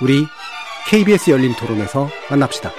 우리 0.00 0.26
KBS 0.88 1.30
열린 1.30 1.54
토론에서 1.56 2.08
만납시다. 2.30 2.70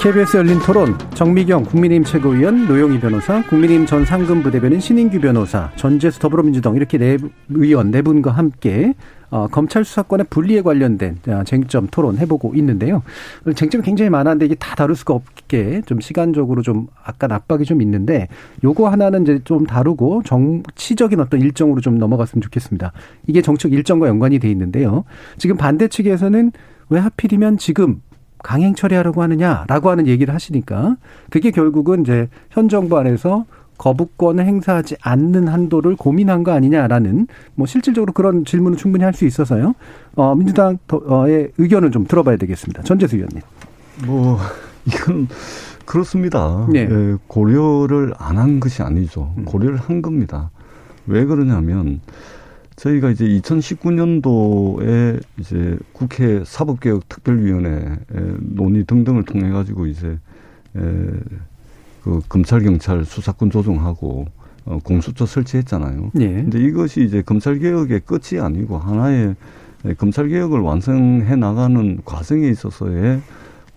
KBS 0.00 0.36
열린 0.36 0.58
토론 0.60 0.96
정미경 1.14 1.64
국민의힘 1.64 2.04
최고위원 2.04 2.66
노영희 2.66 3.00
변호사 3.00 3.42
국민의힘 3.42 3.86
전 3.86 4.04
상근부대변인 4.04 4.80
신인규 4.80 5.20
변호사 5.20 5.70
전재수 5.74 6.20
더불어민주당 6.20 6.76
이렇게 6.76 6.98
네 6.98 7.16
의원 7.50 7.90
네 7.90 8.02
분과 8.02 8.30
함께 8.30 8.94
어, 9.30 9.46
검찰 9.48 9.84
수사권의 9.84 10.26
분리에 10.30 10.62
관련된 10.62 11.18
어, 11.28 11.42
쟁점 11.44 11.86
토론 11.90 12.18
해보고 12.18 12.54
있는데요. 12.54 13.02
쟁점이 13.54 13.84
굉장히 13.84 14.10
많았는데 14.10 14.46
이게 14.46 14.54
다 14.54 14.74
다룰 14.74 14.96
수가 14.96 15.14
없게 15.14 15.82
좀 15.86 16.00
시간적으로 16.00 16.62
좀 16.62 16.86
약간 17.06 17.32
압박이 17.32 17.64
좀 17.64 17.82
있는데 17.82 18.28
요거 18.64 18.88
하나는 18.88 19.22
이제 19.22 19.40
좀 19.44 19.66
다루고 19.66 20.22
정치적인 20.24 21.20
어떤 21.20 21.40
일정으로 21.40 21.80
좀 21.80 21.98
넘어갔으면 21.98 22.42
좋겠습니다. 22.42 22.92
이게 23.26 23.42
정책 23.42 23.72
일정과 23.72 24.08
연관이 24.08 24.38
돼 24.38 24.50
있는데요. 24.50 25.04
지금 25.36 25.56
반대 25.56 25.88
측에서는 25.88 26.52
왜 26.90 26.98
하필이면 27.00 27.58
지금 27.58 28.00
강행 28.42 28.74
처리하려고 28.74 29.22
하느냐라고 29.22 29.90
하는 29.90 30.06
얘기를 30.06 30.32
하시니까 30.32 30.96
그게 31.28 31.50
결국은 31.50 32.02
이제 32.02 32.28
현 32.50 32.68
정부 32.68 32.96
안에서 32.98 33.44
거부권을 33.78 34.44
행사하지 34.44 34.96
않는 35.00 35.48
한도를 35.48 35.96
고민한 35.96 36.44
거 36.44 36.52
아니냐라는 36.52 37.26
뭐 37.54 37.66
실질적으로 37.66 38.12
그런 38.12 38.44
질문을 38.44 38.76
충분히 38.76 39.04
할 39.04 39.14
수 39.14 39.24
있어서요. 39.24 39.74
어, 40.16 40.34
민주당의 40.34 41.52
의견을 41.56 41.90
좀 41.90 42.06
들어봐야 42.06 42.36
되겠습니다. 42.36 42.82
전재수 42.82 43.16
의원님. 43.16 43.40
뭐 44.06 44.38
이건 44.86 45.28
그렇습니다. 45.86 46.66
네. 46.70 46.80
예, 46.90 47.16
고려를 47.26 48.12
안 48.18 48.36
한 48.36 48.60
것이 48.60 48.82
아니죠. 48.82 49.32
음. 49.38 49.44
고려를 49.44 49.76
한 49.78 50.02
겁니다. 50.02 50.50
왜 51.06 51.24
그러냐면 51.24 52.00
저희가 52.76 53.10
이제 53.10 53.24
2019년도에 53.24 55.20
이제 55.38 55.78
국회 55.92 56.42
사법개혁 56.44 57.08
특별위원회 57.08 57.96
논의 58.40 58.84
등등을 58.84 59.24
통해 59.24 59.50
가지고 59.50 59.86
이제 59.86 60.18
에, 60.76 60.80
그 62.08 62.22
검찰 62.26 62.62
경찰 62.62 63.04
수사권 63.04 63.50
조정하고 63.50 64.24
어, 64.64 64.78
공수처 64.82 65.26
설치했잖아요. 65.26 66.12
예. 66.20 66.26
근데 66.26 66.58
이것이 66.58 67.04
이제 67.04 67.20
검찰 67.20 67.58
개혁의 67.58 68.00
끝이 68.00 68.40
아니고 68.40 68.78
하나의 68.78 69.36
검찰 69.98 70.28
개혁을 70.28 70.60
완성해 70.60 71.36
나가는 71.36 71.98
과정에 72.06 72.48
있어서의 72.48 73.20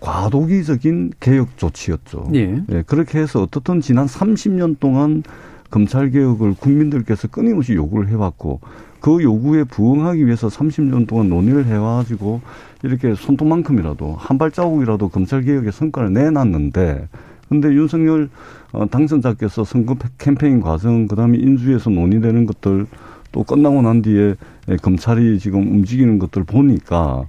과도기적인 0.00 1.12
개혁 1.20 1.58
조치였죠. 1.58 2.30
예. 2.34 2.64
예. 2.70 2.82
그렇게 2.86 3.18
해서 3.18 3.42
어떻든 3.42 3.82
지난 3.82 4.06
30년 4.06 4.78
동안 4.80 5.22
검찰 5.70 6.10
개혁을 6.10 6.54
국민들께서 6.54 7.28
끊임없이 7.28 7.74
요구를 7.74 8.08
해왔고 8.08 8.60
그 9.00 9.22
요구에 9.22 9.64
부응하기 9.64 10.24
위해서 10.24 10.48
30년 10.48 11.06
동안 11.06 11.28
논의를 11.28 11.66
해와가지고 11.66 12.40
이렇게 12.82 13.14
손톱만큼이라도 13.14 14.16
한 14.18 14.38
발자국이라도 14.38 15.10
검찰 15.10 15.42
개혁의 15.42 15.70
성과를 15.70 16.14
내놨는데 16.14 17.08
근데 17.52 17.68
윤석열 17.68 18.30
어, 18.72 18.86
당선자께서 18.86 19.64
선거 19.64 19.94
캠페인 20.16 20.62
과정 20.62 21.06
그다음에 21.06 21.36
인수위에서 21.36 21.90
논의되는 21.90 22.46
것들 22.46 22.86
또 23.30 23.44
끝나고 23.44 23.82
난 23.82 24.00
뒤에 24.00 24.36
검찰이 24.80 25.38
지금 25.38 25.60
움직이는 25.60 26.18
것들 26.18 26.44
보니까 26.44 27.26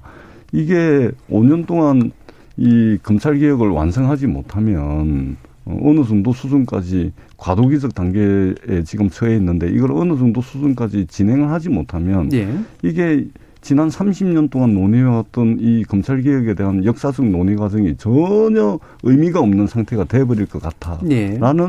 이게 0.53 1.11
5년 1.29 1.67
동안 1.67 2.13
이 2.55 2.97
검찰 3.03 3.37
개혁을 3.37 3.67
완성하지 3.67 4.27
못하면 4.27 5.35
어, 5.65 5.77
어느 5.83 6.05
정도 6.05 6.31
수준까지 6.31 7.11
과도기적 7.35 7.93
단계에 7.93 8.83
지금 8.85 9.09
처해 9.09 9.35
있는데 9.35 9.69
이걸 9.69 9.91
어느 9.91 10.17
정도 10.17 10.39
수준까지 10.39 11.07
진행을 11.07 11.49
하지 11.49 11.67
못하면 11.67 12.31
예. 12.31 12.47
이게 12.81 13.25
지난 13.63 13.87
30년 13.87 14.49
동안 14.49 14.73
논의해왔던 14.73 15.59
이 15.61 15.85
검찰 15.85 16.21
개혁에 16.21 16.53
대한 16.53 16.83
역사적 16.83 17.25
논의 17.25 17.55
과정이 17.55 17.95
전혀 17.95 18.77
의미가 19.03 19.39
없는 19.39 19.67
상태가 19.67 20.03
돼버릴 20.03 20.47
것 20.47 20.61
같아라는 20.61 21.09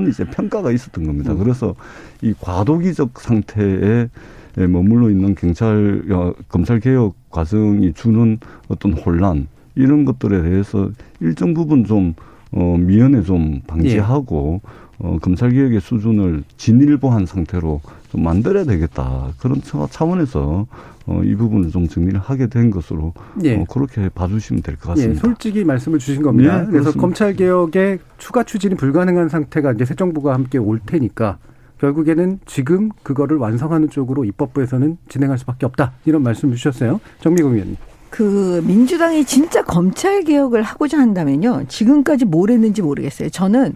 예. 0.07 0.11
이제 0.11 0.25
평가가 0.25 0.73
있었던 0.73 1.07
겁니다. 1.07 1.33
음. 1.33 1.39
그래서 1.39 1.77
이 2.21 2.35
과도기적 2.41 3.21
상태에 3.21 4.09
머물러 4.57 5.09
있는 5.09 5.37
경찰 5.37 6.03
어, 6.11 6.35
검찰 6.49 6.81
개혁 6.81 7.15
과정이 7.31 7.93
주는 7.93 8.41
어떤 8.67 8.93
혼란 8.93 9.47
이런 9.77 10.05
것들에 10.05 10.43
대해서 10.43 10.91
일정 11.21 11.55
부분 11.55 11.85
좀 11.85 12.15
어, 12.51 12.77
미연에 12.77 13.23
좀 13.23 13.61
방지하고 13.69 14.61
예. 14.65 14.69
어, 14.99 15.19
검찰 15.23 15.51
개혁의 15.51 15.81
수준을 15.81 16.43
진일보한 16.57 17.27
상태로 17.27 17.81
좀 17.83 18.04
만들어야 18.17 18.65
되겠다 18.65 19.33
그런 19.39 19.61
차원에서 19.91 20.67
어, 21.07 21.21
이 21.23 21.35
부분을 21.35 21.71
좀 21.71 21.87
정리를 21.87 22.19
하게 22.19 22.47
된 22.49 22.71
것으로 22.71 23.12
예. 23.43 23.57
어, 23.57 23.65
그렇게 23.71 24.09
봐주시면 24.09 24.62
될 24.62 24.77
것 24.77 24.91
같습니다. 24.91 25.15
예, 25.15 25.19
솔직히 25.21 25.62
말씀을 25.65 25.99
주신 25.99 26.23
겁니다. 26.23 26.62
예, 26.62 26.67
그래서 26.71 26.93
검찰 26.93 27.35
개혁의 27.35 27.99
추가 28.19 28.43
추진이 28.43 28.75
불가능한 28.77 29.29
상태가 29.29 29.73
이제 29.73 29.85
새 29.85 29.95
정부가 29.95 30.33
함께 30.33 30.57
올 30.59 30.81
테니까 30.85 31.39
결국에는 31.79 32.39
지금 32.47 32.89
그거를 33.03 33.37
완성하는 33.37 33.91
쪽으로 33.91 34.25
입법부에서는 34.25 34.97
진행할 35.09 35.37
수밖에 35.39 35.67
없다 35.67 35.93
이런 36.07 36.23
말씀을 36.23 36.57
주셨어요. 36.57 37.01
정미공 37.21 37.53
의원님. 37.53 37.77
그 38.09 38.62
민주당이 38.65 39.25
진짜 39.25 39.62
검찰 39.65 40.23
개혁을 40.23 40.62
하고자 40.62 40.99
한다면요. 40.99 41.65
지금까지 41.69 42.25
뭘 42.25 42.51
했는지 42.51 42.81
모르겠어요. 42.81 43.29
저는 43.29 43.75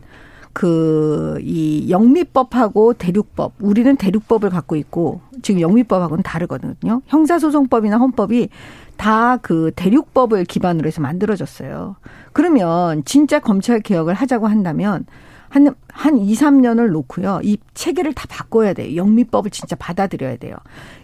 그, 0.59 1.38
이 1.40 1.88
영미법하고 1.88 2.94
대륙법, 2.94 3.52
우리는 3.61 3.94
대륙법을 3.94 4.50
갖고 4.50 4.74
있고 4.74 5.20
지금 5.40 5.61
영미법하고는 5.61 6.24
다르거든요. 6.24 7.00
형사소송법이나 7.06 7.96
헌법이 7.98 8.48
다 8.96 9.38
그 9.40 9.70
대륙법을 9.76 10.44
기반으로 10.46 10.88
해서 10.88 11.00
만들어졌어요. 11.00 11.94
그러면 12.32 13.04
진짜 13.04 13.38
검찰 13.38 13.78
개혁을 13.78 14.14
하자고 14.14 14.48
한다면 14.48 15.06
한, 15.48 15.74
한 15.92 16.18
2, 16.18 16.34
3년을 16.34 16.90
놓고요. 16.90 17.40
이 17.44 17.56
체계를 17.74 18.12
다 18.14 18.26
바꿔야 18.28 18.72
돼요. 18.72 18.96
영미법을 18.96 19.52
진짜 19.52 19.76
받아들여야 19.76 20.38
돼요. 20.38 20.56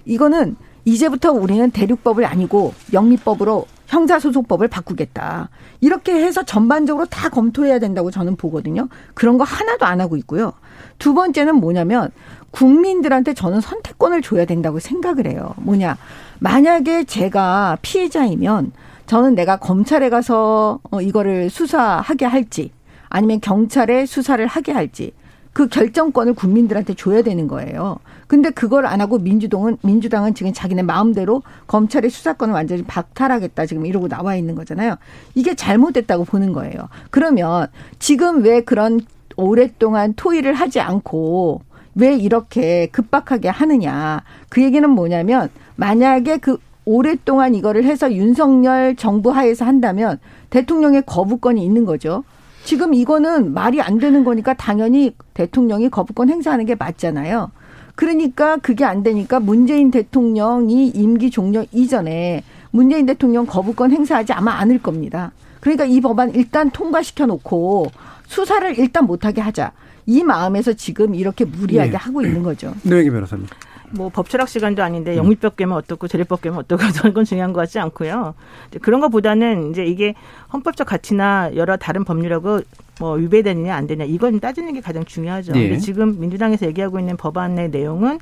이거는 0.05 0.57
이제부터 0.85 1.31
우리는 1.31 1.71
대륙법을 1.71 2.25
아니고 2.25 2.75
영미법으로 2.93 3.67
형사소송법을 3.87 4.69
바꾸겠다. 4.69 5.49
이렇게 5.81 6.15
해서 6.15 6.43
전반적으로 6.43 7.07
다 7.07 7.29
검토해야 7.29 7.79
된다고 7.79 8.11
저는 8.11 8.37
보거든요. 8.37 8.89
그런 9.15 9.39
거 9.39 9.45
하나도 9.45 9.85
안 9.87 10.01
하고 10.01 10.17
있고요. 10.17 10.53
두 10.99 11.15
번째는 11.15 11.57
뭐냐면 11.57 12.11
국민들한테 12.51 13.35
저는 13.35 13.61
선택권을 13.61 14.23
줘야 14.23 14.45
된다고 14.45 14.79
생각을 14.79 15.27
해요. 15.27 15.55
뭐냐. 15.57 15.97
만약에 16.39 17.05
제가 17.05 17.79
피해자이면 17.83 18.73
저는 19.07 19.35
내가 19.35 19.57
검찰에 19.57 20.09
가서 20.09 20.81
어, 20.91 21.01
이거를 21.01 21.51
수사하게 21.51 22.25
할지 22.25 22.73
아니면 23.09 23.41
경찰에 23.41 24.07
수사를 24.07 24.45
하게 24.47 24.73
할지 24.73 25.13
그 25.53 25.69
결정권을 25.69 26.35
국민들한테 26.35 26.95
줘야 26.95 27.23
되는 27.23 27.47
거예요. 27.47 27.99
근데 28.35 28.51
그걸 28.51 28.85
안 28.85 29.01
하고 29.01 29.17
민주당은 29.21 29.77
민주당은 29.85 30.35
지금 30.35 30.53
자기네 30.53 30.83
마음대로 30.83 31.45
검찰의 31.69 32.11
수사권을 32.11 32.53
완전히 32.53 32.83
박탈하겠다 32.83 33.65
지금 33.67 33.87
이러고 33.87 34.09
나와 34.09 34.35
있는 34.35 34.57
거잖아요. 34.57 34.97
이게 35.37 35.55
잘못됐다고 35.55 36.25
보는 36.25 36.53
거예요. 36.53 36.89
그러면 37.13 37.69
지금 38.01 38.43
왜 38.43 38.61
그런 38.63 38.99
오랫동안 39.37 40.15
토의를 40.15 40.53
하지 40.55 40.81
않고 40.81 41.61
왜 41.95 42.17
이렇게 42.17 42.89
급박하게 42.89 43.51
하느냐. 43.51 44.25
그 44.49 44.65
얘기는 44.65 44.91
뭐냐면 44.91 45.49
만약에 45.77 46.39
그 46.39 46.57
오랫동안 46.85 47.55
이거를 47.55 47.85
해서 47.85 48.13
윤석열 48.13 48.97
정부 48.97 49.31
하에서 49.31 49.65
한다면 49.65 50.19
대통령의 50.51 51.05
거부권이 51.07 51.65
있는 51.65 51.85
거죠. 51.85 52.25
지금 52.65 52.95
이거는 52.95 53.55
말이 53.55 53.81
안 53.81 53.99
되는 53.99 54.25
거니까 54.25 54.55
당연히 54.55 55.15
대통령이 55.35 55.89
거부권 55.89 56.31
행사하는 56.31 56.65
게 56.65 56.75
맞잖아요. 56.75 57.53
그러니까 57.95 58.57
그게 58.57 58.85
안 58.85 59.03
되니까 59.03 59.41
문재인 59.41 59.91
대통령이 59.91 60.89
임기 60.89 61.31
종료 61.31 61.65
이전에 61.73 62.43
문재인 62.71 63.07
대통령 63.07 63.47
거부권 63.47 63.93
행사하지 63.93 64.33
아마 64.33 64.53
않을 64.55 64.81
겁니다. 64.81 65.33
그러니까 65.61 65.85
이 65.85 66.01
법안 66.01 66.35
일단 66.35 66.71
통과시켜 66.71 67.27
놓고 67.27 67.91
수사를 68.27 68.79
일단 68.79 69.07
못하게 69.07 69.41
하자. 69.41 69.73
이 70.07 70.23
마음에서 70.23 70.73
지금 70.75 71.15
이렇게 71.15 71.45
무리하게 71.45 71.93
네. 71.93 71.97
하고 71.97 72.21
있는 72.23 72.43
거죠. 72.43 72.75
노영희 72.83 73.11
변호사님. 73.11 73.47
뭐 73.93 74.09
법철학 74.09 74.49
시간도 74.49 74.83
아닌데 74.83 75.13
음. 75.13 75.19
영미법 75.19 75.57
깨면 75.57 75.77
어떻고 75.77 76.09
재래법 76.09 76.43
깨면 76.43 76.59
어떻고 76.59 76.83
그런 76.99 77.15
건 77.15 77.25
중요한 77.25 77.53
것 77.53 77.61
같지 77.61 77.79
않고요. 77.79 78.35
그런 78.83 79.01
것보다는 79.01 79.71
이제 79.71 79.85
이게 79.85 80.15
헌법적 80.53 80.87
가치나 80.87 81.53
여러 81.55 81.77
다른 81.77 82.05
법률하고 82.05 82.61
뭐 83.01 83.15
위배되느냐 83.15 83.75
안 83.75 83.87
되냐 83.87 84.05
이건 84.05 84.41
따지는 84.41 84.73
게 84.73 84.81
가장 84.81 85.05
중요하죠. 85.05 85.53
네. 85.53 85.69
근데 85.69 85.79
지금 85.79 86.19
민주당에서 86.21 86.67
얘기하고 86.67 86.99
있는 86.99 87.17
법안의 87.17 87.71
내용은 87.71 88.19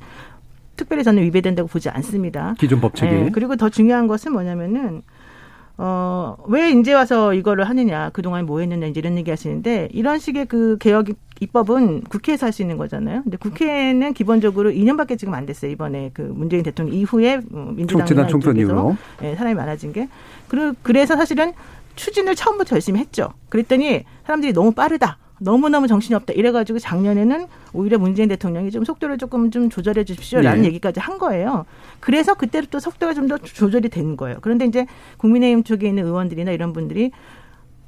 특별히 0.75 1.03
저는 1.03 1.21
위배된다고 1.23 1.67
보지 1.67 1.89
않습니다. 1.89 2.55
기존 2.59 2.81
법칙이. 2.81 3.11
네. 3.11 3.29
그리고 3.31 3.55
더 3.55 3.69
중요한 3.69 4.07
것은 4.07 4.31
뭐냐면은 4.33 5.03
어, 5.77 6.37
왜 6.47 6.71
이제 6.71 6.93
와서 6.93 7.33
이거를 7.33 7.67
하느냐, 7.67 8.11
그동안 8.11 8.45
뭐 8.45 8.59
했느냐, 8.59 8.85
이제 8.85 8.99
이런 8.99 9.17
얘기 9.17 9.31
하시는데, 9.31 9.89
이런 9.91 10.19
식의 10.19 10.45
그 10.45 10.77
개혁 10.79 11.07
입법은 11.39 12.01
국회에서 12.01 12.45
할 12.45 12.53
수 12.53 12.61
있는 12.61 12.77
거잖아요. 12.77 13.23
근데 13.23 13.37
국회는 13.37 14.13
기본적으로 14.13 14.69
2년밖에 14.71 15.17
지금 15.17 15.33
안 15.33 15.47
됐어요. 15.47 15.71
이번에 15.71 16.11
그 16.13 16.21
문재인 16.21 16.61
대통령 16.61 16.95
이후에 16.95 17.41
어, 17.51 17.73
민주당이나 17.75 18.27
총선 18.27 18.55
이후로 18.55 18.95
네, 19.19 19.35
사람이 19.35 19.55
많아진 19.55 19.91
게. 19.91 20.07
그래서 20.83 21.15
사실은 21.15 21.53
추진을 21.95 22.35
처음부터 22.35 22.75
열심히 22.75 22.99
했죠. 22.99 23.29
그랬더니 23.49 24.03
사람들이 24.25 24.53
너무 24.53 24.71
빠르다. 24.71 25.17
너무너무 25.39 25.87
정신이 25.87 26.15
없다. 26.15 26.33
이래가지고 26.33 26.79
작년에는 26.79 27.47
오히려 27.73 27.97
문재인 27.97 28.29
대통령이 28.29 28.71
좀 28.71 28.85
속도를 28.85 29.17
조금 29.17 29.51
좀 29.51 29.69
조절해 29.69 30.05
주십시오라는 30.05 30.61
네. 30.61 30.67
얘기까지 30.69 30.99
한 30.99 31.17
거예요. 31.17 31.65
그래서 31.99 32.33
그때부터 32.33 32.79
속도가 32.79 33.13
좀 33.13 33.27
더 33.27 33.37
조절이 33.37 33.89
된 33.89 34.15
거예요. 34.15 34.37
그런데 34.41 34.65
이제 34.65 34.85
국민의힘 35.17 35.63
쪽에 35.63 35.87
있는 35.87 36.05
의원들이나 36.05 36.51
이런 36.51 36.71
분들이 36.71 37.11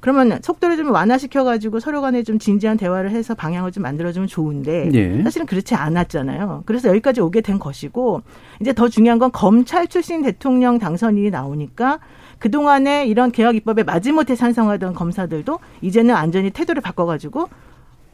그러면 0.00 0.38
속도를 0.42 0.76
좀 0.76 0.90
완화시켜가지고 0.92 1.80
서로 1.80 2.00
간에 2.00 2.22
좀 2.22 2.38
진지한 2.38 2.76
대화를 2.76 3.10
해서 3.10 3.34
방향을 3.34 3.72
좀 3.72 3.82
만들어주면 3.82 4.28
좋은데 4.28 4.90
네. 4.90 5.22
사실은 5.22 5.46
그렇지 5.46 5.74
않았잖아요. 5.74 6.62
그래서 6.66 6.88
여기까지 6.90 7.20
오게 7.20 7.40
된 7.40 7.58
것이고 7.58 8.22
이제 8.60 8.72
더 8.72 8.88
중요한 8.88 9.18
건 9.18 9.32
검찰 9.32 9.88
출신 9.88 10.22
대통령 10.22 10.78
당선인이 10.78 11.30
나오니까 11.30 11.98
그동안에 12.38 13.06
이런 13.06 13.32
개혁 13.32 13.56
입법에 13.56 13.82
마지못해 13.82 14.34
찬성하던 14.34 14.94
검사들도 14.94 15.58
이제는 15.80 16.14
완전히 16.14 16.50
태도를 16.50 16.82
바꿔가지고 16.82 17.48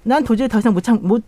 난 0.05 0.25
도저히 0.25 0.49
더 0.49 0.59
이상 0.59 0.75
못, 0.75 0.83
참, 0.83 0.99
못 1.03 1.23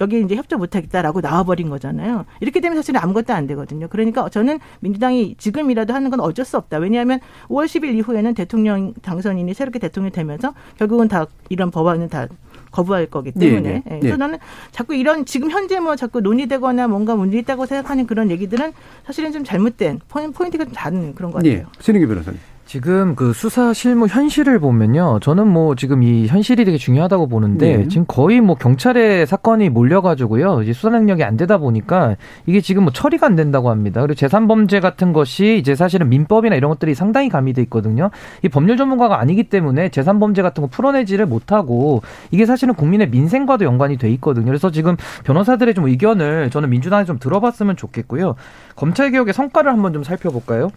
여기 0.00 0.20
이제 0.22 0.34
협조 0.34 0.56
못하겠다라고 0.56 1.20
나와버린 1.20 1.68
거잖아요. 1.68 2.24
이렇게 2.40 2.60
되면 2.60 2.76
사실은 2.76 3.00
아무것도 3.00 3.34
안 3.34 3.46
되거든요. 3.46 3.86
그러니까 3.88 4.28
저는 4.30 4.58
민주당이 4.80 5.36
지금이라도 5.36 5.92
하는 5.92 6.10
건 6.10 6.20
어쩔 6.20 6.44
수 6.44 6.56
없다. 6.56 6.78
왜냐하면 6.78 7.20
5월 7.48 7.66
10일 7.66 7.94
이후에는 7.96 8.34
대통령 8.34 8.94
당선인이 8.94 9.52
새롭게 9.52 9.78
대통령이 9.78 10.12
되면서 10.12 10.54
결국은 10.78 11.08
다 11.08 11.26
이런 11.50 11.70
법안은 11.70 12.08
다 12.08 12.28
거부할 12.70 13.06
거기 13.06 13.32
때문에. 13.32 13.60
네, 13.60 13.82
네. 13.84 13.96
예, 13.96 13.98
그래서 14.00 14.16
네. 14.16 14.18
나는 14.18 14.38
자꾸 14.70 14.94
이런 14.94 15.24
지금 15.24 15.50
현재 15.50 15.80
뭐 15.80 15.96
자꾸 15.96 16.20
논의되거나 16.20 16.88
뭔가 16.88 17.16
문제 17.16 17.38
있다고 17.38 17.66
생각하는 17.66 18.06
그런 18.06 18.30
얘기들은 18.30 18.72
사실은 19.06 19.32
좀 19.32 19.44
잘못된 19.44 20.00
포인트가 20.08 20.64
좀 20.64 20.72
다른 20.72 21.14
그런 21.14 21.30
것 21.30 21.38
같아요. 21.38 21.58
네. 21.58 21.64
신은기 21.80 22.06
변호사님. 22.06 22.38
지금 22.70 23.16
그 23.16 23.32
수사 23.32 23.72
실무 23.72 24.06
현실을 24.06 24.60
보면요. 24.60 25.18
저는 25.22 25.48
뭐 25.48 25.74
지금 25.74 26.04
이 26.04 26.28
현실이 26.28 26.64
되게 26.64 26.78
중요하다고 26.78 27.26
보는데 27.26 27.78
네. 27.78 27.88
지금 27.88 28.04
거의 28.06 28.40
뭐 28.40 28.54
경찰의 28.54 29.26
사건이 29.26 29.70
몰려가지고요. 29.70 30.62
이제 30.62 30.72
수사 30.72 30.90
능력이 30.90 31.24
안 31.24 31.36
되다 31.36 31.58
보니까 31.58 32.14
이게 32.46 32.60
지금 32.60 32.84
뭐 32.84 32.92
처리가 32.92 33.26
안 33.26 33.34
된다고 33.34 33.70
합니다. 33.70 34.02
그리고 34.02 34.14
재산 34.14 34.46
범죄 34.46 34.78
같은 34.78 35.12
것이 35.12 35.58
이제 35.58 35.74
사실은 35.74 36.10
민법이나 36.10 36.54
이런 36.54 36.70
것들이 36.70 36.94
상당히 36.94 37.28
가미돼 37.28 37.60
있거든요. 37.62 38.10
이 38.44 38.48
법률 38.48 38.76
전문가가 38.76 39.18
아니기 39.18 39.42
때문에 39.42 39.88
재산 39.88 40.20
범죄 40.20 40.40
같은 40.40 40.60
거 40.60 40.68
풀어내지를 40.68 41.26
못하고 41.26 42.02
이게 42.30 42.46
사실은 42.46 42.74
국민의 42.74 43.10
민생과도 43.10 43.64
연관이 43.64 43.98
돼 43.98 44.08
있거든요. 44.12 44.46
그래서 44.46 44.70
지금 44.70 44.96
변호사들의 45.24 45.74
좀 45.74 45.88
의견을 45.88 46.50
저는 46.50 46.70
민주당에 46.70 47.04
좀 47.04 47.18
들어봤으면 47.18 47.74
좋겠고요. 47.74 48.36
검찰 48.76 49.10
개혁의 49.10 49.34
성과를 49.34 49.72
한번 49.72 49.92
좀 49.92 50.04
살펴볼까요? 50.04 50.70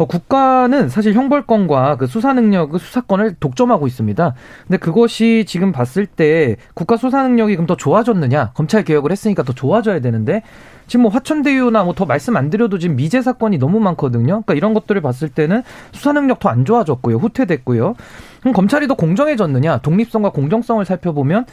어, 0.00 0.06
국가는 0.06 0.88
사실 0.88 1.12
형벌권과 1.12 1.96
그 1.96 2.06
수사 2.06 2.32
능력, 2.32 2.70
그 2.70 2.78
수사권을 2.78 3.34
독점하고 3.38 3.86
있습니다. 3.86 4.34
근데 4.66 4.78
그것이 4.78 5.44
지금 5.46 5.72
봤을 5.72 6.06
때 6.06 6.56
국가 6.72 6.96
수사 6.96 7.22
능력이 7.22 7.54
그럼 7.54 7.66
더 7.66 7.76
좋아졌느냐? 7.76 8.52
검찰 8.54 8.82
개혁을 8.82 9.12
했으니까 9.12 9.42
더 9.42 9.52
좋아져야 9.52 10.00
되는데 10.00 10.42
지금 10.86 11.02
뭐 11.02 11.10
화천대유나 11.12 11.84
뭐 11.84 11.92
더 11.92 12.06
말씀 12.06 12.34
안 12.38 12.48
드려도 12.48 12.78
지금 12.78 12.96
미제 12.96 13.20
사건이 13.20 13.58
너무 13.58 13.78
많거든요. 13.78 14.24
그러니까 14.40 14.54
이런 14.54 14.72
것들을 14.72 14.98
봤을 15.02 15.28
때는 15.28 15.62
수사 15.92 16.12
능력 16.14 16.38
더 16.38 16.48
안 16.48 16.64
좋아졌고요. 16.64 17.16
후퇴됐고요. 17.18 17.94
그럼 18.40 18.54
검찰이 18.54 18.88
더 18.88 18.94
공정해졌느냐? 18.94 19.80
독립성과 19.82 20.30
공정성을 20.30 20.82
살펴보면 20.82 21.44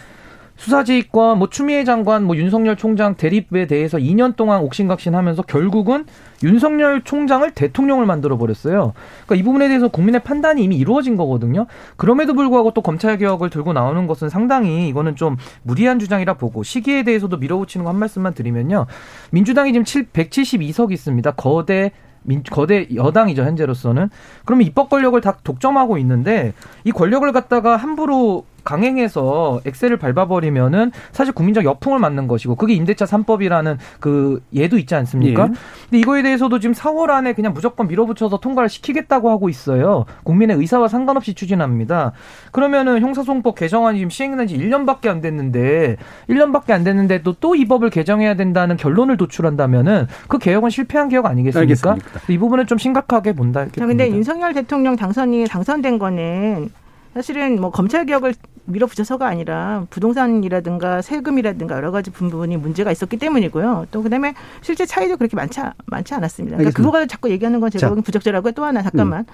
수사지휘권, 0.57 1.39
뭐 1.39 1.49
추미애 1.49 1.83
장관, 1.83 2.23
뭐 2.23 2.35
윤석열 2.37 2.75
총장 2.75 3.15
대립에 3.15 3.67
대해서 3.67 3.97
2년 3.97 4.35
동안 4.35 4.61
옥신각신하면서 4.61 5.41
결국은 5.43 6.05
윤석열 6.43 7.03
총장을 7.03 7.49
대통령을 7.51 8.05
만들어 8.05 8.37
버렸어요. 8.37 8.93
그러니까 9.25 9.35
이 9.35 9.43
부분에 9.43 9.67
대해서 9.67 9.87
국민의 9.87 10.23
판단이 10.23 10.63
이미 10.63 10.77
이루어진 10.77 11.17
거거든요. 11.17 11.65
그럼에도 11.95 12.33
불구하고 12.33 12.71
또 12.71 12.81
검찰 12.81 13.17
개혁을 13.17 13.49
들고 13.49 13.73
나오는 13.73 14.07
것은 14.07 14.29
상당히 14.29 14.87
이거는 14.87 15.15
좀 15.15 15.35
무리한 15.63 15.99
주장이라 15.99 16.35
보고 16.35 16.63
시기에 16.63 17.03
대해서도 17.03 17.37
밀어붙이는 17.37 17.83
거 17.83 17.87
한 17.87 17.97
말씀만 17.97 18.33
드리면요. 18.33 18.85
민주당이 19.31 19.73
지금 19.73 19.83
7, 19.85 20.07
172석 20.11 20.91
있습니다. 20.91 21.31
거대 21.31 21.91
민, 22.23 22.43
거대 22.43 22.87
여당이죠 22.93 23.43
현재로서는 23.43 24.09
그러면 24.45 24.67
입법 24.67 24.89
권력을 24.89 25.19
다 25.21 25.37
독점하고 25.43 25.97
있는데 25.99 26.53
이 26.83 26.91
권력을 26.91 27.31
갖다가 27.31 27.77
함부로 27.77 28.45
강행해서 28.67 29.61
엑셀을 29.65 29.97
밟아버리면은 29.97 30.91
사실 31.13 31.33
국민적 31.33 31.63
역풍을 31.63 31.99
맞는 31.99 32.27
것이고 32.27 32.55
그게 32.55 32.73
임대차 32.73 33.05
3법이라는 33.05 33.77
그 33.99 34.43
예도 34.53 34.77
있지 34.77 34.93
않습니까? 34.95 35.43
예. 35.43 35.47
근데 35.89 35.99
이거에 35.99 36.21
대해서도 36.21 36.59
지금 36.59 36.73
4월 36.73 37.09
안에 37.11 37.31
그냥 37.33 37.53
무조건 37.53 37.87
밀어붙여서 37.87 38.39
통과를 38.39 38.67
시키겠다고 38.69 39.29
하고 39.29 39.47
있어요. 39.49 40.05
국민의 40.23 40.57
의사와 40.57 40.89
상관없이 40.89 41.33
추진합니다. 41.33 42.11
그러면은 42.51 42.99
형사소송법 43.01 43.55
개정안이 43.55 43.99
지금 43.99 44.09
시행된 44.09 44.47
지 44.47 44.57
1년밖에 44.57 45.07
안 45.07 45.21
됐는데 45.21 45.95
1년밖에 46.29 46.71
안 46.71 46.83
됐는데 46.83 47.21
또 47.23 47.33
또 47.39 47.55
이 47.55 47.65
법을 47.65 47.89
개정해야 47.89 48.35
된다는 48.35 48.75
결론을 48.77 49.15
도출한다면은 49.17 50.07
그 50.27 50.37
개혁은 50.37 50.69
실패한 50.69 51.07
개혁 51.09 51.25
아니겠습니까? 51.25 51.91
알겠습니다. 51.91 52.31
이 52.33 52.37
부분은 52.37 52.67
좀 52.67 52.77
심각하게 52.77 53.33
본다. 53.33 53.61
이렇게 53.61 53.79
근데 53.79 54.03
봅니다. 54.03 54.15
윤석열 54.17 54.53
대통령 54.53 54.95
당선이 54.95 55.45
당선된 55.45 55.97
거는 55.97 56.69
사실은 57.17 57.59
뭐 57.59 57.71
검찰 57.71 58.05
개혁을 58.05 58.35
밀어붙여서가 58.65 59.25
아니라 59.25 59.87
부동산이라든가 59.89 61.01
세금이라든가 61.01 61.75
여러 61.75 61.89
가지 61.89 62.11
부분이 62.11 62.57
문제가 62.57 62.91
있었기 62.91 63.17
때문이고요. 63.17 63.87
또 63.89 64.03
그다음에 64.03 64.35
실제 64.61 64.85
차이도 64.85 65.17
그렇게 65.17 65.35
많지 65.35 65.59
많지 65.87 66.13
않았습니다. 66.13 66.57
그러니까 66.57 66.77
그거 66.77 66.91
가지고 66.91 67.07
자꾸 67.07 67.31
얘기하는 67.31 67.59
건 67.59 67.71
제가 67.71 67.89
보기엔 67.89 68.03
부적절하고요. 68.03 68.51
또 68.51 68.65
하나 68.65 68.83
잠깐만. 68.83 69.21
음. 69.21 69.25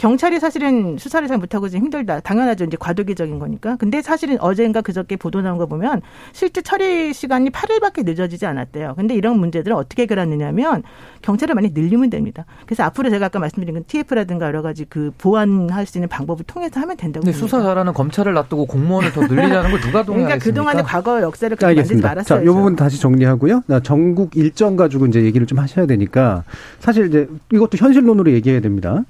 경찰이 0.00 0.40
사실은 0.40 0.96
수사를 0.96 1.28
잘 1.28 1.36
못하고 1.36 1.68
지금 1.68 1.84
힘들다. 1.84 2.20
당연하죠. 2.20 2.64
이제 2.64 2.78
과도기적인 2.80 3.38
거니까. 3.38 3.76
근데 3.76 4.00
사실은 4.00 4.40
어젠가 4.40 4.80
그저께 4.80 5.16
보도 5.16 5.42
나온 5.42 5.58
거 5.58 5.66
보면 5.66 6.00
실제 6.32 6.62
처리 6.62 7.12
시간이 7.12 7.50
8일밖에 7.50 8.06
늦어지지 8.06 8.46
않았대요. 8.46 8.94
근데 8.96 9.14
이런 9.14 9.38
문제들을 9.38 9.76
어떻게 9.76 10.04
해결하느냐면 10.04 10.84
경찰을 11.20 11.54
많이 11.54 11.72
늘리면 11.74 12.08
됩니다. 12.08 12.46
그래서 12.64 12.82
앞으로 12.84 13.10
제가 13.10 13.26
아까 13.26 13.40
말씀드린 13.40 13.74
건 13.74 13.84
TF라든가 13.86 14.46
여러 14.46 14.62
가지 14.62 14.86
그 14.88 15.12
보완할 15.18 15.84
수 15.84 15.98
있는 15.98 16.08
방법을 16.08 16.46
통해서 16.46 16.80
하면 16.80 16.96
된다고 16.96 17.22
근데 17.22 17.38
수사 17.38 17.60
잘하는 17.60 17.92
검찰을 17.92 18.32
놔두고 18.32 18.68
공무원을 18.68 19.12
더 19.12 19.20
늘리자는 19.20 19.70
걸 19.70 19.80
누가 19.80 20.02
동의하겠습니까? 20.02 20.06
그러니까 20.06 20.38
그동안의 20.38 20.82
과거 20.84 21.20
역사를 21.20 21.54
그렇게 21.54 21.74
만들지 21.74 22.02
말았어요. 22.02 22.38
자, 22.38 22.42
이 22.42 22.46
부분 22.46 22.74
다시 22.74 22.98
정리하고요. 22.98 23.64
나 23.66 23.80
전국 23.80 24.34
일정 24.34 24.76
가지고 24.76 25.04
이제 25.04 25.22
얘기를 25.24 25.46
좀 25.46 25.58
하셔야 25.58 25.84
되니까 25.84 26.44
사실 26.78 27.08
이제 27.08 27.28
이것도 27.52 27.76
현실론으로 27.76 28.32
얘기해야 28.32 28.62
됩니다. 28.62 29.04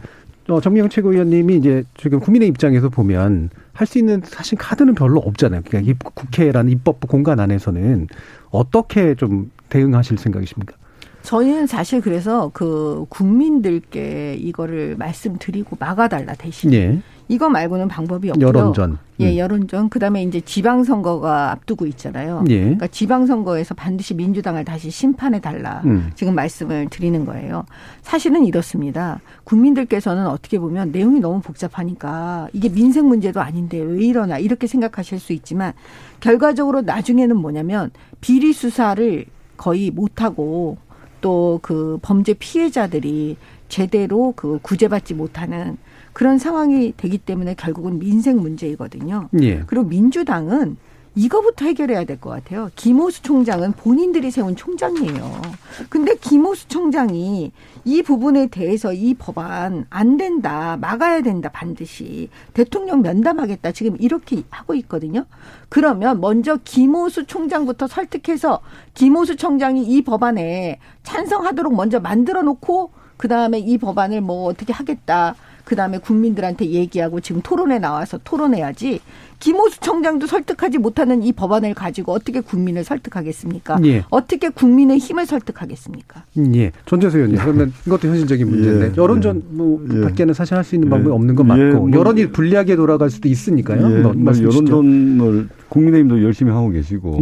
어, 0.50 0.60
정미영 0.60 0.88
최고위원님이 0.88 1.56
이제 1.56 1.84
지금 1.96 2.20
국민의 2.20 2.48
입장에서 2.48 2.88
보면 2.88 3.50
할 3.72 3.86
수 3.86 3.98
있는 3.98 4.20
사실 4.24 4.58
카드는 4.58 4.94
별로 4.94 5.20
없잖아요. 5.20 5.62
그러니까 5.66 6.10
국회라는 6.14 6.70
입법부 6.70 7.06
공간 7.06 7.40
안에서는 7.40 8.08
어떻게 8.50 9.14
좀 9.14 9.50
대응하실 9.68 10.18
생각이십니까? 10.18 10.76
저희는 11.22 11.66
사실 11.66 12.00
그래서 12.00 12.50
그 12.52 13.06
국민들께 13.08 14.36
이거를 14.38 14.96
말씀드리고 14.96 15.76
막아달라 15.80 16.34
대신 16.34 16.72
예. 16.74 16.98
이거 17.30 17.48
말고는 17.48 17.86
방법이 17.86 18.30
없고요. 18.30 18.44
여론전. 18.44 18.98
예, 19.20 19.30
음. 19.30 19.36
여론전. 19.38 19.88
그다음에 19.88 20.24
이제 20.24 20.40
지방 20.40 20.82
선거가 20.82 21.52
앞두고 21.52 21.86
있잖아요. 21.86 22.44
예. 22.48 22.58
그러니까 22.58 22.88
지방 22.88 23.26
선거에서 23.26 23.72
반드시 23.74 24.14
민주당을 24.14 24.64
다시 24.64 24.90
심판해 24.90 25.40
달라. 25.40 25.80
음. 25.84 26.10
지금 26.16 26.34
말씀을 26.34 26.88
드리는 26.90 27.24
거예요. 27.24 27.64
사실은 28.02 28.44
이렇습니다. 28.44 29.20
국민들께서는 29.44 30.26
어떻게 30.26 30.58
보면 30.58 30.90
내용이 30.90 31.20
너무 31.20 31.40
복잡하니까 31.40 32.48
이게 32.52 32.68
민생 32.68 33.06
문제도 33.06 33.40
아닌데 33.40 33.78
왜 33.78 34.04
이러나 34.04 34.38
이렇게 34.38 34.66
생각하실 34.66 35.20
수 35.20 35.32
있지만 35.32 35.72
결과적으로 36.18 36.80
나중에는 36.80 37.36
뭐냐면 37.36 37.92
비리 38.20 38.52
수사를 38.52 39.24
거의 39.56 39.92
못 39.92 40.20
하고 40.20 40.78
또 41.20 41.60
그 41.62 41.98
범죄 42.02 42.34
피해자들이 42.34 43.36
제대로 43.68 44.32
그 44.34 44.58
구제받지 44.62 45.14
못하는 45.14 45.76
그런 46.12 46.38
상황이 46.38 46.92
되기 46.96 47.18
때문에 47.18 47.54
결국은 47.54 47.98
민생 47.98 48.40
문제이거든요. 48.40 49.28
예. 49.40 49.60
그리고 49.66 49.84
민주당은 49.86 50.76
이거부터 51.16 51.64
해결해야 51.66 52.04
될 52.04 52.18
것 52.20 52.30
같아요. 52.30 52.70
김호수 52.76 53.22
총장은 53.22 53.72
본인들이 53.72 54.30
세운 54.30 54.54
총장이에요. 54.54 55.42
근데 55.88 56.14
김호수 56.14 56.68
총장이 56.68 57.50
이 57.84 58.02
부분에 58.02 58.46
대해서 58.46 58.92
이 58.92 59.14
법안 59.14 59.86
안 59.90 60.16
된다, 60.16 60.76
막아야 60.80 61.20
된다, 61.22 61.48
반드시. 61.52 62.28
대통령 62.54 63.02
면담하겠다. 63.02 63.72
지금 63.72 63.96
이렇게 63.98 64.42
하고 64.50 64.74
있거든요. 64.74 65.24
그러면 65.68 66.20
먼저 66.20 66.58
김호수 66.62 67.26
총장부터 67.26 67.88
설득해서 67.88 68.60
김호수 68.94 69.34
총장이 69.36 69.82
이 69.84 70.02
법안에 70.02 70.78
찬성하도록 71.02 71.74
먼저 71.74 71.98
만들어 71.98 72.42
놓고 72.42 72.92
그 73.16 73.26
다음에 73.26 73.58
이 73.58 73.78
법안을 73.78 74.20
뭐 74.20 74.44
어떻게 74.44 74.72
하겠다. 74.72 75.34
그 75.70 75.76
다음에 75.76 75.98
국민들한테 75.98 76.66
얘기하고 76.66 77.20
지금 77.20 77.42
토론에 77.42 77.78
나와서 77.78 78.18
토론해야지 78.24 78.98
김호수 79.38 79.78
청장도 79.78 80.26
설득하지 80.26 80.78
못하는 80.78 81.22
이 81.22 81.30
법안을 81.30 81.74
가지고 81.74 82.10
어떻게 82.10 82.40
국민을 82.40 82.82
설득하겠습니까? 82.82 83.78
예. 83.84 84.02
어떻게 84.10 84.48
국민의 84.48 84.98
힘을 84.98 85.26
설득하겠습니까? 85.26 86.24
예. 86.56 86.72
전재수 86.86 87.18
의원님, 87.18 87.38
그러면 87.38 87.72
이것도 87.86 88.08
현실적인 88.08 88.50
문제인데 88.50 88.86
예. 88.86 88.92
여론전 88.96 89.42
뭐 89.50 89.86
예. 89.94 90.00
밖에는 90.00 90.34
사실 90.34 90.56
할 90.56 90.64
수 90.64 90.74
있는 90.74 90.90
방법이 90.90 91.08
예. 91.08 91.14
없는 91.14 91.36
건 91.36 91.46
맞고 91.46 91.62
예. 91.62 91.70
뭐, 91.70 91.92
여론이 91.92 92.32
불리하게 92.32 92.74
돌아갈 92.74 93.08
수도 93.08 93.28
있으니까요. 93.28 94.02
뭐, 94.02 94.12
뭐 94.12 94.32
여론전을 94.36 95.48
국민의힘도 95.68 96.24
열심히 96.24 96.50
하고 96.50 96.70
계시고 96.70 97.20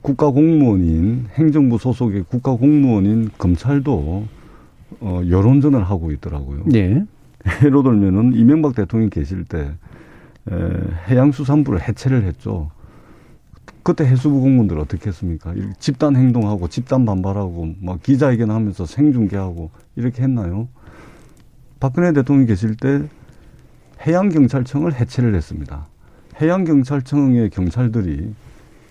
국가 0.00 0.30
공무원인 0.30 1.26
행정부 1.34 1.78
소속의 1.78 2.24
국가 2.28 2.56
공무원인 2.56 3.30
검찰도 3.38 4.26
어, 4.98 5.22
여론전을 5.28 5.84
하고 5.84 6.10
있더라고요. 6.10 6.64
예. 6.74 7.04
예로 7.64 7.82
들면은 7.82 8.34
이명박 8.34 8.74
대통령이 8.74 9.10
계실 9.10 9.44
때 9.44 9.72
에, 10.50 10.54
해양수산부를 11.08 11.80
해체를 11.88 12.24
했죠. 12.24 12.70
그때 13.82 14.04
해수부 14.04 14.40
공무원들 14.40 14.78
어떻게 14.78 15.08
했습니까? 15.08 15.54
집단 15.78 16.14
행동하고 16.14 16.68
집단 16.68 17.04
반발하고 17.04 17.74
막 17.80 18.02
기자회견하면서 18.02 18.86
생중계하고 18.86 19.70
이렇게 19.96 20.22
했나요? 20.22 20.68
박근혜 21.80 22.12
대통령이 22.12 22.46
계실 22.46 22.76
때 22.76 23.02
해양경찰청을 24.06 24.94
해체를 24.94 25.34
했습니다. 25.34 25.86
해양경찰청의 26.40 27.50
경찰들이 27.50 28.34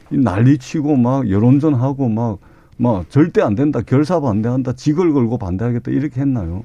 난리치고 0.09 0.97
막 0.97 1.29
여론전하고 1.29 2.09
막, 2.09 2.39
막 2.77 3.09
절대 3.09 3.41
안 3.41 3.55
된다, 3.55 3.81
결사 3.81 4.19
반대한다, 4.19 4.73
직을 4.73 5.13
걸고 5.13 5.37
반대하겠다 5.37 5.91
이렇게 5.91 6.19
했나요? 6.19 6.63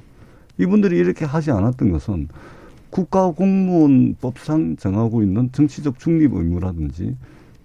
이분들이 0.57 0.97
이렇게 0.97 1.25
하지 1.25 1.51
않았던 1.51 1.91
것은 1.91 2.27
국가 2.89 3.31
공무원법상 3.31 4.77
정하고 4.77 5.21
있는 5.21 5.51
정치적 5.51 5.99
중립 5.99 6.33
의무라든지 6.33 7.15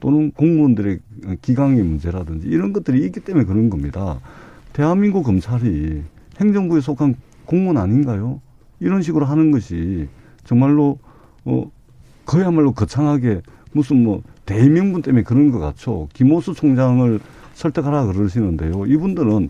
또는 0.00 0.32
공무원들의 0.32 0.98
기강의 1.42 1.82
문제라든지 1.82 2.48
이런 2.48 2.72
것들이 2.72 3.04
있기 3.06 3.20
때문에 3.20 3.44
그런 3.44 3.70
겁니다. 3.70 4.20
대한민국 4.72 5.22
검찰이 5.22 6.02
행정부에 6.40 6.80
속한 6.80 7.14
공무원 7.44 7.76
아닌가요? 7.76 8.40
이런 8.80 9.02
식으로 9.02 9.26
하는 9.26 9.52
것이 9.52 10.08
정말로 10.44 10.98
어 11.44 11.70
그야말로 12.24 12.72
거창하게 12.72 13.42
무슨 13.72 14.02
뭐 14.02 14.22
대명분 14.44 15.02
때문에 15.02 15.22
그런 15.22 15.50
것 15.50 15.60
같죠. 15.60 16.08
김호수 16.14 16.54
총장을 16.54 17.20
설득하라 17.54 18.06
그러시는데요. 18.06 18.86
이분들은 18.86 19.48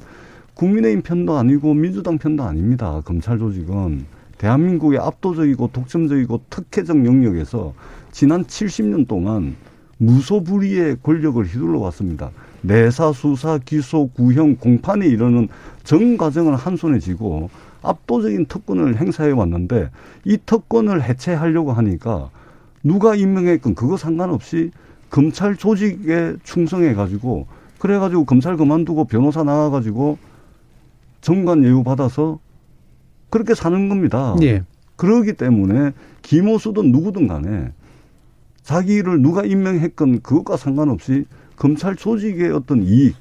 국민의힘 0.55 1.03
편도 1.03 1.37
아니고 1.37 1.75
민주당 1.75 2.19
편도 2.19 2.43
아닙니다. 2.43 3.01
검찰 3.05 3.39
조직은 3.39 4.05
대한민국의 4.39 4.99
압도적이고 4.99 5.71
독점적이고 5.73 6.43
특혜적 6.51 7.05
영역에서 7.07 7.73
지난 8.11 8.45
70년 8.45 9.07
동안 9.07 9.57
무소불위의 9.99 10.99
권력을 11.03 11.43
휘둘러 11.45 11.79
왔습니다. 11.79 12.31
내사, 12.61 13.13
수사, 13.13 13.59
기소, 13.59 14.09
구형, 14.09 14.57
공판에 14.57 15.07
이르는 15.07 15.49
전 15.85 16.17
과정을 16.17 16.57
한 16.57 16.77
손에 16.77 16.99
쥐고 16.99 17.51
압도적인 17.83 18.47
특권을 18.47 18.97
행사해 18.97 19.31
왔는데 19.31 19.91
이 20.25 20.39
특권을 20.45 21.03
해체하려고 21.03 21.73
하니까 21.73 22.31
누가 22.83 23.15
임명했건 23.15 23.75
그거 23.75 23.97
상관없이 23.97 24.71
검찰 25.11 25.57
조직에 25.57 26.35
충성해 26.43 26.95
가지고 26.95 27.47
그래 27.79 27.99
가지고 27.99 28.25
검찰 28.25 28.57
그만두고 28.57 29.05
변호사 29.05 29.43
나와 29.45 29.71
가지고 29.71 30.19
정관 31.23 31.65
예우 31.65 31.83
받아서 31.83 32.39
그렇게 33.31 33.55
사는 33.55 33.89
겁니다. 33.89 34.37
예. 34.43 34.65
그러기 34.97 35.33
때문에 35.33 35.93
김호수든 36.21 36.93
누구든 36.93 37.27
간에 37.27 37.73
자기를 38.63 39.23
누가 39.23 39.43
임명했건 39.43 40.21
그것과 40.21 40.59
상관없이 40.59 41.25
검찰 41.57 41.97
조직의 41.97 42.53
어떤 42.53 42.83
이익, 42.83 43.17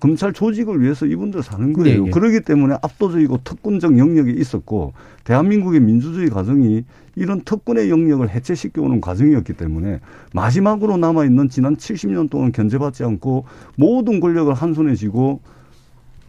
검찰 0.00 0.32
조직을 0.32 0.80
위해서 0.80 1.06
이분들 1.06 1.42
사는 1.42 1.72
거예요. 1.72 2.02
예, 2.02 2.06
예. 2.06 2.10
그러기 2.10 2.40
때문에 2.40 2.76
압도적이고 2.82 3.40
특권적 3.44 3.98
영역이 3.98 4.32
있었고 4.32 4.92
대한민국의 5.24 5.80
민주주의 5.80 6.30
과정이 6.30 6.84
이런 7.16 7.40
특권의 7.40 7.90
영역을 7.90 8.30
해체시켜오는 8.30 9.00
과정이었기 9.00 9.54
때문에 9.54 10.00
마지막으로 10.32 10.96
남아있는 10.96 11.48
지난 11.48 11.76
70년 11.76 12.30
동안 12.30 12.52
견제받지 12.52 13.02
않고 13.04 13.44
모든 13.76 14.20
권력을 14.20 14.52
한 14.54 14.72
손에 14.72 14.94
쥐고 14.94 15.40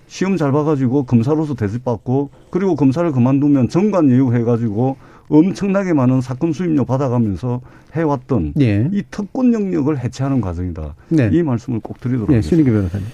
시험 0.09 0.37
잘 0.37 0.51
봐가지고 0.51 1.03
검사로서 1.03 1.53
대접받고 1.53 2.31
그리고 2.49 2.75
검사를 2.75 3.09
그만두면 3.11 3.69
정관 3.69 4.09
예우 4.09 4.33
해가지고 4.33 4.97
엄청나게 5.29 5.93
많은 5.93 6.19
사건 6.21 6.51
수임료 6.51 6.83
받아가면서 6.85 7.61
해왔던 7.93 8.55
예. 8.59 8.89
이 8.91 9.03
특권 9.11 9.53
영역을 9.53 9.99
해체하는 9.99 10.41
과정이다. 10.41 10.95
네. 11.09 11.29
이 11.31 11.43
말씀을 11.43 11.79
꼭 11.79 11.99
드리도록 12.01 12.29
네, 12.29 12.37
하겠습니다. 12.37 12.71
변호사님. 12.71 13.05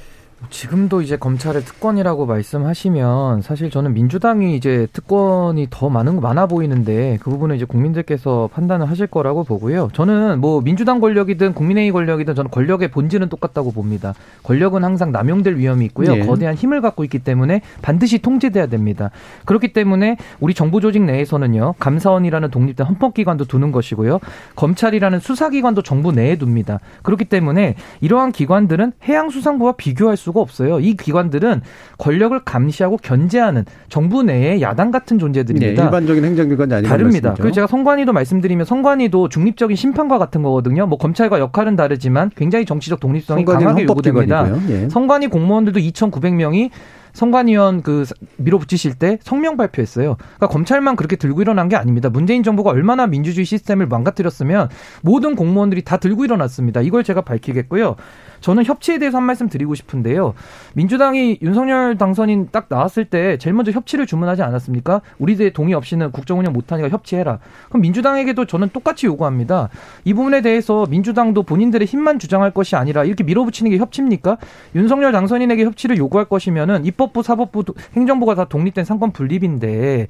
지금도 0.50 1.02
이제 1.02 1.18
검찰의 1.18 1.64
특권이라고 1.64 2.26
말씀하시면 2.26 3.42
사실 3.42 3.70
저는 3.70 3.94
민주당이 3.94 4.56
이제 4.56 4.88
특권이 4.94 5.68
더 5.70 5.90
많은 5.90 6.22
많아 6.22 6.48
보이는데 6.48 7.18
그 7.22 7.30
부분은 7.30 7.56
이제 7.56 7.66
국민들께서 7.66 8.50
판단을 8.54 8.90
하실 8.90 9.08
거라고 9.08 9.44
보고요. 9.44 9.90
저는 9.94 10.40
뭐 10.40 10.62
민주당 10.62 11.00
권력이든 11.00 11.54
국민의힘 11.54 11.94
권력이든 11.94 12.36
저는 12.36 12.52
권력의 12.52 12.90
본질은 12.92 13.30
똑같다고 13.30 13.72
봅니다. 13.72 14.14
권력은 14.44 14.84
항상 14.84 15.12
남용될 15.12 15.58
위험이 15.58 15.86
있고요. 15.86 16.16
예. 16.16 16.20
거대한 16.26 16.56
힘을 16.56 16.82
갖고 16.82 17.04
있기 17.04 17.20
때문에 17.20 17.62
반드시 17.82 18.20
통제돼야 18.20 18.68
됩니다. 18.68 19.12
그렇기 19.46 19.74
때문에 19.74 20.18
우리 20.40 20.54
정부 20.54 20.82
조직 20.82 21.04
내에서는요. 21.04 21.76
감사원이라는 21.80 22.52
독립된 22.52 22.86
헌법기관도 22.88 23.46
두는 23.46 23.72
것이고요. 23.72 24.20
검찰이라는 24.56 25.20
수사기관도 25.20 25.82
정부 25.82 26.12
내에 26.12 26.38
둡니다. 26.40 26.80
그렇기 27.04 27.26
때문에 27.26 27.76
이러한 28.02 28.32
기관들은 28.32 28.94
해양수상부와 29.04 29.74
비교할 29.74 30.18
수가 30.18 30.35
없어요. 30.42 30.80
이 30.80 30.96
기관들은 30.96 31.62
권력을 31.98 32.38
감시하고 32.44 32.98
견제하는 32.98 33.66
정부 33.90 34.24
내의 34.24 34.62
야당 34.62 34.92
같은 34.92 35.20
존재들입니다. 35.20 35.82
네, 35.82 35.86
일반적인 35.86 36.24
행정기관이 36.24 36.74
아니라 36.74 36.90
다릅니다. 36.90 37.34
그리고 37.36 37.52
제가 37.52 37.68
선관위도 37.68 38.14
말씀드리면 38.14 38.66
선관위도 38.66 39.30
중립적인 39.30 39.76
심판과 39.76 40.18
같은 40.18 40.42
거거든요. 40.42 40.86
뭐 40.88 40.98
검찰과 40.98 41.40
역할은 41.40 41.76
다르지만 41.76 42.32
굉장히 42.36 42.66
정치적 42.66 43.00
독립성이 43.00 43.46
강하게 43.46 43.84
요구됩니다. 43.84 44.48
예. 44.70 44.90
선관위 44.90 45.28
공무원들도 45.28 45.80
2,900명이 45.80 46.70
선관위원 47.16 47.82
그 47.82 48.06
밀어붙이실 48.38 48.96
때 48.96 49.18
성명 49.24 49.58
발표했어요. 49.58 50.18
그러니까 50.18 50.48
검찰만 50.48 50.96
그렇게 50.96 51.16
들고 51.16 51.42
일어난 51.42 51.70
게 51.70 51.76
아닙니다. 51.76 52.10
문재인 52.10 52.44
정부가 52.44 52.70
얼마나 52.70 53.08
민주주의 53.08 53.46
시스템을 53.46 53.88
망가뜨렸으면 53.88 54.70
모든 55.02 55.36
공무원들이 55.36 55.84
다 55.84 55.98
들고 55.98 56.26
일어났습니다. 56.26 56.82
이걸 56.82 57.04
제가 57.04 57.22
밝히겠고요. 57.22 57.96
저는 58.42 58.66
협치에 58.66 59.00
대해서 59.00 59.18
한 59.18 59.24
말씀 59.24 59.50
드리고 59.50 59.76
싶은데요. 59.76 60.34
민주당이 60.74 61.40
윤석열 61.42 61.98
당선인 61.98 62.50
딱 62.52 62.68
나왔을 62.70 63.06
때 63.06 63.38
제일 63.38 63.56
먼저 63.56 63.72
협치를 63.72 64.06
주문하지 64.06 64.44
않았습니까? 64.44 65.02
우리들의 65.18 65.54
동의 65.54 65.74
없이는 65.74 66.12
국정 66.12 66.40
운영 66.40 66.54
못하니까 66.54 66.90
협치해라. 66.90 67.40
그럼 67.70 67.82
민주당에게도 67.82 68.46
저는 68.46 68.70
똑같이 68.74 69.06
요구합니다. 69.08 69.70
이 70.04 70.14
부분에 70.14 70.42
대해서 70.42 70.86
민주당도 70.88 71.44
본인들의 71.44 71.88
힘만 71.88 72.20
주장할 72.20 72.52
것이 72.52 72.76
아니라 72.76 73.04
이렇게 73.06 73.24
밀어붙이는 73.24 73.72
게 73.72 73.78
협치입니까? 73.78 74.38
윤석열 74.76 75.12
당선인에게 75.12 75.64
협치를 75.66 75.98
요구할 75.98 76.26
것이면은 76.26 76.86
입법 76.86 77.05
부, 77.14 77.24
사법부, 77.24 77.64
행정부가 77.94 78.36
다 78.36 78.46
독립된 78.46 78.86
상권 78.86 79.12
분립인데 79.12 80.08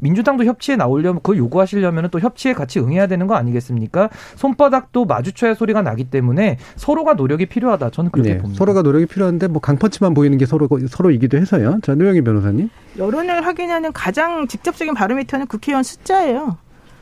민주당도 0.00 0.44
협치에 0.44 0.76
나오려면 0.76 1.16
그걸 1.16 1.38
요구하시려면 1.38 2.08
또 2.10 2.20
협치에 2.20 2.52
같이 2.52 2.78
응해야 2.78 3.06
되는 3.06 3.26
거 3.26 3.34
아니겠습니까? 3.34 4.10
손바닥도 4.36 5.04
마주쳐야 5.04 5.54
소리가 5.54 5.82
나기 5.82 6.04
때문에 6.04 6.58
서로가 6.76 7.14
노력이 7.14 7.46
필요하다. 7.46 7.90
저는 7.90 8.10
그렇게 8.10 8.34
네, 8.34 8.38
봅니다. 8.38 8.58
서로가 8.58 8.82
노력이 8.82 9.06
필요한데 9.06 9.48
뭐 9.48 9.60
강펀치만 9.60 10.14
보이는 10.14 10.38
게 10.38 10.46
서로 10.46 10.68
서로이기도 10.88 11.36
해서요. 11.36 11.80
자, 11.82 11.94
노영희 11.94 12.22
변호사님. 12.22 12.70
여론을 12.96 13.44
확인하는 13.44 13.92
가장 13.92 14.46
직접적인 14.46 14.94
바로미터는 14.94 15.46
국회의원 15.46 15.82
숫자예요. 15.82 16.58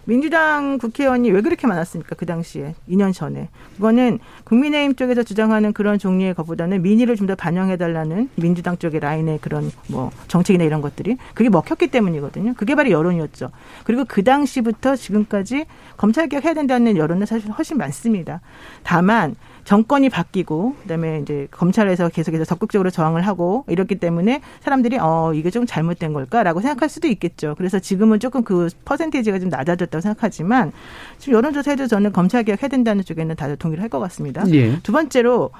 민주당 0.06 0.78
국회의원이 0.78 1.30
왜 1.32 1.40
그렇게 1.42 1.66
많았습니까? 1.66 2.14
그 2.14 2.24
당시에 2.26 2.74
2년 2.88 3.12
전에 3.12 3.48
그거는 3.76 4.20
국민의힘 4.44 4.94
쪽에서 4.94 5.22
주장하는 5.22 5.72
그런 5.72 5.98
종류의 5.98 6.34
것보다는 6.34 6.82
민의를 6.82 7.14
좀 7.16 7.26
더 7.26 7.34
반영해달라는 7.34 8.30
민주당 8.36 8.78
쪽의 8.78 9.00
라인의 9.00 9.40
그런 9.42 9.72
뭐 9.88 10.12
정책이나 10.28 10.62
이런 10.62 10.80
것들이 10.80 11.16
그게 11.34 11.48
먹혔기 11.48 11.88
때문이거든요. 11.88 12.54
그게 12.56 12.76
바로 12.76 12.88
여론이었죠. 12.88 13.50
그리고 13.82 14.04
그 14.06 14.22
당시부터 14.22 14.94
지금까지 14.94 15.66
검찰 15.96 16.28
개혁 16.28 16.44
해야 16.44 16.54
된다는 16.54 16.96
여론은 16.96 17.26
사실 17.26 17.50
훨씬 17.50 17.78
많습니다. 17.78 18.40
다만 18.84 19.34
정권이 19.66 20.10
바뀌고 20.10 20.76
그다음에 20.82 21.18
이제 21.20 21.48
검찰에서 21.50 22.08
계속해서 22.08 22.44
적극적으로 22.44 22.90
저항을 22.90 23.22
하고 23.22 23.64
이렇기 23.68 23.96
때문에 23.96 24.40
사람들이 24.60 24.96
어 25.00 25.32
이게 25.34 25.50
좀 25.50 25.66
잘못된 25.66 26.12
걸까라고 26.12 26.60
생각할 26.60 26.88
수도 26.88 27.08
있겠죠. 27.08 27.56
그래서 27.58 27.80
지금은 27.80 28.20
조금 28.20 28.44
그 28.44 28.68
퍼센테이지가 28.84 29.40
좀 29.40 29.48
낮아졌다고 29.48 30.00
생각하지만 30.00 30.70
지금 31.18 31.34
여론조사에도 31.34 31.88
저는 31.88 32.12
검찰 32.12 32.44
개혁 32.44 32.62
해야 32.62 32.68
된다는 32.68 33.04
쪽에는 33.04 33.34
다들 33.34 33.56
동의를 33.56 33.82
할 33.82 33.86
것 33.86 34.00
같습니다. 34.00 34.44
예. 34.52 34.80
두 34.82 34.90
번째로 34.92 35.50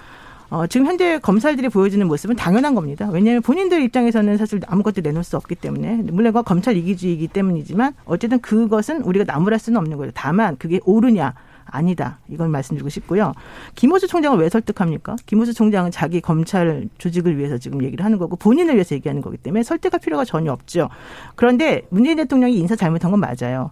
어, 0.51 0.67
지금 0.67 0.87
현재 0.87 1.19
검찰들이 1.19 1.69
보여주는 1.69 2.05
모습은 2.07 2.37
당연한 2.37 2.75
겁니다. 2.75 3.09
왜냐하면 3.13 3.43
본인들 3.43 3.83
입장에서는 3.83 4.37
사실 4.37 4.61
아무것도 4.67 5.01
내놓을 5.01 5.23
수 5.25 5.37
없기 5.37 5.57
때문에 5.57 6.03
물론 6.13 6.33
검찰 6.45 6.77
이기주의이기 6.77 7.29
때문이지만 7.29 7.95
어쨌든 8.05 8.41
그것은 8.41 9.03
우리가 9.03 9.25
나무랄 9.27 9.59
수는 9.59 9.79
없는 9.79 9.97
거예요. 9.97 10.13
다만 10.15 10.57
그게 10.59 10.81
옳으냐 10.85 11.35
아니다. 11.67 12.19
이걸 12.29 12.49
말씀드리고 12.49 12.89
싶고요. 12.89 13.33
김호수 13.75 14.07
총장을 14.09 14.39
왜 14.39 14.49
설득합니까? 14.49 15.17
김호수 15.27 15.55
총장은 15.55 15.91
자기 15.91 16.21
검찰 16.21 16.89
조직을 16.99 17.37
위해서 17.39 17.59
지금 17.59 17.83
얘기를 17.83 18.05
하는 18.05 18.19
거고 18.19 18.37
본인을 18.37 18.75
위해서 18.75 18.95
얘기하는 18.95 19.23
거기 19.23 19.37
때문에 19.37 19.63
설득할 19.63 20.01
필요가 20.01 20.25
전혀 20.25 20.53
없죠. 20.53 20.89
그런데 21.35 21.83
문재인 21.91 22.17
대통령이 22.17 22.57
인사 22.59 22.77
잘못한 22.77 23.11
건 23.11 23.21
맞아요. 23.21 23.71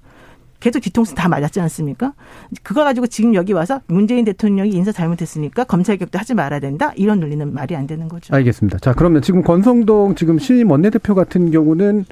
계속 0.60 0.80
뒤통수 0.80 1.14
다 1.14 1.28
맞았지 1.28 1.60
않습니까? 1.60 2.14
그거 2.62 2.84
가지고 2.84 3.06
지금 3.06 3.34
여기 3.34 3.52
와서 3.52 3.82
문재인 3.86 4.24
대통령이 4.24 4.70
인사 4.70 4.92
잘못했으니까 4.92 5.64
검찰 5.64 5.98
개혁도 5.98 6.18
하지 6.18 6.32
말아야 6.32 6.58
된다. 6.58 6.92
이런 6.96 7.20
논리는 7.20 7.52
말이 7.52 7.76
안 7.76 7.86
되는 7.86 8.08
거죠. 8.08 8.34
알겠습니다. 8.34 8.78
자, 8.78 8.94
그러면 8.94 9.20
지금 9.20 9.42
권성동 9.42 10.14
지금 10.14 10.38
신임 10.38 10.70
원내대표 10.70 11.14
같은 11.14 11.50
경우는 11.50 12.06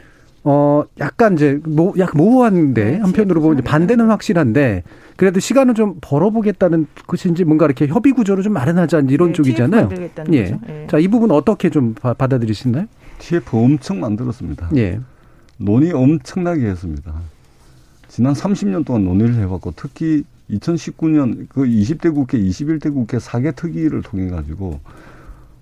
어, 0.45 0.83
약간 0.99 1.35
이제, 1.35 1.61
모, 1.65 1.95
약 1.99 2.17
모호한데, 2.17 2.85
네, 2.85 2.99
한편으로 2.99 3.41
보면 3.41 3.63
반대는 3.63 4.09
확실한데, 4.09 4.83
그래도 5.17 5.39
시간을 5.39 5.75
좀 5.75 5.99
벌어보겠다는 6.01 6.87
것인지 7.07 7.45
뭔가 7.45 7.67
이렇게 7.67 7.87
협의 7.87 8.13
구조를 8.13 8.43
좀 8.43 8.53
마련하자 8.55 9.03
이런 9.09 9.29
네, 9.29 9.35
쪽이잖아요. 9.35 9.89
예. 10.33 10.59
네. 10.67 10.87
자, 10.91 10.99
이 10.99 11.07
부분 11.07 11.31
어떻게 11.31 11.71
좀 11.71 11.95
받아들이시나요? 11.95 12.87
TF 13.19 13.57
엄청 13.57 14.01
만들었습니다. 14.01 14.71
예. 14.77 14.99
논의 15.59 15.93
엄청나게 15.93 16.67
했습니다. 16.67 17.15
지난 18.09 18.33
30년 18.33 18.85
동안 18.85 19.05
논의를 19.05 19.35
해왔고, 19.35 19.75
특히 19.77 20.25
2019년 20.51 21.47
그 21.49 21.63
20대 21.63 22.13
국회, 22.15 22.39
21대 22.39 22.93
국회 22.93 23.19
4개 23.19 23.55
특위를 23.55 24.03
통해 24.03 24.29
가지고 24.29 24.81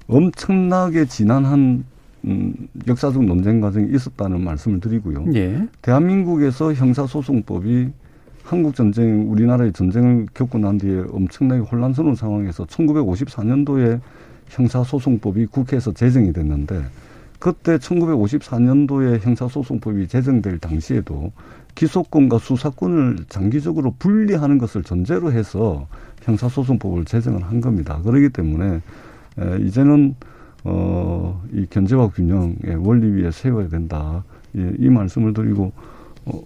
엄청나게 0.08 1.04
지난 1.06 1.44
한 1.44 1.84
음, 2.24 2.54
역사적 2.86 3.24
논쟁 3.24 3.60
과정이 3.60 3.94
있었다는 3.94 4.42
말씀을 4.42 4.80
드리고요. 4.80 5.24
예. 5.34 5.66
대한민국에서 5.82 6.74
형사소송법이 6.74 7.90
한국 8.42 8.74
전쟁, 8.74 9.30
우리나라의 9.30 9.72
전쟁을 9.72 10.26
겪고 10.34 10.58
난 10.58 10.78
뒤에 10.78 11.04
엄청나게 11.10 11.62
혼란스러운 11.62 12.14
상황에서 12.14 12.64
1954년도에 12.64 14.00
형사소송법이 14.48 15.46
국회에서 15.46 15.92
제정이 15.92 16.32
됐는데 16.32 16.82
그때 17.38 17.78
1954년도에 17.78 19.20
형사소송법이 19.20 20.08
제정될 20.08 20.58
당시에도 20.58 21.32
기소권과 21.74 22.38
수사권을 22.38 23.18
장기적으로 23.28 23.94
분리하는 23.98 24.58
것을 24.58 24.82
전제로 24.82 25.32
해서 25.32 25.86
형사소송법을 26.22 27.04
제정을 27.04 27.42
한 27.42 27.60
겁니다. 27.60 28.00
그렇기 28.04 28.30
때문에 28.30 28.80
에, 29.38 29.58
이제는 29.60 30.16
어, 30.64 31.42
이 31.52 31.66
견제와 31.68 32.08
균형의 32.08 32.76
원리 32.78 33.06
위에 33.10 33.30
세워야 33.30 33.68
된다. 33.68 34.24
예, 34.56 34.72
이 34.78 34.88
말씀을 34.88 35.32
드리고, 35.32 35.72
어, 36.26 36.42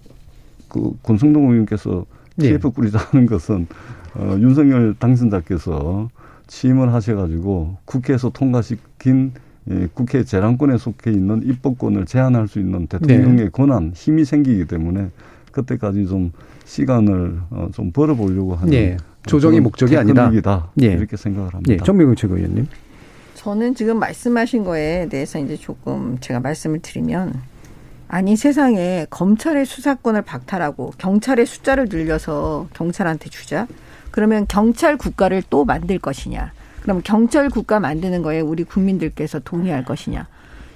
그, 0.69 0.93
권성동 1.03 1.51
의원께서 1.51 2.05
TF 2.39 2.67
예. 2.67 2.71
꾸리자는 2.71 3.25
것은, 3.25 3.67
어, 4.15 4.37
윤석열 4.39 4.95
당선자께서 4.97 6.09
취임을 6.47 6.93
하셔가지고 6.93 7.77
국회에서 7.85 8.29
통과시킨 8.29 9.33
예, 9.71 9.87
국회 9.93 10.23
재량권에 10.23 10.77
속해 10.77 11.11
있는 11.11 11.41
입법권을 11.43 12.05
제한할 12.05 12.47
수 12.47 12.59
있는 12.59 12.85
대통령의 12.85 13.45
네. 13.45 13.49
권한, 13.49 13.91
힘이 13.95 14.23
생기기 14.23 14.65
때문에 14.65 15.09
그때까지 15.51 16.05
좀 16.05 16.31
시간을 16.65 17.39
어, 17.49 17.69
좀 17.73 17.91
벌어보려고 17.91 18.55
하는 18.55 18.69
네. 18.71 18.97
조정의 19.25 19.61
목적이 19.61 19.97
아니다. 19.97 20.31
예. 20.81 20.87
이렇게 20.87 21.17
생각을 21.17 21.53
합니다. 21.53 21.73
예. 21.73 21.77
정명훈 21.77 22.15
최고위원님. 22.15 22.67
저는 23.45 23.75
지금 23.75 23.99
말씀하신 23.99 24.63
거에 24.63 25.07
대해서 25.07 25.37
이제 25.37 25.55
조금 25.55 26.17
제가 26.19 26.39
말씀을 26.39 26.79
드리면 26.79 27.39
아니 28.07 28.35
세상에 28.35 29.05
검찰의 29.11 29.67
수사권을 29.67 30.23
박탈하고 30.23 30.93
경찰의 30.97 31.45
숫자를 31.45 31.85
늘려서 31.87 32.69
경찰한테 32.73 33.29
주자. 33.29 33.67
그러면 34.09 34.47
경찰 34.47 34.97
국가를 34.97 35.43
또 35.51 35.63
만들 35.63 35.99
것이냐. 35.99 36.53
그럼 36.81 37.01
경찰 37.03 37.51
국가 37.51 37.79
만드는 37.79 38.23
거에 38.23 38.39
우리 38.39 38.63
국민들께서 38.63 39.37
동의할 39.37 39.85
것이냐. 39.85 40.27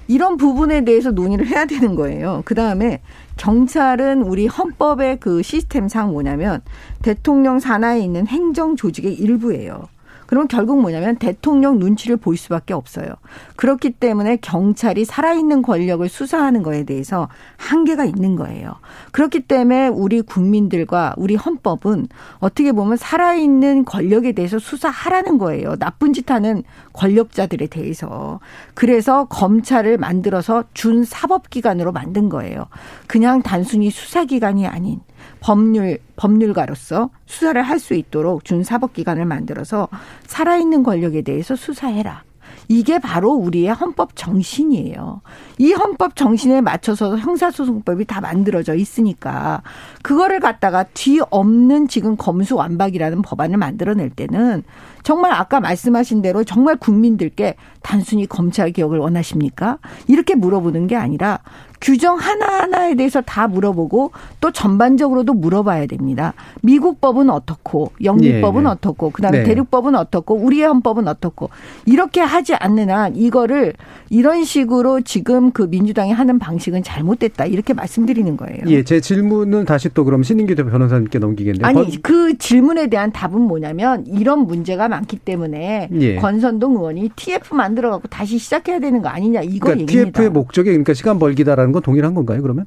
이런 0.06 0.36
부분에 0.36 0.84
대해서 0.84 1.10
논의를 1.10 1.48
해야 1.48 1.64
되는 1.64 1.96
거예요. 1.96 2.42
그 2.44 2.54
다음에 2.54 3.00
경찰은 3.36 4.22
우리 4.22 4.46
헌법의 4.46 5.18
그 5.18 5.42
시스템상 5.42 6.12
뭐냐면 6.12 6.60
대통령 7.02 7.58
산하에 7.58 7.98
있는 7.98 8.28
행정 8.28 8.76
조직의 8.76 9.14
일부예요. 9.14 9.88
그러면 10.30 10.46
결국 10.46 10.80
뭐냐면 10.80 11.16
대통령 11.16 11.80
눈치를 11.80 12.16
볼 12.16 12.36
수밖에 12.36 12.72
없어요. 12.72 13.08
그렇기 13.56 13.90
때문에 13.90 14.36
경찰이 14.36 15.04
살아있는 15.04 15.60
권력을 15.62 16.08
수사하는 16.08 16.62
거에 16.62 16.84
대해서 16.84 17.28
한계가 17.56 18.04
있는 18.04 18.36
거예요. 18.36 18.76
그렇기 19.10 19.40
때문에 19.40 19.88
우리 19.88 20.22
국민들과 20.22 21.14
우리 21.16 21.34
헌법은 21.34 22.06
어떻게 22.38 22.70
보면 22.70 22.96
살아있는 22.96 23.84
권력에 23.84 24.30
대해서 24.30 24.60
수사하라는 24.60 25.36
거예요. 25.38 25.74
나쁜 25.80 26.12
짓 26.12 26.30
하는 26.30 26.62
권력자들에 26.92 27.66
대해서. 27.66 28.38
그래서 28.74 29.24
검찰을 29.24 29.98
만들어서 29.98 30.62
준 30.74 31.02
사법기관으로 31.02 31.90
만든 31.90 32.28
거예요. 32.28 32.66
그냥 33.08 33.42
단순히 33.42 33.90
수사기관이 33.90 34.68
아닌 34.68 35.00
법률 35.40 35.98
법률가로서 36.16 37.10
수사를 37.26 37.60
할 37.62 37.78
수 37.80 37.94
있도록 37.94 38.44
준 38.44 38.62
사법기관을 38.62 39.24
만들어서 39.24 39.88
살아있는 40.26 40.82
권력에 40.82 41.22
대해서 41.22 41.56
수사해라. 41.56 42.24
이게 42.68 42.98
바로 43.00 43.32
우리의 43.32 43.72
헌법 43.72 44.14
정신이에요. 44.14 45.22
이 45.58 45.72
헌법 45.72 46.14
정신에 46.14 46.60
맞춰서 46.60 47.16
형사소송법이 47.16 48.04
다 48.04 48.20
만들어져 48.20 48.74
있으니까 48.74 49.62
그거를 50.02 50.38
갖다가 50.38 50.84
뒤 50.94 51.20
없는 51.30 51.88
지금 51.88 52.16
검수완박이라는 52.16 53.22
법안을 53.22 53.56
만들어낼 53.56 54.10
때는 54.10 54.62
정말 55.02 55.32
아까 55.32 55.60
말씀하신 55.60 56.22
대로 56.22 56.44
정말 56.44 56.76
국민들께 56.76 57.54
단순히 57.82 58.26
검찰 58.26 58.72
개혁을 58.72 58.98
원하십니까? 58.98 59.78
이렇게 60.06 60.34
물어보는 60.34 60.86
게 60.86 60.96
아니라 60.96 61.38
규정 61.80 62.18
하나하나에 62.18 62.94
대해서 62.94 63.22
다 63.22 63.48
물어보고 63.48 64.12
또 64.42 64.50
전반적으로도 64.50 65.32
물어봐야 65.32 65.86
됩니다. 65.86 66.34
미국 66.60 67.00
법은 67.00 67.30
어떻고 67.30 67.92
영미법은 68.04 68.62
예, 68.62 68.66
예. 68.66 68.70
어떻고 68.70 69.10
그다음에 69.10 69.38
네. 69.38 69.44
대륙법은 69.44 69.94
어떻고 69.94 70.34
우리의 70.34 70.66
헌법은 70.66 71.08
어떻고 71.08 71.48
이렇게 71.86 72.20
하지 72.20 72.54
않는 72.54 72.90
한 72.90 73.16
이거를 73.16 73.72
이런 74.10 74.44
식으로 74.44 75.00
지금 75.00 75.52
그 75.52 75.62
민주당이 75.62 76.12
하는 76.12 76.38
방식은 76.38 76.82
잘못됐다 76.82 77.46
이렇게 77.46 77.72
말씀드리는 77.72 78.36
거예요. 78.36 78.58
예, 78.66 78.84
제 78.84 79.00
질문은 79.00 79.64
다시 79.64 79.88
또 79.94 80.04
그럼 80.04 80.22
신인규 80.22 80.54
변호사님께 80.56 81.18
넘기겠는데. 81.18 81.64
아니 81.66 81.74
건- 81.76 82.00
그 82.02 82.36
질문에 82.36 82.88
대한 82.88 83.10
답은 83.10 83.40
뭐냐면 83.40 84.04
이런 84.06 84.40
문제가 84.46 84.86
많기 84.90 85.16
때문에 85.16 85.88
예. 86.00 86.16
권선동 86.16 86.74
의원이 86.74 87.10
TF 87.16 87.54
만들어 87.54 87.90
갖고 87.92 88.08
다시 88.08 88.36
시작해야 88.38 88.78
되는 88.80 89.00
거 89.00 89.08
아니냐 89.08 89.40
이거 89.42 89.66
그러니까 89.68 89.80
얘기입니다. 89.82 90.18
TF의 90.20 90.30
목적이 90.30 90.68
그러니까 90.70 90.92
시간 90.92 91.18
벌기다라는 91.18 91.72
건 91.72 91.80
동일한 91.82 92.12
건가요, 92.14 92.42
그러면? 92.42 92.66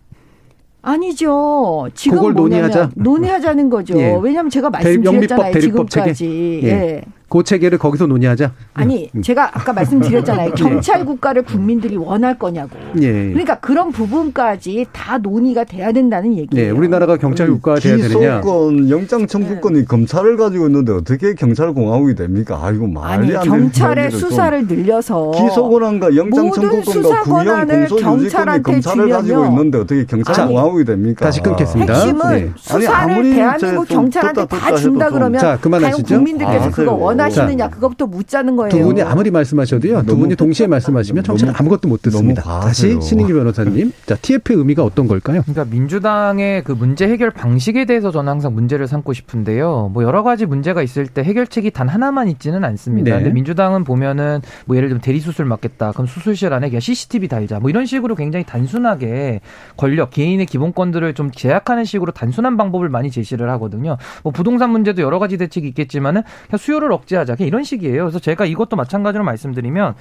아니죠. 0.82 1.88
지금 1.94 2.18
그걸 2.18 2.34
논의하자? 2.34 2.90
논의하자는 2.96 3.70
거죠. 3.70 3.98
예. 3.98 4.18
왜냐하면 4.22 4.50
제가 4.50 4.70
대- 4.70 4.98
말씀드렸잖아요. 4.98 5.54
체계. 5.54 5.60
지금까지. 5.62 6.60
예. 6.64 6.68
예. 6.68 7.02
그 7.34 7.42
체계를 7.42 7.80
거기서 7.80 8.06
논의하자. 8.06 8.52
아니 8.76 9.10
음. 9.16 9.24
제가 9.24 9.50
아까 9.58 9.74
말씀드렸잖아요. 9.74 10.50
예. 10.50 10.54
경찰 10.54 11.04
국가를 11.04 11.42
국민들이 11.42 11.96
원할 11.98 12.38
거냐고. 12.38 12.78
예. 13.02 13.12
그러니까 13.30 13.56
그런 13.56 13.92
부분까지 13.92 14.86
다 14.92 15.18
논의가 15.18 15.64
돼야 15.64 15.92
된다는 15.92 16.38
얘기예요. 16.38 16.68
네, 16.68 16.70
우리나라가 16.70 17.18
경찰 17.18 17.48
국가가 17.48 17.80
돼야 17.80 17.98
되느냐? 17.98 18.42
기소권, 18.42 18.92
영장 18.92 19.26
청구권이 19.26 19.86
검찰을 19.86 20.38
가지고 20.38 20.68
있는데 20.68 20.92
어떻게 20.92 21.34
경찰 21.34 21.74
공화국이 21.74 22.14
됩니까? 22.14 22.60
아이고 22.62 22.84
아니 22.86 22.94
말이 22.94 23.36
안 23.36 23.44
되는 23.44 23.60
경찰의. 23.62 24.12
수사를 24.12 24.68
늘려서 24.68 25.32
기소 25.32 25.70
권한과 25.70 26.16
영장 26.16 26.46
모든 26.46 26.62
청구권과 26.62 26.92
수사 26.92 27.24
구형 27.24 27.46
권한을 27.46 27.88
공소 27.88 27.96
유지권이 27.96 28.04
경찰한테 28.04 28.72
검찰을 28.74 29.10
가지고 29.10 29.36
주면요. 29.38 29.50
있는데 29.50 29.78
어떻게 29.80 30.06
경찰 30.06 30.40
아니, 30.40 30.54
공화국이 30.54 30.86
됩니까? 30.86 31.26
다시 31.26 31.42
끊겠습니다. 31.42 31.94
핵심은 31.96 32.30
네. 32.30 32.52
수사를 32.58 32.88
아니, 32.90 33.34
대한민국 33.34 33.90
좀 33.90 34.04
경찰한테 34.04 34.46
다 34.46 34.76
준다 34.76 35.10
그러면 35.10 35.42
자, 35.42 35.58
그만하시죠. 35.60 36.04
과연 36.08 36.20
국민들께서 36.20 36.66
아, 36.66 36.70
그거 36.70 36.92
하세요. 36.92 37.23
원하시느냐 37.24 37.66
자. 37.66 37.70
그것부터 37.70 38.06
묻자는 38.08 38.56
거예요. 38.56 38.70
두 38.70 38.80
분이 38.84 39.02
아무리 39.02 39.32
말씀하셔도요. 39.32 40.04
두 40.04 40.18
분이 40.18 40.36
동시에 40.36 40.68
말씀하시면 40.68 41.24
너무- 41.24 41.52
아무것도 41.56 41.88
못 41.88 42.02
듣습니다. 42.04 42.42
다시. 42.42 43.00
신인기 43.02 43.34
변호사님. 43.34 43.92
자, 44.06 44.16
TF의 44.16 44.58
의미가 44.58 44.84
어떤 44.84 45.08
걸까요? 45.08 45.42
그러니까 45.46 45.66
민주당의 45.76 46.64
그 46.64 46.72
문제 46.72 47.08
해결 47.08 47.32
방식에 47.32 47.86
대해서 47.86 48.12
저는 48.12 48.32
항상 48.32 48.54
문제를 48.54 48.88
삼고 48.88 49.14
싶은데요. 49.14 49.90
뭐 49.94 50.04
여러 50.04 50.24
가지 50.24 50.46
문제가 50.46 50.82
있을 50.82 51.08
때 51.08 51.24
해결책이 51.24 51.72
단 51.72 51.88
하나만 51.90 52.28
있지는 52.30 52.64
않습니다. 52.64 53.12
네. 53.12 53.18
근데 53.18 53.34
민주당은 53.34 53.84
보면은 53.84 54.42
뭐 54.66 54.76
예를 54.78 54.90
들면 54.90 55.02
대리 55.02 55.20
수술 55.20 55.46
맞겠다. 55.46 55.92
그럼 55.92 56.08
수술실 56.08 56.54
안에 56.54 56.70
그냥 56.70 56.80
CCTV 56.80 57.28
달자. 57.28 57.60
뭐 57.60 57.70
이런 57.70 57.86
식으로 57.86 58.16
굉장히 58.16 58.46
단순하게 58.46 59.42
권력, 59.78 60.12
개인의 60.12 60.46
기본권들을 60.46 61.14
좀 61.14 61.32
제약하는 61.32 61.86
식으로 61.86 62.12
단순한 62.12 62.58
방법을 62.58 62.90
많이 62.90 63.12
제시를 63.12 63.50
하거든요. 63.52 63.98
뭐 64.24 64.32
부동산 64.32 64.70
문제도 64.72 65.02
여러 65.02 65.20
가지 65.20 65.38
대책이 65.38 65.68
있겠지만은 65.70 66.24
그냥 66.48 66.58
수요를 66.58 66.92
억제하자. 67.04 67.36
이런 67.40 67.64
식이에요. 67.64 68.04
그래서 68.04 68.20
제가 68.20 68.46
이것도 68.46 68.76
마찬가지로 68.76 69.24
말씀드리면 69.24 69.96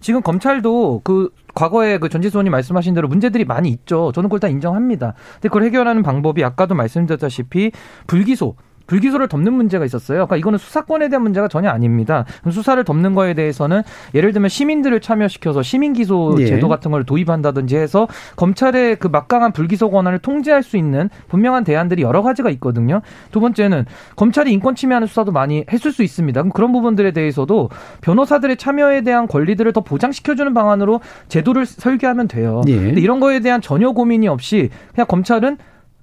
지금 0.00 0.22
검찰도 0.22 1.00
그 1.02 1.30
과거에 1.54 1.98
그 1.98 2.08
전지수 2.08 2.36
의원님 2.36 2.52
말씀하신 2.52 2.94
대로 2.94 3.08
문제들이 3.08 3.44
많이 3.44 3.68
있죠. 3.70 4.12
저는 4.12 4.28
그걸 4.28 4.40
다 4.40 4.48
인정합니다. 4.48 5.14
근데 5.34 5.48
그걸 5.48 5.64
해결하는 5.64 6.02
방법이 6.02 6.44
아까도 6.44 6.74
말씀드렸다시피 6.74 7.72
불기소. 8.06 8.54
불기소를 8.88 9.28
덮는 9.28 9.52
문제가 9.52 9.84
있었어요. 9.84 10.26
그러니까 10.26 10.36
이거는 10.36 10.58
수사권에 10.58 11.08
대한 11.08 11.22
문제가 11.22 11.46
전혀 11.46 11.68
아닙니다. 11.70 12.24
그럼 12.40 12.52
수사를 12.52 12.82
덮는 12.82 13.14
거에 13.14 13.34
대해서는 13.34 13.82
예를 14.14 14.32
들면 14.32 14.48
시민들을 14.48 15.00
참여시켜서 15.00 15.62
시민 15.62 15.92
기소 15.92 16.34
예. 16.40 16.46
제도 16.46 16.68
같은 16.68 16.90
걸 16.90 17.04
도입한다든지 17.04 17.76
해서 17.76 18.08
검찰의 18.34 18.96
그 18.96 19.06
막강한 19.06 19.52
불기소 19.52 19.90
권한을 19.90 20.18
통제할 20.18 20.64
수 20.64 20.76
있는 20.76 21.08
분명한 21.28 21.62
대안들이 21.64 22.02
여러 22.02 22.22
가지가 22.22 22.50
있거든요. 22.50 23.02
두 23.30 23.40
번째는 23.40 23.84
검찰이 24.16 24.52
인권 24.52 24.74
침해하는 24.74 25.06
수사도 25.06 25.30
많이 25.30 25.64
했을 25.70 25.92
수 25.92 26.02
있습니다. 26.02 26.40
그럼 26.40 26.52
그런 26.52 26.72
부분들에 26.72 27.12
대해서도 27.12 27.68
변호사들의 28.00 28.56
참여에 28.56 29.02
대한 29.02 29.28
권리들을 29.28 29.72
더 29.72 29.82
보장시켜주는 29.82 30.52
방안으로 30.54 31.00
제도를 31.28 31.66
설계하면 31.66 32.26
돼요. 32.26 32.62
예. 32.66 32.76
근데 32.76 33.00
이런 33.00 33.20
거에 33.20 33.40
대한 33.40 33.60
전혀 33.60 33.92
고민이 33.92 34.28
없이 34.28 34.70
그냥 34.94 35.06
검찰은 35.06 35.58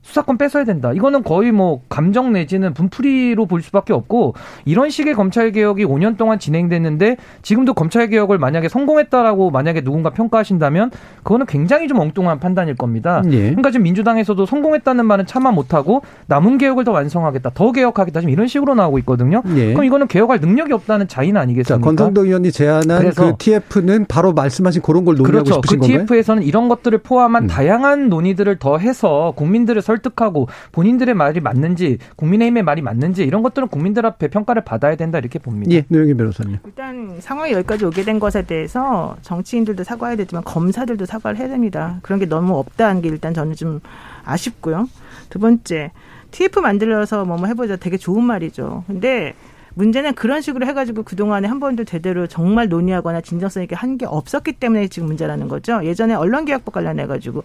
수사권 0.06 0.38
뺏어야 0.38 0.64
된다. 0.66 0.93
이거는 0.93 1.24
거의 1.24 1.51
뭐 1.51 1.82
감정 1.89 2.32
내지는 2.32 2.74
분풀이로 2.76 3.47
볼 3.47 3.64
수밖에 3.64 3.91
없고 3.91 4.36
이런 4.64 4.91
식의 4.91 5.16
검찰 5.16 5.51
개혁이 5.51 5.84
5년 5.84 6.16
동안 6.16 6.38
진행됐는데 6.38 7.18
지금도 7.41 7.74
검찰 7.74 8.08
개혁을 8.08 8.38
만약에 8.38 8.70
성공했다라고 8.70 9.49
만약에 9.49 9.82
누군가 9.82 10.12
평가하신다면 10.12 10.91
그거는 11.24 11.47
굉장히 11.47 11.88
좀 11.88 11.99
엉뚱한 11.99 12.39
판단일 12.39 12.76
겁니다. 12.76 13.24
예. 13.32 13.39
그러니까 13.49 13.72
지금 13.72 13.84
민주당에서도 13.84 14.45
성공했다는 14.45 15.06
말은 15.08 15.26
차마 15.26 15.49
못하고 15.51 16.03
남은 16.28 16.60
개혁을 16.60 16.84
더 16.84 16.91
완성하겠다, 16.91 17.49
더 17.56 17.72
개혁하겠다 17.72 18.20
지금 18.22 18.32
이런 18.32 18.45
식으로 18.47 18.76
나오고 18.76 18.99
있거든요. 18.99 19.41
예. 19.56 19.74
그럼 19.74 19.86
이거는 19.86 20.08
개혁할 20.08 20.39
능력이 20.39 20.72
없다는 20.72 21.08
자인 21.08 21.34
자, 21.34 21.41
아니겠습니까? 21.41 21.84
권성동 21.84 22.26
의원이 22.26 22.51
제안한 22.51 22.99
그래서- 22.99 23.32
그 23.32 23.38
TF는 23.39 24.06
바로 24.08 24.34
말씀하신 24.34 24.84
그런 24.84 25.03
걸 25.03 25.16
논의하고 25.16 25.43
그렇죠. 25.43 25.62
그 25.62 25.68
싶으신 25.68 25.80
건가요? 25.80 26.06
TF에서는 26.06 26.43
이런 26.43 26.70
것들을 26.70 26.99
포함한 26.99 27.43
음. 27.45 27.47
다양한 27.47 28.08
논의들을 28.10 28.58
더 28.60 28.78
해서 28.78 29.34
국민들을 29.36 29.82
설 29.82 29.95
득하고 30.00 30.48
본인들의 30.72 31.14
말이 31.16 31.39
맞는지 31.39 31.98
국민의힘의 32.16 32.64
말이 32.64 32.82
맞는지 32.82 33.24
이런 33.24 33.43
것들은 33.43 33.68
국민들 33.68 34.06
앞에 34.06 34.28
평가를 34.30 34.64
받아야 34.64 34.96
된다 34.96 35.18
이렇게 35.20 35.39
봅니다. 35.39 35.72
예, 35.72 35.86
노영희 35.88 36.14
변호사님. 36.16 36.58
일단 36.66 37.18
상황이 37.20 37.52
여기까지 37.54 37.86
오게 37.86 38.04
된 38.04 38.20
것에 38.20 38.43
대해서 38.43 39.18
정치인들도 39.22 39.84
사과해야 39.84 40.16
되지만 40.18 40.43
검사들도 40.43 41.06
사과를 41.06 41.38
해야 41.39 41.48
됩니다. 41.48 42.00
그런 42.02 42.20
게 42.20 42.26
너무 42.26 42.58
없다는 42.58 43.02
게 43.02 43.10
일단 43.10 43.34
저는 43.34 43.56
좀 43.56 43.80
아쉽고요. 44.24 44.88
두 45.30 45.39
번째, 45.39 45.91
TF 46.32 46.60
만들어서 46.60 47.26
뭐뭐 47.26 47.48
해보자 47.48 47.76
되게 47.76 47.98
좋은 47.98 48.24
말이죠. 48.24 48.84
근데 48.88 49.34
문제는 49.78 50.14
그런 50.16 50.39
식으로 50.41 50.66
해가지고 50.66 51.04
그동안에 51.04 51.50
한 51.50 51.60
번도 51.60 51.84
제대로 51.84 52.28
정말 52.28 52.70
논의하거나 52.70 53.20
진정성 53.22 53.64
있게 53.64 53.76
한 53.76 53.98
게 53.98 54.06
없었기 54.06 54.54
때문에 54.54 54.88
지금 54.88 55.08
문제라는 55.08 55.48
거죠. 55.50 55.82
예전에 55.84 56.14
언론개혁법 56.14 56.74
관련해가지고 56.74 57.43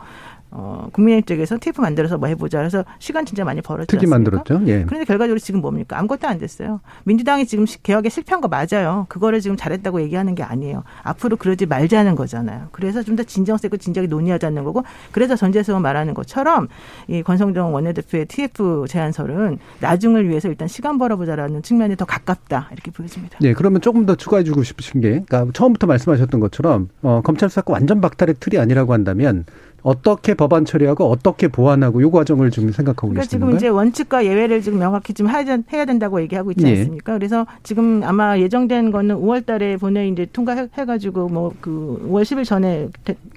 어, 0.53 0.89
국민의힘 0.93 1.25
쪽에서 1.27 1.57
TF 1.61 1.81
만들어서 1.81 2.19
뭐 2.19 2.29
해보자. 2.29 2.59
그래서 2.59 2.85
시간 2.99 3.25
진짜 3.25 3.45
많이 3.45 3.61
벌었지 3.61 3.87
특히? 3.89 4.07
만들었죠. 4.07 4.63
예. 4.67 4.85
그런데 4.85 5.05
결과적으로 5.05 5.39
지금 5.39 5.61
뭡니까? 5.61 5.99
아무것도 5.99 6.27
안 6.27 6.39
됐어요. 6.39 6.81
민주당이 7.05 7.47
지금 7.47 7.67
시- 7.67 7.83
개혁에 7.83 8.09
실패한 8.09 8.41
거 8.41 8.49
맞아요. 8.49 9.07
그거를 9.09 9.41
지금 9.41 9.57
잘했다고 9.57 10.01
얘기하는 10.03 10.35
게 10.35 10.43
아니에요. 10.43 10.83
앞으로 11.03 11.37
그러지 11.37 11.67
말자는 11.67 12.17
거잖아요. 12.17 12.69
그래서 12.73 13.03
좀 13.03 13.17
더 13.17 13.23
진정성 13.23 13.69
있고 13.69 13.77
진작에 13.77 14.07
논의하자는 14.07 14.65
거고 14.65 14.83
그래서 15.13 15.37
전재수 15.37 15.73
의원 15.73 15.83
말하는 15.83 16.15
것처럼 16.15 16.69
이 17.09 17.23
권성동 17.23 17.75
원내대표의 17.75 18.27
TF 18.27 18.87
제안설은 18.89 19.59
나중을 19.81 20.29
위해서 20.29 20.49
일단 20.49 20.69
시간 20.69 20.97
벌어보자라는 20.99 21.63
측면이 21.63 21.97
더 21.97 22.05
가깝다 22.05 22.69
이렇게 22.73 22.91
보여집니다. 22.91 23.39
예, 23.43 23.53
그러면 23.53 23.81
조금 23.81 24.07
더 24.07 24.15
추가해 24.15 24.43
주고 24.45 24.63
싶으신 24.63 25.01
게, 25.01 25.23
그러니까 25.27 25.47
처음부터 25.53 25.87
말씀하셨던 25.87 26.41
것처럼 26.41 26.89
어, 27.03 27.21
검찰 27.25 27.49
수사권 27.51 27.75
완전 27.75 28.01
박탈의 28.01 28.37
틀이 28.41 28.59
아니라고 28.61 28.93
한다면 28.93 29.45
어떻게 29.83 30.35
법안 30.35 30.65
처리하고 30.65 31.05
어떻게 31.11 31.49
보완하고 31.49 32.03
요 32.03 32.11
과정을 32.11 32.51
지금 32.51 32.73
생각하고 32.73 33.09
그러니까 33.09 33.23
계시는 33.23 33.29
지금 33.29 33.41
건가요? 33.41 33.57
이제 33.57 33.69
원칙과 33.69 34.25
예외를 34.25 34.63
지금 34.63 34.79
명확히 34.79 35.15
좀 35.15 35.29
해야 35.29 35.85
된다고 35.85 36.21
얘기하고 36.23 36.51
있지 36.53 36.67
예. 36.67 36.79
않습니까? 36.79 37.15
그래서 37.15 37.47
지금 37.63 38.03
아마 38.05 38.39
예정된 38.39 38.91
거는 38.91 39.17
5월달에 39.17 39.79
본회 39.79 40.09
이제 40.09 40.27
통과해가지고 40.33 41.29
뭐 41.29 41.51
그 41.61 42.07
5월 42.09 42.23
10일 42.23 42.45
전에 42.45 42.89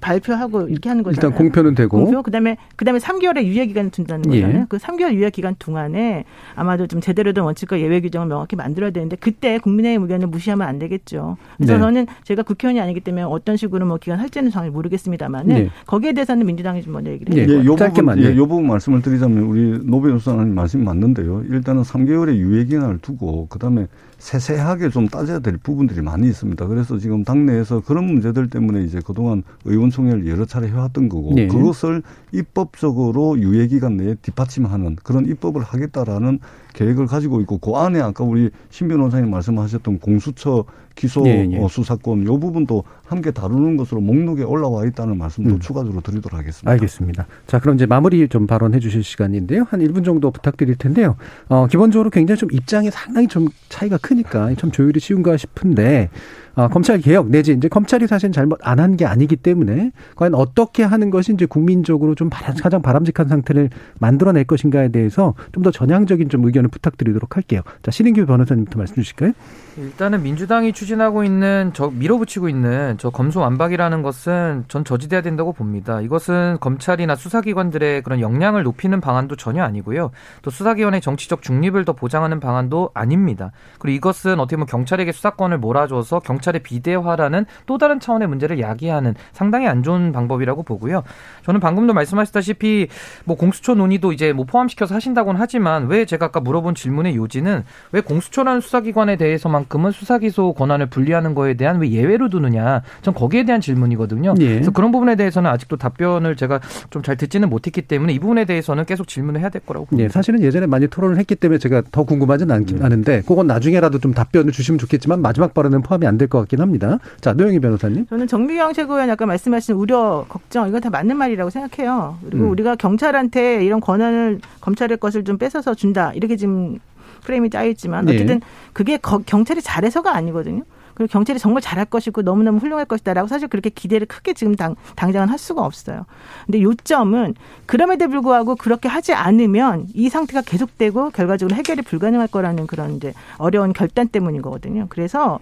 발표하고 0.01 0.67
이렇게 0.67 0.89
하는 0.89 1.03
거잖아요. 1.03 1.29
일단 1.29 1.37
공표는 1.37 1.75
되고 1.75 1.97
공표 1.97 2.21
그다음에 2.21 2.57
그다음에 2.75 2.99
3개월의 2.99 3.43
유예 3.45 3.65
기간을 3.67 3.91
둔다는 3.91 4.33
예. 4.33 4.41
거잖아요. 4.41 4.65
그 4.69 4.77
3개월 4.77 5.13
유예 5.13 5.29
기간 5.29 5.55
동안에 5.57 6.25
아마도 6.55 6.87
좀 6.87 7.01
제대로 7.01 7.33
된 7.33 7.43
원칙과 7.43 7.79
예외 7.79 8.01
규정을 8.01 8.27
명확히 8.27 8.55
만들어야 8.55 8.91
되는데 8.91 9.15
그때 9.15 9.57
국민의힘 9.59 10.03
의견을 10.03 10.27
무시하면 10.27 10.67
안 10.67 10.79
되겠죠. 10.79 11.37
그래서 11.57 11.73
네. 11.73 11.79
저는 11.79 12.07
제가 12.23 12.43
국회의원이 12.43 12.79
아니기 12.79 12.99
때문에 12.99 13.23
어떤 13.23 13.57
식으로 13.57 13.85
뭐 13.85 13.97
기간 13.97 14.19
할지는 14.19 14.51
잘 14.51 14.69
모르겠습니다만은 14.69 15.55
네. 15.55 15.69
거기에 15.85 16.13
대해서 16.13 16.32
는 16.35 16.45
민주당이 16.45 16.81
좀 16.81 16.93
먼저 16.93 17.11
얘기를 17.11 17.35
예, 17.37 17.45
해요. 17.45 17.63
요 17.65 17.75
부분, 17.75 18.19
예, 18.19 18.35
요 18.35 18.47
부분 18.47 18.67
말씀을 18.67 19.01
드리자면 19.01 19.43
우리 19.43 19.79
노배우 19.83 20.19
수사님 20.19 20.55
말씀이 20.55 20.83
맞는데요. 20.83 21.43
일단은 21.49 21.83
3개월의 21.83 22.35
유예 22.37 22.65
기간을 22.65 22.99
두고 22.99 23.47
그다음에 23.47 23.87
세세하게 24.23 24.89
좀 24.89 25.09
따져야 25.09 25.39
될 25.39 25.57
부분들이 25.57 26.01
많이 26.01 26.29
있습니다. 26.29 26.65
그래서 26.67 26.97
지금 26.97 27.25
당내에서 27.25 27.81
그런 27.81 28.05
문제들 28.05 28.49
때문에 28.49 28.81
이제 28.83 29.01
그동안 29.05 29.43
의원총회를 29.65 30.29
여러 30.29 30.45
차례 30.45 30.69
해왔던 30.69 31.09
거고 31.09 31.33
네. 31.35 31.47
그것을 31.47 32.01
입법적으로 32.31 33.37
유예 33.37 33.67
기간 33.67 33.97
내에 33.97 34.15
뒷받침하는 34.21 34.95
그런 35.03 35.25
입법을 35.25 35.61
하겠다라는 35.61 36.39
계획을 36.73 37.05
가지고 37.05 37.41
있고 37.41 37.57
그 37.57 37.73
안에 37.73 37.99
아까 37.99 38.23
우리 38.23 38.49
신 38.69 38.87
변호사님 38.87 39.29
말씀하셨던 39.29 39.99
공수처 39.99 40.63
기소 40.95 41.25
예, 41.25 41.47
예. 41.51 41.57
어, 41.57 41.67
수사권 41.67 42.25
요 42.25 42.39
부분도 42.39 42.83
함께 43.05 43.31
다루는 43.31 43.77
것으로 43.77 44.01
목록에 44.01 44.43
올라와 44.43 44.85
있다는 44.85 45.17
말씀도 45.17 45.55
음. 45.55 45.59
추가적으로 45.59 46.01
드리도록 46.01 46.37
하겠습니다. 46.37 46.71
알겠습니다. 46.71 47.25
자, 47.47 47.59
그럼 47.59 47.75
이제 47.75 47.85
마무리 47.85 48.27
좀 48.27 48.47
발언해 48.47 48.79
주실 48.79 49.03
시간인데요. 49.03 49.65
한 49.69 49.79
1분 49.79 50.05
정도 50.05 50.31
부탁드릴 50.31 50.75
텐데요. 50.75 51.15
어, 51.49 51.67
기본적으로 51.67 52.09
굉장히 52.09 52.37
좀 52.37 52.51
입장이 52.51 52.91
상당히 52.91 53.27
좀 53.27 53.47
차이가 53.69 53.97
크니까 54.13 54.53
좀 54.55 54.71
조율이 54.71 54.99
쉬운가 54.99 55.37
싶은데, 55.37 56.09
어, 56.55 56.67
검찰 56.67 56.99
개혁 56.99 57.29
내지 57.29 57.51
이제 57.53 57.67
검찰이 57.67 58.05
사실 58.05 58.31
잘못 58.31 58.59
안 58.63 58.79
한 58.79 58.95
게 58.95 59.05
아니기 59.05 59.35
때문에 59.35 59.91
과연 60.15 60.35
어떻게 60.35 60.83
하는 60.83 61.09
것이 61.09 61.33
이제 61.33 61.45
국민적으로 61.47 62.13
좀 62.15 62.29
가장 62.29 62.81
바람직한 62.81 63.27
상태를 63.27 63.69
만들어낼 63.99 64.43
것인가에 64.43 64.89
대해서 64.89 65.33
좀 65.51 65.63
더 65.63 65.71
전향적인 65.71 66.27
좀 66.29 66.43
의견을 66.45 66.69
부탁드리도록 66.69 67.37
할게요. 67.37 67.61
자, 67.81 67.89
신인규 67.89 68.25
변호사님부터 68.25 68.77
말씀 68.77 68.95
주실까요? 68.95 69.31
일단은 69.77 70.21
민주당이 70.21 70.73
추진하고 70.73 71.23
있는 71.23 71.71
저 71.73 71.89
밀어붙이고 71.89 72.49
있는 72.49 72.95
저 72.99 73.09
검수 73.09 73.39
완박이라는 73.39 74.01
것은 74.03 74.65
전 74.67 74.83
저지돼야 74.85 75.21
된다고 75.21 75.53
봅니다. 75.53 76.01
이것은 76.01 76.57
검찰이나 76.59 77.15
수사기관들의 77.15 78.03
그런 78.03 78.19
역량을 78.19 78.61
높이는 78.63 78.99
방안도 79.01 79.37
전혀 79.37 79.63
아니고요. 79.63 80.11
또 80.43 80.51
수사기관의 80.51 80.99
정치적 81.01 81.41
중립을 81.41 81.85
더 81.85 81.93
보장하는 81.93 82.39
방안도 82.41 82.91
아닙니다. 82.93 83.51
그리고 83.79 83.95
이것은 83.95 84.39
어떻게 84.39 84.57
보면 84.57 84.67
경찰에게 84.67 85.11
수사권을 85.13 85.57
몰아줘서 85.57 86.19
경 86.19 86.39
찰의 86.43 86.61
비대화라는 86.61 87.45
또 87.65 87.77
다른 87.79 87.99
차원의 87.99 88.27
문제를 88.27 88.59
야기하는 88.59 89.15
상당히 89.31 89.67
안 89.67 89.81
좋은 89.81 90.11
방법이라고 90.11 90.61
보고요. 90.63 91.03
저는 91.45 91.59
방금도 91.59 91.93
말씀하셨다시피 91.93 92.87
뭐 93.25 93.35
공수처 93.37 93.73
논의도 93.73 94.11
이제 94.11 94.33
뭐 94.33 94.45
포함시켜서 94.45 94.93
하신다고는 94.95 95.39
하지만 95.39 95.87
왜 95.87 96.05
제가 96.05 96.25
아까 96.27 96.39
물어본 96.39 96.75
질문의 96.75 97.15
요지는 97.15 97.63
왜 97.91 98.01
공수처라는 98.01 98.61
수사기관에 98.61 99.15
대해서만큼은 99.15 99.91
수사기소 99.91 100.53
권한을 100.53 100.87
분리하는 100.87 101.33
거에 101.35 101.53
대한 101.55 101.79
왜 101.79 101.89
예외로 101.91 102.29
두느냐 102.29 102.81
전 103.01 103.13
거기에 103.13 103.45
대한 103.45 103.61
질문이거든요. 103.61 104.33
예. 104.39 104.53
그래서 104.55 104.71
그런 104.71 104.91
부분에 104.91 105.15
대해서는 105.15 105.49
아직도 105.49 105.77
답변을 105.77 106.35
제가 106.35 106.59
좀 106.89 107.03
잘 107.03 107.17
듣지는 107.17 107.49
못했기 107.49 107.81
때문에 107.83 108.13
이 108.13 108.19
부분에 108.19 108.45
대해서는 108.45 108.85
계속 108.85 109.07
질문을 109.07 109.41
해야 109.41 109.49
될 109.49 109.61
거라고 109.65 109.85
봅니다. 109.87 110.05
예, 110.05 110.09
사실은 110.09 110.41
예전에 110.41 110.65
많이 110.67 110.87
토론을 110.87 111.17
했기 111.17 111.35
때문에 111.35 111.57
제가 111.59 111.81
더 111.91 112.03
궁금하진 112.03 112.49
않긴 112.49 112.81
하는데, 112.81 113.21
그건 113.27 113.47
나중에라도 113.47 113.99
좀 113.99 114.13
답변을 114.13 114.51
주시면 114.51 114.79
좋겠지만 114.79 115.21
마지막 115.21 115.53
발언은 115.53 115.81
포함이 115.81 116.07
안 116.07 116.17
될 116.17 116.27
것 116.29 116.32
같긴 116.39 116.61
합니다. 116.61 116.99
자, 117.21 117.33
노영희 117.33 117.59
변호사님. 117.59 118.05
저는 118.07 118.27
정미경 118.27 118.73
최고위원 118.73 119.09
아까 119.09 119.25
말씀하신 119.25 119.75
우려, 119.75 120.25
걱정 120.29 120.67
이건 120.67 120.81
다 120.81 120.89
맞는 120.89 121.15
말이라고 121.17 121.49
생각해요. 121.49 122.17
그리고 122.25 122.45
음. 122.45 122.49
우리가 122.51 122.75
경찰한테 122.75 123.63
이런 123.65 123.79
권한을 123.79 124.39
검찰의 124.61 124.97
것을 124.97 125.23
좀 125.23 125.37
뺏어서 125.37 125.73
준다 125.75 126.11
이렇게 126.13 126.35
지금 126.35 126.79
프레임이 127.23 127.49
짜여 127.49 127.69
있지만 127.69 128.05
네. 128.05 128.15
어쨌든 128.15 128.41
그게 128.73 128.97
거- 128.97 129.19
경찰이 129.25 129.61
잘해서가 129.61 130.13
아니거든요. 130.15 130.63
그리고 130.93 131.11
경찰이 131.11 131.39
정말 131.39 131.61
잘할 131.63 131.85
것이고 131.85 132.21
너무너무 132.21 132.59
훌륭할 132.59 132.85
것이다라고 132.85 133.27
사실 133.27 133.47
그렇게 133.47 133.71
기대를 133.71 134.05
크게 134.05 134.33
지금 134.33 134.53
당, 134.55 134.75
당장은 134.95 135.27
할 135.27 135.39
수가 135.39 135.63
없어요. 135.63 136.05
근데 136.45 136.61
요점은 136.61 137.33
그럼에도 137.65 138.07
불구하고 138.09 138.55
그렇게 138.55 138.87
하지 138.89 139.11
않으면 139.13 139.87
이 139.95 140.09
상태가 140.09 140.43
계속되고 140.45 141.09
결과적으로 141.09 141.55
해결이 141.55 141.81
불가능할 141.81 142.27
거라는 142.27 142.67
그런 142.67 142.91
이제 142.97 143.11
어려운 143.39 143.73
결단 143.73 144.07
때문인 144.07 144.43
거거든요. 144.43 144.85
그래서 144.89 145.39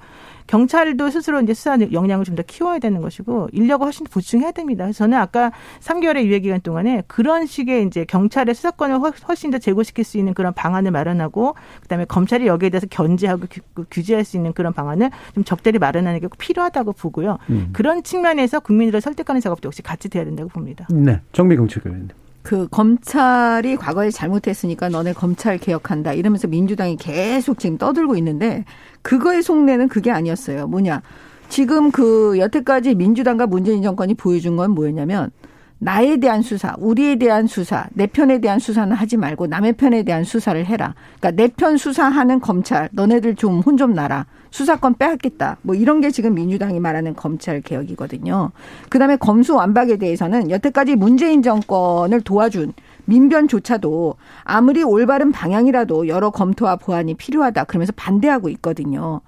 경찰도 0.47 1.09
스스로 1.09 1.39
이제 1.41 1.53
수사 1.53 1.77
역량을 1.91 2.25
좀 2.25 2.35
더 2.35 2.43
키워야 2.43 2.79
되는 2.79 3.01
것이고 3.01 3.49
인력을 3.51 3.85
훨씬 3.85 4.05
더 4.05 4.09
보충해야 4.11 4.51
됩니다. 4.51 4.85
그래서 4.85 4.99
저는 4.99 5.17
아까 5.17 5.51
3개월의 5.81 6.23
유예 6.25 6.39
기간 6.39 6.61
동안에 6.61 7.03
그런 7.07 7.45
식의 7.45 7.85
이제 7.87 8.05
경찰의 8.05 8.55
수사권을 8.55 8.99
훨- 8.99 9.13
훨씬 9.27 9.51
더 9.51 9.57
제고시킬 9.57 10.03
수 10.05 10.17
있는 10.17 10.33
그런 10.33 10.53
방안을 10.53 10.91
마련하고 10.91 11.55
그다음에 11.81 12.05
검찰이 12.05 12.47
여기에 12.47 12.69
대해서 12.69 12.87
견제하고 12.89 13.45
규- 13.49 13.85
규제할 13.91 14.23
수 14.23 14.37
있는 14.37 14.53
그런 14.53 14.71
방안을 14.73 15.09
좀 15.35 15.43
적절히 15.43 15.77
마련하는 15.79 16.19
게꼭 16.21 16.37
필요하다고 16.37 16.93
보고요. 16.93 17.37
음. 17.49 17.69
그런 17.73 18.01
측면에서 18.03 18.59
국민들을 18.61 19.01
설득하는 19.01 19.41
작업도 19.41 19.67
역시 19.67 19.81
같이 19.81 20.07
돼야 20.09 20.23
된다고 20.23 20.49
봅니다. 20.49 20.87
네, 20.89 21.19
정미경 21.33 21.67
최고위원님. 21.67 22.09
그 22.43 22.67
검찰이 22.69 23.75
과거에 23.77 24.09
잘못했으니까 24.09 24.89
너네 24.89 25.13
검찰 25.13 25.57
개혁한다 25.57 26.13
이러면서 26.13 26.47
민주당이 26.47 26.97
계속 26.97 27.59
지금 27.59 27.77
떠들고 27.77 28.15
있는데 28.17 28.65
그거의 29.01 29.43
속내는 29.43 29.87
그게 29.89 30.11
아니었어요. 30.11 30.67
뭐냐? 30.67 31.01
지금 31.49 31.91
그 31.91 32.39
여태까지 32.39 32.95
민주당과 32.95 33.47
문재인 33.47 33.83
정권이 33.83 34.13
보여준 34.15 34.55
건 34.55 34.71
뭐였냐면 34.71 35.31
나에 35.79 36.17
대한 36.17 36.41
수사, 36.43 36.75
우리에 36.77 37.15
대한 37.15 37.47
수사, 37.47 37.87
내 37.93 38.05
편에 38.05 38.39
대한 38.39 38.59
수사는 38.59 38.95
하지 38.95 39.17
말고 39.17 39.47
남의 39.47 39.73
편에 39.73 40.03
대한 40.03 40.23
수사를 40.23 40.63
해라. 40.65 40.93
그러니까 41.19 41.31
내 41.43 41.47
편 41.47 41.77
수사하는 41.77 42.39
검찰, 42.39 42.87
너네들 42.91 43.35
좀 43.35 43.61
혼좀 43.61 43.93
나라. 43.93 44.27
수사권 44.51 44.95
빼앗겠다. 44.95 45.57
뭐 45.61 45.75
이런 45.75 46.01
게 46.01 46.11
지금 46.11 46.35
민주당이 46.35 46.79
말하는 46.79 47.15
검찰 47.15 47.61
개혁이거든요. 47.61 48.51
그다음에 48.89 49.15
검수 49.15 49.55
완박에 49.55 49.97
대해서는 49.97 50.51
여태까지 50.51 50.95
문재인 50.95 51.41
정권을 51.41 52.21
도와준 52.21 52.73
민변조차도 53.05 54.15
아무리 54.43 54.83
올바른 54.83 55.31
방향이라도 55.31 56.07
여러 56.07 56.29
검토와 56.29 56.75
보완이 56.75 57.15
필요하다. 57.15 57.63
그러면서 57.63 57.93
반대하고 57.95 58.49
있거든요. 58.49 59.21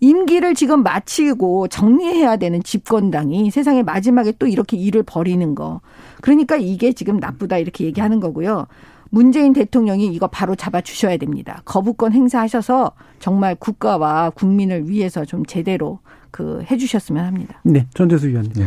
임기를 0.00 0.54
지금 0.54 0.82
마치고 0.82 1.68
정리해야 1.68 2.36
되는 2.36 2.62
집권당이 2.62 3.50
세상의 3.50 3.82
마지막에 3.82 4.32
또 4.38 4.46
이렇게 4.46 4.76
일을 4.76 5.02
벌이는 5.02 5.54
거. 5.54 5.80
그러니까 6.22 6.56
이게 6.56 6.92
지금 6.92 7.18
나쁘다 7.18 7.58
이렇게 7.58 7.84
얘기하는 7.84 8.18
거고요. 8.18 8.66
문재인 9.10 9.52
대통령이 9.52 10.06
이거 10.06 10.26
바로 10.28 10.54
잡아 10.54 10.80
주셔야 10.80 11.16
됩니다. 11.16 11.62
거부권 11.64 12.12
행사하셔서 12.12 12.92
정말 13.18 13.54
국가와 13.56 14.30
국민을 14.30 14.88
위해서 14.88 15.24
좀 15.24 15.44
제대로 15.44 15.98
그 16.30 16.64
해주셨으면 16.70 17.24
합니다. 17.24 17.60
네, 17.64 17.86
전재수 17.94 18.28
위원님. 18.28 18.66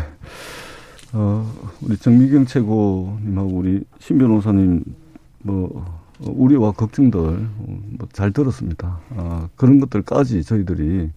어, 1.13 1.45
우리 1.81 1.97
정미경 1.97 2.45
최고님하고 2.45 3.49
우리 3.49 3.83
신 3.99 4.17
변호사님 4.17 4.83
뭐 5.43 5.69
어, 5.73 6.01
우려와 6.25 6.71
걱정들 6.71 7.19
어, 7.19 7.79
뭐잘 7.99 8.31
들었습니다. 8.31 8.99
아, 9.15 9.47
그런 9.55 9.79
것들까지 9.79 10.43
저희들이 10.43 11.09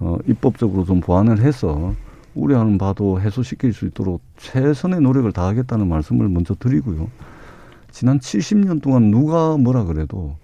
어, 0.00 0.16
입법적으로 0.26 0.84
좀 0.84 1.00
보완을 1.00 1.40
해서 1.40 1.94
우려하는 2.34 2.78
바도 2.78 3.20
해소시킬 3.20 3.72
수 3.72 3.86
있도록 3.86 4.20
최선의 4.38 5.00
노력을 5.00 5.30
다하겠다는 5.30 5.88
말씀을 5.88 6.28
먼저 6.28 6.54
드리고요. 6.54 7.08
지난 7.94 8.18
70년 8.18 8.82
동안 8.82 9.12
누가 9.12 9.56
뭐라 9.56 9.84
그래도 9.84 10.36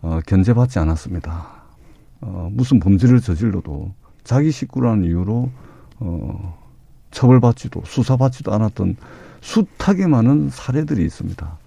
어, 0.00 0.18
견제받지 0.24 0.78
않았습니다. 0.78 1.46
어, 2.22 2.48
무슨 2.50 2.80
범죄를 2.80 3.20
저질러도 3.20 3.92
자기 4.24 4.50
식구라는 4.50 5.04
이유로 5.04 5.50
어, 5.98 6.58
처벌받지도 7.10 7.82
수사받지도 7.84 8.50
않았던 8.50 8.96
숱하게 9.42 10.06
많은 10.06 10.48
사례들이 10.48 11.04
있습니다. 11.04 11.58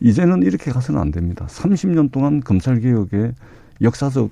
이제는 0.00 0.42
이렇게 0.42 0.70
가서는 0.70 0.98
안 0.98 1.10
됩니다. 1.10 1.46
30년 1.50 2.10
동안 2.10 2.40
검찰 2.40 2.80
개혁의 2.80 3.34
역사적 3.82 4.30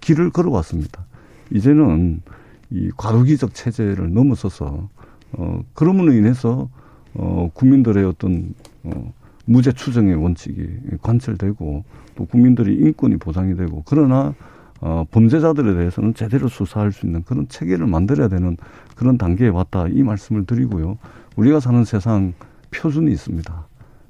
길을 0.00 0.30
걸어왔습니다. 0.30 1.06
이제는 1.52 2.22
이 2.70 2.90
과도기적 2.96 3.54
체제를 3.54 4.12
넘어서서 4.12 4.88
어 5.34 5.60
그럼으로 5.74 6.12
인해서 6.12 6.68
어 7.14 7.50
국민들의 7.54 8.04
어떤 8.04 8.52
어 8.82 9.12
무죄 9.46 9.72
추정의 9.72 10.14
원칙이 10.14 10.68
관철되고 11.00 11.84
또 12.16 12.24
국민들의 12.26 12.74
인권이 12.74 13.16
보장이 13.16 13.56
되고 13.56 13.82
그러나 13.86 14.34
어 14.80 15.04
범죄자들에 15.10 15.74
대해서는 15.74 16.12
제대로 16.14 16.48
수사할 16.48 16.92
수 16.92 17.06
있는 17.06 17.22
그런 17.22 17.48
체계를 17.48 17.86
만들어야 17.86 18.28
되는 18.28 18.58
그런 18.94 19.16
단계에 19.16 19.48
왔다 19.48 19.88
이 19.88 20.02
말씀을 20.02 20.44
드리고요. 20.44 20.98
우리가 21.36 21.60
사는 21.60 21.82
세상 21.84 22.34
표준이 22.72 23.10
있습니다. 23.12 23.66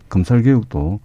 검찰 0.08 0.42
개혁도 0.42 1.00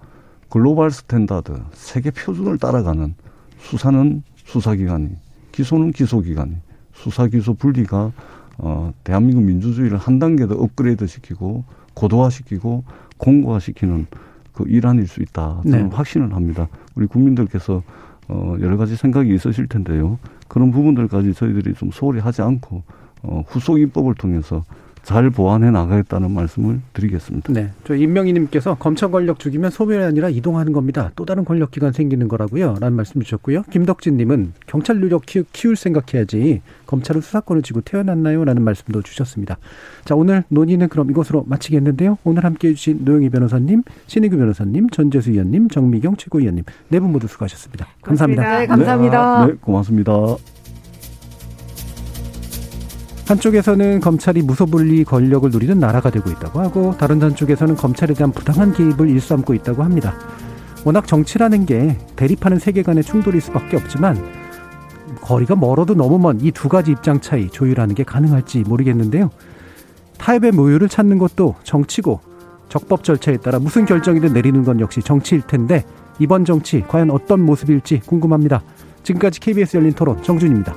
global 0.50 0.92
standard 0.92 1.54
세계 1.74 2.10
표준을 2.10 2.58
따라가는 2.58 3.14
수사는 3.60 4.24
수사기관이 4.36 5.10
기소는 5.52 5.92
기소기관이 5.92 6.56
수사 6.94 7.28
기소 7.28 7.54
분리가 7.54 8.12
어 8.58 8.94
대한민국 9.04 9.44
민주주의를 9.44 9.98
한 9.98 10.20
단계 10.20 10.48
더 10.48 10.56
업그레이드 10.56 11.06
시키고 11.06 11.64
고도화시키고 11.94 12.84
공고화시키는 13.22 14.08
그 14.52 14.66
일환일 14.68 15.08
수 15.08 15.22
있다. 15.22 15.62
저는 15.64 15.90
네. 15.90 15.96
확신을 15.96 16.36
합니다. 16.36 16.68
우리 16.96 17.08
국민들께서 17.08 17.82
어 18.28 18.56
여러 18.60 18.78
가지 18.78 18.96
생각이 18.96 19.34
있으실 19.34 19.68
텐데요. 19.68 20.20
그런 20.48 20.72
부분들까지 20.72 21.34
저희들이 21.34 21.76
좀 21.76 21.92
소홀히 21.92 22.20
하지 22.20 22.42
않고 22.42 22.84
어 23.24 23.44
후속 23.48 23.80
입법을 23.80 24.16
통해서 24.16 24.64
잘 25.04 25.30
보완해 25.32 25.72
나가겠다는 25.72 26.32
말씀을 26.32 26.80
드리겠습니다. 26.94 27.52
네. 27.52 27.72
저 27.86 27.96
임명희님께서 27.96 28.76
검찰 28.76 29.10
권력 29.12 29.40
죽이면 29.40 29.72
소멸이 29.72 30.04
아니라 30.04 30.30
이동하는 30.30 30.74
겁니다. 30.74 31.12
또 31.16 31.26
다른 31.26 31.44
권력 31.44 31.72
기관 31.72 31.92
생기는 31.92 32.28
거라고요. 32.28 32.76
라는 32.80 32.96
말씀 32.96 33.20
주셨고요. 33.22 33.64
김덕진님은 33.72 34.54
경찰 34.68 35.00
누력 35.00 35.24
키울 35.26 35.76
생각해야지 35.76 36.62
검찰은 36.86 37.22
수사권을 37.22 37.64
쥐고 37.64 37.82
태어났나요? 37.82 38.46
라는 38.46 38.62
말씀도 38.64 39.02
주셨습니다. 39.02 39.58
자, 40.06 40.16
오늘 40.16 40.44
논의는 40.50 40.88
그럼 40.90 41.10
이것으로 41.10 41.46
마치겠는데요. 41.48 42.18
오늘 42.24 42.44
함께 42.44 42.70
해주신 42.70 43.00
노영희 43.04 43.30
변호사님, 43.30 43.84
신희규 44.08 44.38
변호사님, 44.38 44.90
전재수 44.90 45.32
의원님, 45.32 45.70
정미경 45.70 46.16
최고위원님 46.18 46.64
네 46.90 47.00
분 47.00 47.12
모두 47.12 47.28
수고하셨습니다. 47.28 47.88
감사합니다. 48.04 48.60
네, 48.60 48.68
감사합니다. 48.68 49.48
네, 49.48 49.54
고맙습니다. 49.60 50.12
한쪽에서는 53.28 54.00
검찰이 54.02 54.42
무소불리 54.42 55.04
권력을 55.06 55.50
누리는 55.50 55.80
나라가 55.80 56.10
되고 56.10 56.30
있다고 56.30 56.60
하고 56.60 56.96
다른 56.98 57.22
한쪽에서는 57.22 57.76
검찰에 57.76 58.14
대한 58.14 58.32
부당한 58.32 58.74
개입을 58.74 59.10
일삼고 59.10 59.54
있다고 59.54 59.84
합니다. 59.84 60.16
워낙 60.84 61.08
정치라는 61.08 61.66
게 61.66 61.98
대립하는 62.16 62.60
세계관의 62.60 63.04
충돌일 63.04 63.40
수밖에 63.42 63.78
없지만 63.78 64.18
거리가 65.22 65.56
멀어도 65.56 65.94
너무 65.94 66.18
먼 66.18 66.40
이 66.42 66.52
두 66.52 66.68
가지 66.68 66.92
입장 66.92 67.22
차이 67.22 67.50
조율하는 67.50 67.96
게 67.96 68.04
가능할지 68.04 68.64
모르겠는데요. 68.68 69.30
타협의 70.18 70.52
모유를 70.52 70.90
찾는 70.90 71.18
것도 71.18 71.56
정치고 71.64 72.20
적법 72.70 73.04
절차에 73.04 73.38
따라 73.38 73.60
무슨 73.60 73.86
결정이든 73.86 74.34
내리는 74.34 74.64
건 74.64 74.80
역시 74.80 75.02
정치일 75.02 75.42
텐데 75.42 75.86
이번 76.20 76.46
정치 76.46 76.82
과연 76.82 77.12
어떤 77.12 77.42
모습일지 77.42 78.00
궁금합니다. 78.00 78.64
지금까지 79.04 79.40
KBS 79.40 79.78
열린 79.78 79.94
토론 79.94 80.22
정준입니다. 80.24 80.74